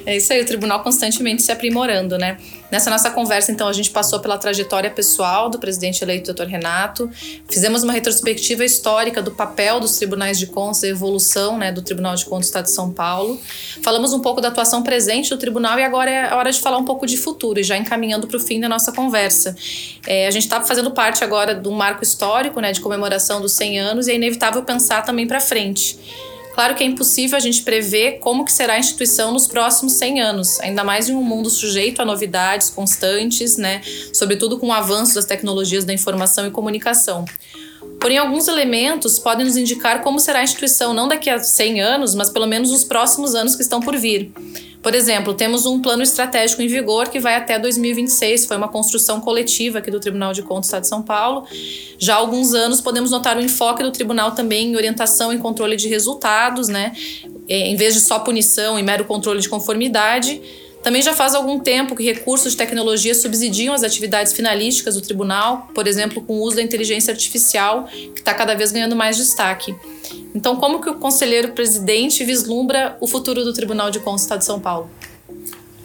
é 0.05 0.17
isso 0.17 0.31
aí, 0.31 0.41
o 0.41 0.45
tribunal 0.45 0.81
constantemente 0.81 1.41
se 1.41 1.51
aprimorando, 1.51 2.17
né? 2.17 2.37
Nessa 2.71 2.89
nossa 2.89 3.11
conversa, 3.11 3.51
então, 3.51 3.67
a 3.67 3.73
gente 3.73 3.91
passou 3.91 4.19
pela 4.19 4.37
trajetória 4.37 4.89
pessoal 4.89 5.49
do 5.49 5.59
presidente 5.59 6.03
eleito, 6.03 6.33
Dr. 6.33 6.45
Renato, 6.45 7.09
fizemos 7.47 7.83
uma 7.83 7.93
retrospectiva 7.93 8.65
histórica 8.65 9.21
do 9.21 9.31
papel 9.31 9.79
dos 9.79 9.97
tribunais 9.97 10.39
de 10.39 10.47
contas, 10.47 10.83
a 10.83 10.87
evolução 10.87 11.57
né, 11.57 11.71
do 11.71 11.81
Tribunal 11.81 12.15
de 12.15 12.25
Contas 12.25 12.47
do 12.47 12.49
Estado 12.49 12.65
de 12.65 12.71
São 12.71 12.91
Paulo, 12.91 13.39
falamos 13.83 14.13
um 14.13 14.19
pouco 14.19 14.41
da 14.41 14.47
atuação 14.47 14.81
presente 14.81 15.29
do 15.29 15.37
tribunal 15.37 15.77
e 15.79 15.83
agora 15.83 16.09
é 16.09 16.29
a 16.29 16.35
hora 16.35 16.51
de 16.51 16.59
falar 16.59 16.77
um 16.77 16.85
pouco 16.85 17.05
de 17.05 17.17
futuro, 17.17 17.59
e 17.59 17.63
já 17.63 17.77
encaminhando 17.77 18.27
para 18.27 18.37
o 18.37 18.39
fim 18.39 18.59
da 18.59 18.67
nossa 18.67 18.91
conversa. 18.91 19.55
É, 20.07 20.27
a 20.27 20.31
gente 20.31 20.43
está 20.43 20.61
fazendo 20.61 20.91
parte 20.91 21.23
agora 21.23 21.53
do 21.53 21.71
marco 21.71 22.03
histórico 22.03 22.59
né, 22.59 22.71
de 22.71 22.81
comemoração 22.81 23.39
dos 23.41 23.53
100 23.53 23.79
anos 23.79 24.07
e 24.07 24.11
é 24.11 24.15
inevitável 24.15 24.63
pensar 24.63 25.03
também 25.03 25.27
para 25.27 25.39
frente. 25.39 25.97
Claro 26.55 26.73
que 26.73 26.85
é 26.85 26.87
impossível 26.87 27.35
a 27.35 27.39
gente 27.41 27.63
prever 27.63 28.19
como 28.19 28.45
que 28.45 28.51
será 28.51 28.75
a 28.75 28.79
instituição 28.79 29.33
nos 29.33 29.45
próximos 29.45 29.91
100 29.93 30.21
anos, 30.21 30.59
ainda 30.61 30.85
mais 30.85 31.09
em 31.09 31.13
um 31.13 31.21
mundo 31.21 31.49
sujeito 31.49 32.01
a 32.01 32.05
novidades 32.05 32.69
constantes, 32.69 33.57
né, 33.57 33.81
sobretudo 34.13 34.57
com 34.57 34.67
o 34.67 34.71
avanço 34.71 35.13
das 35.15 35.25
tecnologias 35.25 35.83
da 35.83 35.91
informação 35.91 36.47
e 36.47 36.51
comunicação. 36.51 37.25
Porém, 37.99 38.17
alguns 38.17 38.47
elementos 38.47 39.19
podem 39.19 39.45
nos 39.45 39.57
indicar 39.57 40.01
como 40.01 40.17
será 40.17 40.39
a 40.39 40.43
instituição 40.43 40.93
não 40.93 41.09
daqui 41.09 41.29
a 41.29 41.39
100 41.39 41.81
anos, 41.81 42.15
mas 42.15 42.29
pelo 42.29 42.47
menos 42.47 42.71
nos 42.71 42.85
próximos 42.85 43.35
anos 43.35 43.53
que 43.53 43.61
estão 43.61 43.81
por 43.81 43.97
vir. 43.97 44.31
Por 44.85 44.93
exemplo, 44.93 45.33
temos 45.33 45.65
um 45.65 45.81
plano 45.81 46.03
estratégico 46.03 46.61
em 46.61 46.67
vigor 46.67 47.09
que 47.09 47.19
vai 47.19 47.33
até 47.33 47.57
2026, 47.57 48.45
foi 48.45 48.55
uma 48.55 48.67
construção 48.67 49.19
coletiva 49.19 49.79
aqui 49.79 49.89
do 49.89 49.99
Tribunal 49.99 50.31
de 50.31 50.43
Contas 50.43 50.59
do 50.59 50.65
Estado 50.65 50.81
de 50.83 50.89
São 50.89 51.01
Paulo. 51.01 51.47
Já 51.97 52.13
há 52.13 52.17
alguns 52.17 52.53
anos 52.53 52.81
podemos 52.81 53.09
notar 53.09 53.35
o 53.35 53.41
enfoque 53.41 53.81
do 53.81 53.89
tribunal 53.89 54.33
também 54.33 54.67
em 54.67 54.75
orientação 54.75 55.33
e 55.33 55.39
controle 55.39 55.75
de 55.75 55.87
resultados, 55.87 56.67
né? 56.67 56.93
É, 57.49 57.67
em 57.67 57.75
vez 57.75 57.95
de 57.95 57.99
só 57.99 58.19
punição 58.19 58.77
e 58.77 58.83
mero 58.83 59.05
controle 59.05 59.41
de 59.41 59.49
conformidade. 59.49 60.39
Também 60.85 61.01
já 61.01 61.15
faz 61.15 61.33
algum 61.33 61.59
tempo 61.59 61.95
que 61.95 62.03
recursos 62.03 62.51
de 62.51 62.57
tecnologia 62.57 63.15
subsidiam 63.15 63.73
as 63.73 63.81
atividades 63.81 64.33
finalísticas 64.33 64.93
do 64.93 65.01
tribunal, 65.01 65.67
por 65.73 65.87
exemplo, 65.87 66.21
com 66.21 66.33
o 66.33 66.41
uso 66.43 66.57
da 66.57 66.61
inteligência 66.61 67.11
artificial, 67.11 67.85
que 67.85 68.19
está 68.19 68.35
cada 68.35 68.53
vez 68.53 68.71
ganhando 68.71 68.95
mais 68.95 69.17
destaque. 69.17 69.73
Então, 70.35 70.57
como 70.57 70.79
que 70.79 70.87
o 70.87 70.93
conselheiro 70.93 71.53
presidente 71.53 72.23
vislumbra 72.23 72.95
o 73.01 73.07
futuro 73.07 73.43
do 73.43 73.51
Tribunal 73.51 73.89
de 73.89 73.97
Contas 73.99 74.21
do 74.21 74.25
Estado 74.25 74.39
de 74.41 74.45
São 74.45 74.59
Paulo? 74.59 74.87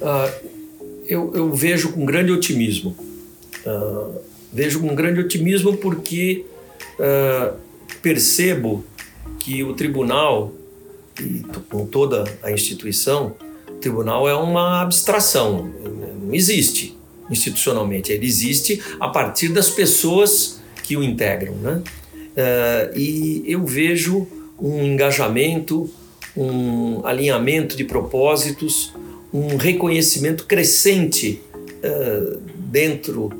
Uh, 0.02 0.48
eu, 1.06 1.32
eu, 1.34 1.54
vejo 1.54 1.92
com 1.92 2.04
grande 2.04 2.30
otimismo. 2.30 2.94
Uh, 3.64 4.20
Vejo 4.52 4.80
com 4.80 4.94
grande 4.94 5.20
otimismo 5.20 5.76
porque 5.76 6.44
uh, 6.98 7.56
percebo 8.02 8.84
que 9.38 9.62
o 9.62 9.74
tribunal, 9.74 10.52
e 11.20 11.42
com 11.70 11.86
toda 11.86 12.24
a 12.42 12.50
instituição, 12.50 13.36
tribunal 13.80 14.28
é 14.28 14.34
uma 14.34 14.82
abstração, 14.82 15.70
não 16.22 16.34
existe 16.34 16.96
institucionalmente, 17.30 18.12
ele 18.12 18.26
existe 18.26 18.82
a 18.98 19.08
partir 19.08 19.48
das 19.48 19.70
pessoas 19.70 20.60
que 20.82 20.96
o 20.96 21.02
integram. 21.02 21.54
Né? 21.54 21.82
Uh, 22.30 22.98
e 22.98 23.44
eu 23.46 23.64
vejo 23.64 24.26
um 24.60 24.82
engajamento, 24.84 25.88
um 26.36 27.04
alinhamento 27.06 27.76
de 27.76 27.84
propósitos, 27.84 28.92
um 29.32 29.56
reconhecimento 29.56 30.46
crescente 30.46 31.40
uh, 31.58 32.40
dentro 32.56 33.30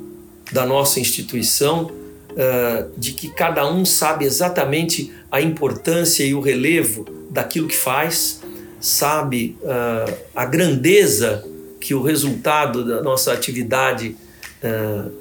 da 0.51 0.65
nossa 0.65 0.99
instituição 0.99 1.91
uh, 2.31 2.91
de 2.97 3.13
que 3.13 3.29
cada 3.29 3.69
um 3.69 3.85
sabe 3.85 4.25
exatamente 4.25 5.11
a 5.31 5.41
importância 5.41 6.23
e 6.23 6.33
o 6.33 6.39
relevo 6.39 7.05
daquilo 7.29 7.67
que 7.67 7.75
faz, 7.75 8.40
sabe 8.81 9.55
uh, 9.61 10.13
a 10.35 10.43
grandeza 10.43 11.45
que 11.79 11.93
o 11.93 12.01
resultado 12.01 12.83
da 12.83 13.01
nossa 13.01 13.31
atividade 13.31 14.15
uh, 14.63 15.11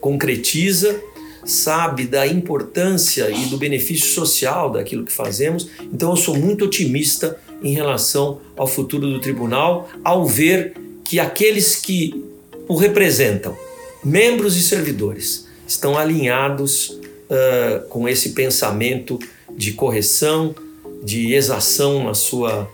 concretiza, 0.00 1.00
sabe 1.44 2.04
da 2.04 2.26
importância 2.26 3.30
e 3.30 3.46
do 3.46 3.56
benefício 3.56 4.08
social 4.08 4.70
daquilo 4.70 5.04
que 5.04 5.12
fazemos. 5.12 5.70
Então 5.80 6.10
eu 6.10 6.16
sou 6.16 6.36
muito 6.36 6.66
otimista 6.66 7.40
em 7.62 7.72
relação 7.72 8.40
ao 8.56 8.66
futuro 8.66 9.10
do 9.10 9.20
tribunal, 9.20 9.88
ao 10.04 10.26
ver 10.26 10.74
que 11.02 11.18
aqueles 11.18 11.74
que 11.74 12.22
o 12.68 12.76
representam, 12.76 13.56
membros 14.04 14.56
e 14.56 14.62
servidores, 14.62 15.48
estão 15.66 15.96
alinhados 15.96 16.90
uh, 16.90 17.88
com 17.88 18.06
esse 18.06 18.30
pensamento 18.30 19.18
de 19.56 19.72
correção, 19.72 20.54
de 21.02 21.32
exação 21.32 22.04
na 22.04 22.14
sua 22.14 22.70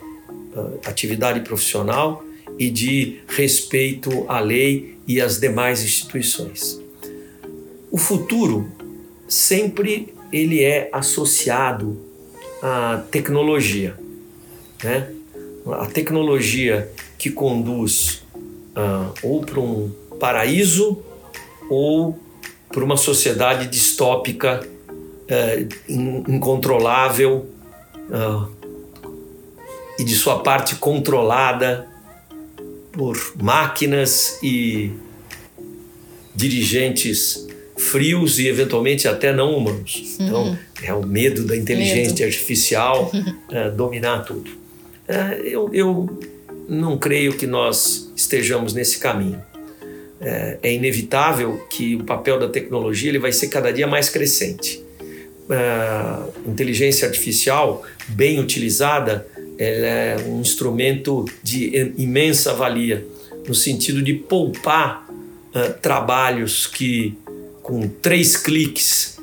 atividade 0.87 1.41
profissional 1.41 2.25
e 2.59 2.71
de 2.71 3.21
respeito 3.29 4.25
à 4.29 4.41
lei 4.41 4.97
e 5.07 5.21
às 5.21 5.39
demais 5.39 5.83
instituições. 5.83 6.81
O 7.91 7.99
futuro 7.99 8.71
sempre 9.29 10.15
ele 10.33 10.63
é 10.63 10.89
associado 10.93 12.01
à 12.63 13.05
tecnologia, 13.11 13.97
né? 14.83 15.11
A 15.67 15.87
tecnologia 15.87 16.91
que 17.17 17.31
conduz 17.31 18.23
uh, 18.77 19.15
ou 19.23 19.41
para 19.41 19.61
um 19.61 19.91
paraíso 20.21 21.03
ou 21.71 22.19
por 22.71 22.83
uma 22.83 22.97
sociedade 22.97 23.69
distópica, 23.69 24.67
é, 25.29 25.67
incontrolável 25.89 27.47
uh, 28.11 28.51
e 29.99 30.05
de 30.05 30.15
sua 30.15 30.41
parte 30.41 30.77
controlada 30.77 31.87
por 32.93 33.17
máquinas 33.41 34.39
e 34.43 34.93
dirigentes 36.35 37.47
frios 37.77 38.39
e 38.39 38.47
eventualmente 38.47 39.09
até 39.09 39.33
não 39.33 39.57
humanos. 39.57 40.17
Uhum. 40.19 40.27
Então 40.27 40.59
é 40.83 40.95
o 40.95 41.05
medo 41.05 41.45
da 41.45 41.57
inteligência 41.57 42.25
medo. 42.25 42.25
artificial 42.25 43.11
uh, 43.13 43.71
dominar 43.77 44.25
tudo. 44.25 44.51
Uh, 45.09 45.43
eu, 45.43 45.71
eu 45.73 46.19
não 46.69 46.97
creio 46.97 47.35
que 47.35 47.47
nós 47.47 48.11
estejamos 48.17 48.73
nesse 48.73 48.99
caminho 48.99 49.43
é, 50.25 50.59
é, 50.63 50.73
inevitável 50.73 51.67
que 51.69 51.97
o 51.97 52.05
papel 52.05 52.39
da 52.39 52.49
tecnologia 52.49 53.11
ele 53.11 53.19
vai 53.19 53.33
ser 53.33 53.49
cada 53.49 53.71
dia 53.71 53.87
mais 53.87 54.09
crescente. 54.09 54.83
É, 55.51 56.49
inteligência 56.49 57.07
artificial, 57.07 57.85
bem 58.09 58.41
utilizada, 58.41 59.27
ela 59.59 59.87
é 59.87 60.17
um 60.27 60.41
instrumento 60.41 61.25
de 61.43 61.95
imensa 61.97 62.53
valia, 62.55 63.07
no 63.47 63.55
sentido 63.55 64.03
de 64.03 64.15
poupar 64.15 65.09
uh, 65.11 65.81
trabalhos 65.81 66.67
que, 66.67 67.17
com 67.63 67.89
três 67.89 68.37
cliques, 68.37 69.19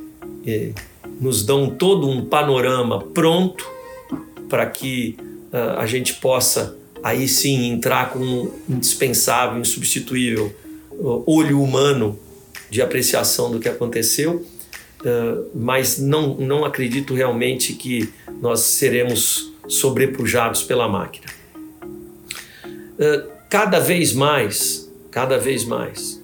eh, 0.45 0.71
nos 1.19 1.43
dão 1.43 1.69
todo 1.69 2.07
um 2.09 2.25
panorama 2.25 2.99
pronto 2.99 3.69
para 4.49 4.65
que 4.65 5.17
uh, 5.53 5.77
a 5.79 5.85
gente 5.85 6.15
possa 6.15 6.75
aí 7.03 7.27
sim 7.27 7.69
entrar 7.69 8.11
com 8.11 8.19
um 8.19 8.51
indispensável, 8.69 9.59
insubstituível 9.59 10.53
olho 11.25 11.61
humano 11.61 12.19
de 12.69 12.81
apreciação 12.81 13.51
do 13.51 13.59
que 13.59 13.67
aconteceu, 13.67 14.45
uh, 15.01 15.49
mas 15.53 15.99
não, 15.99 16.35
não 16.35 16.63
acredito 16.63 17.13
realmente 17.13 17.73
que 17.73 18.09
nós 18.41 18.61
seremos 18.61 19.50
sobrepujados 19.71 20.63
pela 20.63 20.87
máquina. 20.87 21.27
Uh, 22.65 23.31
cada 23.49 23.79
vez 23.79 24.13
mais, 24.13 24.91
cada 25.09 25.37
vez 25.37 25.63
mais, 25.63 26.21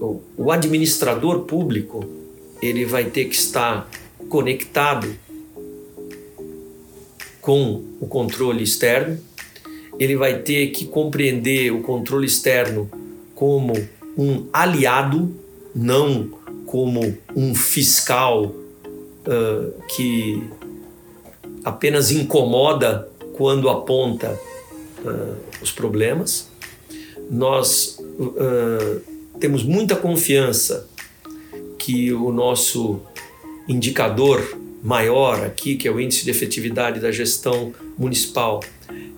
o, 0.00 0.20
o 0.36 0.52
administrador 0.52 1.40
público 1.40 2.04
ele 2.60 2.84
vai 2.84 3.04
ter 3.04 3.24
que 3.26 3.34
estar 3.34 3.88
conectado 4.28 5.16
com 7.40 7.82
o 8.00 8.06
controle 8.06 8.62
externo, 8.62 9.18
ele 9.98 10.16
vai 10.16 10.40
ter 10.40 10.68
que 10.68 10.84
compreender 10.86 11.72
o 11.72 11.80
controle 11.80 12.26
externo 12.26 12.90
como 13.34 13.72
um 14.18 14.46
aliado, 14.52 15.34
não 15.74 16.28
como 16.66 17.16
um 17.34 17.54
fiscal 17.54 18.44
uh, 18.44 19.82
que 19.88 20.42
apenas 21.66 22.12
incomoda 22.12 23.08
quando 23.36 23.68
aponta 23.68 24.38
uh, 25.04 25.36
os 25.60 25.72
problemas. 25.72 26.48
Nós 27.28 27.98
uh, 27.98 29.00
temos 29.40 29.64
muita 29.64 29.96
confiança 29.96 30.88
que 31.76 32.12
o 32.12 32.30
nosso 32.30 33.00
indicador 33.68 34.40
maior 34.80 35.44
aqui, 35.44 35.74
que 35.74 35.88
é 35.88 35.90
o 35.90 36.00
índice 36.00 36.24
de 36.24 36.30
efetividade 36.30 37.00
da 37.00 37.10
gestão 37.10 37.72
municipal, 37.98 38.62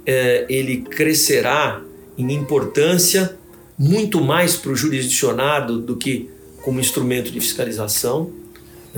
eh, 0.07 0.47
ele 0.49 0.79
crescerá 0.79 1.83
em 2.17 2.33
importância 2.33 3.37
muito 3.79 4.23
mais 4.23 4.57
para 4.57 4.71
o 4.71 4.77
jurisdicionado 4.77 5.79
do 5.79 5.97
que 5.97 6.31
como 6.63 6.81
instrumento 6.81 7.31
de 7.31 7.41
fiscalização. 7.41 8.31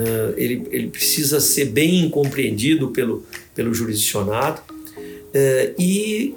Uh, 0.01 0.33
ele, 0.39 0.67
ele 0.71 0.89
precisa 0.89 1.41
ser 1.41 1.67
bem 1.67 2.09
compreendido 2.09 2.89
pelo, 2.89 3.23
pelo 3.55 3.75
jurisdicionado 3.75 4.63
uh, 4.97 5.75
e 5.79 6.35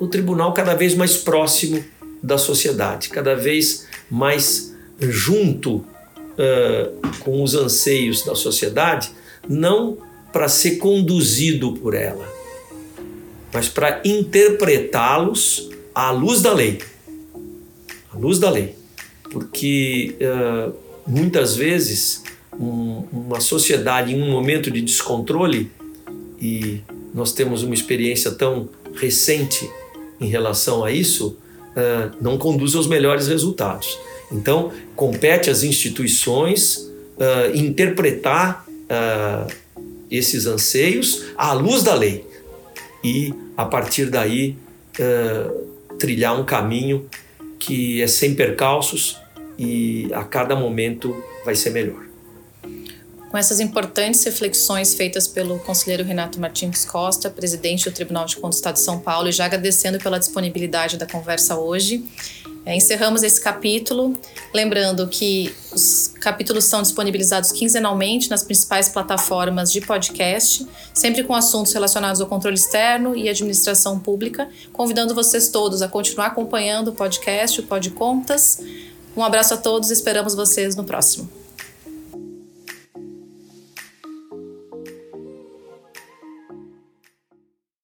o 0.00 0.06
tribunal 0.06 0.54
cada 0.54 0.72
vez 0.72 0.94
mais 0.94 1.14
próximo 1.14 1.84
da 2.22 2.38
sociedade, 2.38 3.10
cada 3.10 3.34
vez 3.34 3.86
mais 4.10 4.74
junto 4.98 5.76
uh, 5.76 7.18
com 7.20 7.42
os 7.42 7.54
anseios 7.54 8.24
da 8.24 8.34
sociedade, 8.34 9.10
não 9.46 9.98
para 10.32 10.48
ser 10.48 10.76
conduzido 10.76 11.74
por 11.74 11.92
ela, 11.92 12.26
mas 13.52 13.68
para 13.68 14.00
interpretá-los 14.06 15.68
à 15.94 16.10
luz 16.12 16.40
da 16.40 16.54
lei 16.54 16.78
à 18.14 18.16
luz 18.16 18.38
da 18.38 18.48
lei. 18.48 18.74
Porque 19.30 20.16
muitas 21.06 21.56
vezes 21.56 22.22
um, 22.58 23.04
uma 23.12 23.40
sociedade 23.40 24.14
em 24.14 24.22
um 24.22 24.30
momento 24.30 24.70
de 24.70 24.80
descontrole, 24.80 25.70
e 26.40 26.80
nós 27.14 27.32
temos 27.32 27.62
uma 27.62 27.74
experiência 27.74 28.30
tão 28.30 28.68
recente 28.94 29.68
em 30.20 30.26
relação 30.26 30.84
a 30.84 30.90
isso, 30.90 31.36
uh, 31.72 32.16
não 32.20 32.38
conduz 32.38 32.74
aos 32.74 32.86
melhores 32.86 33.28
resultados. 33.28 33.98
Então, 34.30 34.72
compete 34.94 35.50
às 35.50 35.62
instituições 35.62 36.76
uh, 36.76 37.54
interpretar 37.54 38.64
esses 40.08 40.46
anseios 40.46 41.24
à 41.36 41.52
luz 41.52 41.82
da 41.82 41.92
lei 41.92 42.24
e, 43.02 43.34
a 43.56 43.64
partir 43.64 44.06
daí, 44.06 44.56
trilhar 45.98 46.40
um 46.40 46.44
caminho 46.44 47.04
que 47.58 48.00
é 48.00 48.06
sem 48.06 48.36
percalços 48.36 49.16
e 49.58 50.08
a 50.12 50.22
cada 50.22 50.54
momento 50.54 51.16
vai 51.44 51.56
ser 51.56 51.70
melhor. 51.70 52.05
Com 53.30 53.36
essas 53.36 53.58
importantes 53.60 54.22
reflexões 54.24 54.94
feitas 54.94 55.26
pelo 55.26 55.58
conselheiro 55.58 56.04
Renato 56.04 56.40
Martins 56.40 56.84
Costa, 56.84 57.28
presidente 57.28 57.84
do 57.84 57.94
Tribunal 57.94 58.24
de 58.24 58.36
Contas 58.36 58.56
do 58.56 58.58
Estado 58.58 58.74
de 58.74 58.82
São 58.82 59.00
Paulo, 59.00 59.28
e 59.28 59.32
já 59.32 59.44
agradecendo 59.44 59.98
pela 59.98 60.18
disponibilidade 60.18 60.96
da 60.96 61.06
conversa 61.06 61.58
hoje, 61.58 62.04
é, 62.64 62.74
encerramos 62.74 63.22
esse 63.22 63.40
capítulo. 63.40 64.18
Lembrando 64.52 65.06
que 65.06 65.54
os 65.72 66.12
capítulos 66.20 66.64
são 66.64 66.82
disponibilizados 66.82 67.52
quinzenalmente 67.52 68.28
nas 68.28 68.42
principais 68.42 68.88
plataformas 68.88 69.70
de 69.70 69.80
podcast, 69.80 70.66
sempre 70.92 71.22
com 71.22 71.34
assuntos 71.34 71.72
relacionados 71.72 72.20
ao 72.20 72.26
controle 72.26 72.56
externo 72.56 73.16
e 73.16 73.28
administração 73.28 74.00
pública, 74.00 74.48
convidando 74.72 75.14
vocês 75.14 75.48
todos 75.48 75.80
a 75.80 75.88
continuar 75.88 76.26
acompanhando 76.26 76.88
o 76.88 76.92
podcast, 76.92 77.60
o 77.60 77.62
Pod 77.64 77.88
Contas, 77.90 78.60
Um 79.16 79.24
abraço 79.24 79.54
a 79.54 79.56
todos, 79.56 79.90
esperamos 79.90 80.34
vocês 80.34 80.76
no 80.76 80.84
próximo. 80.84 81.45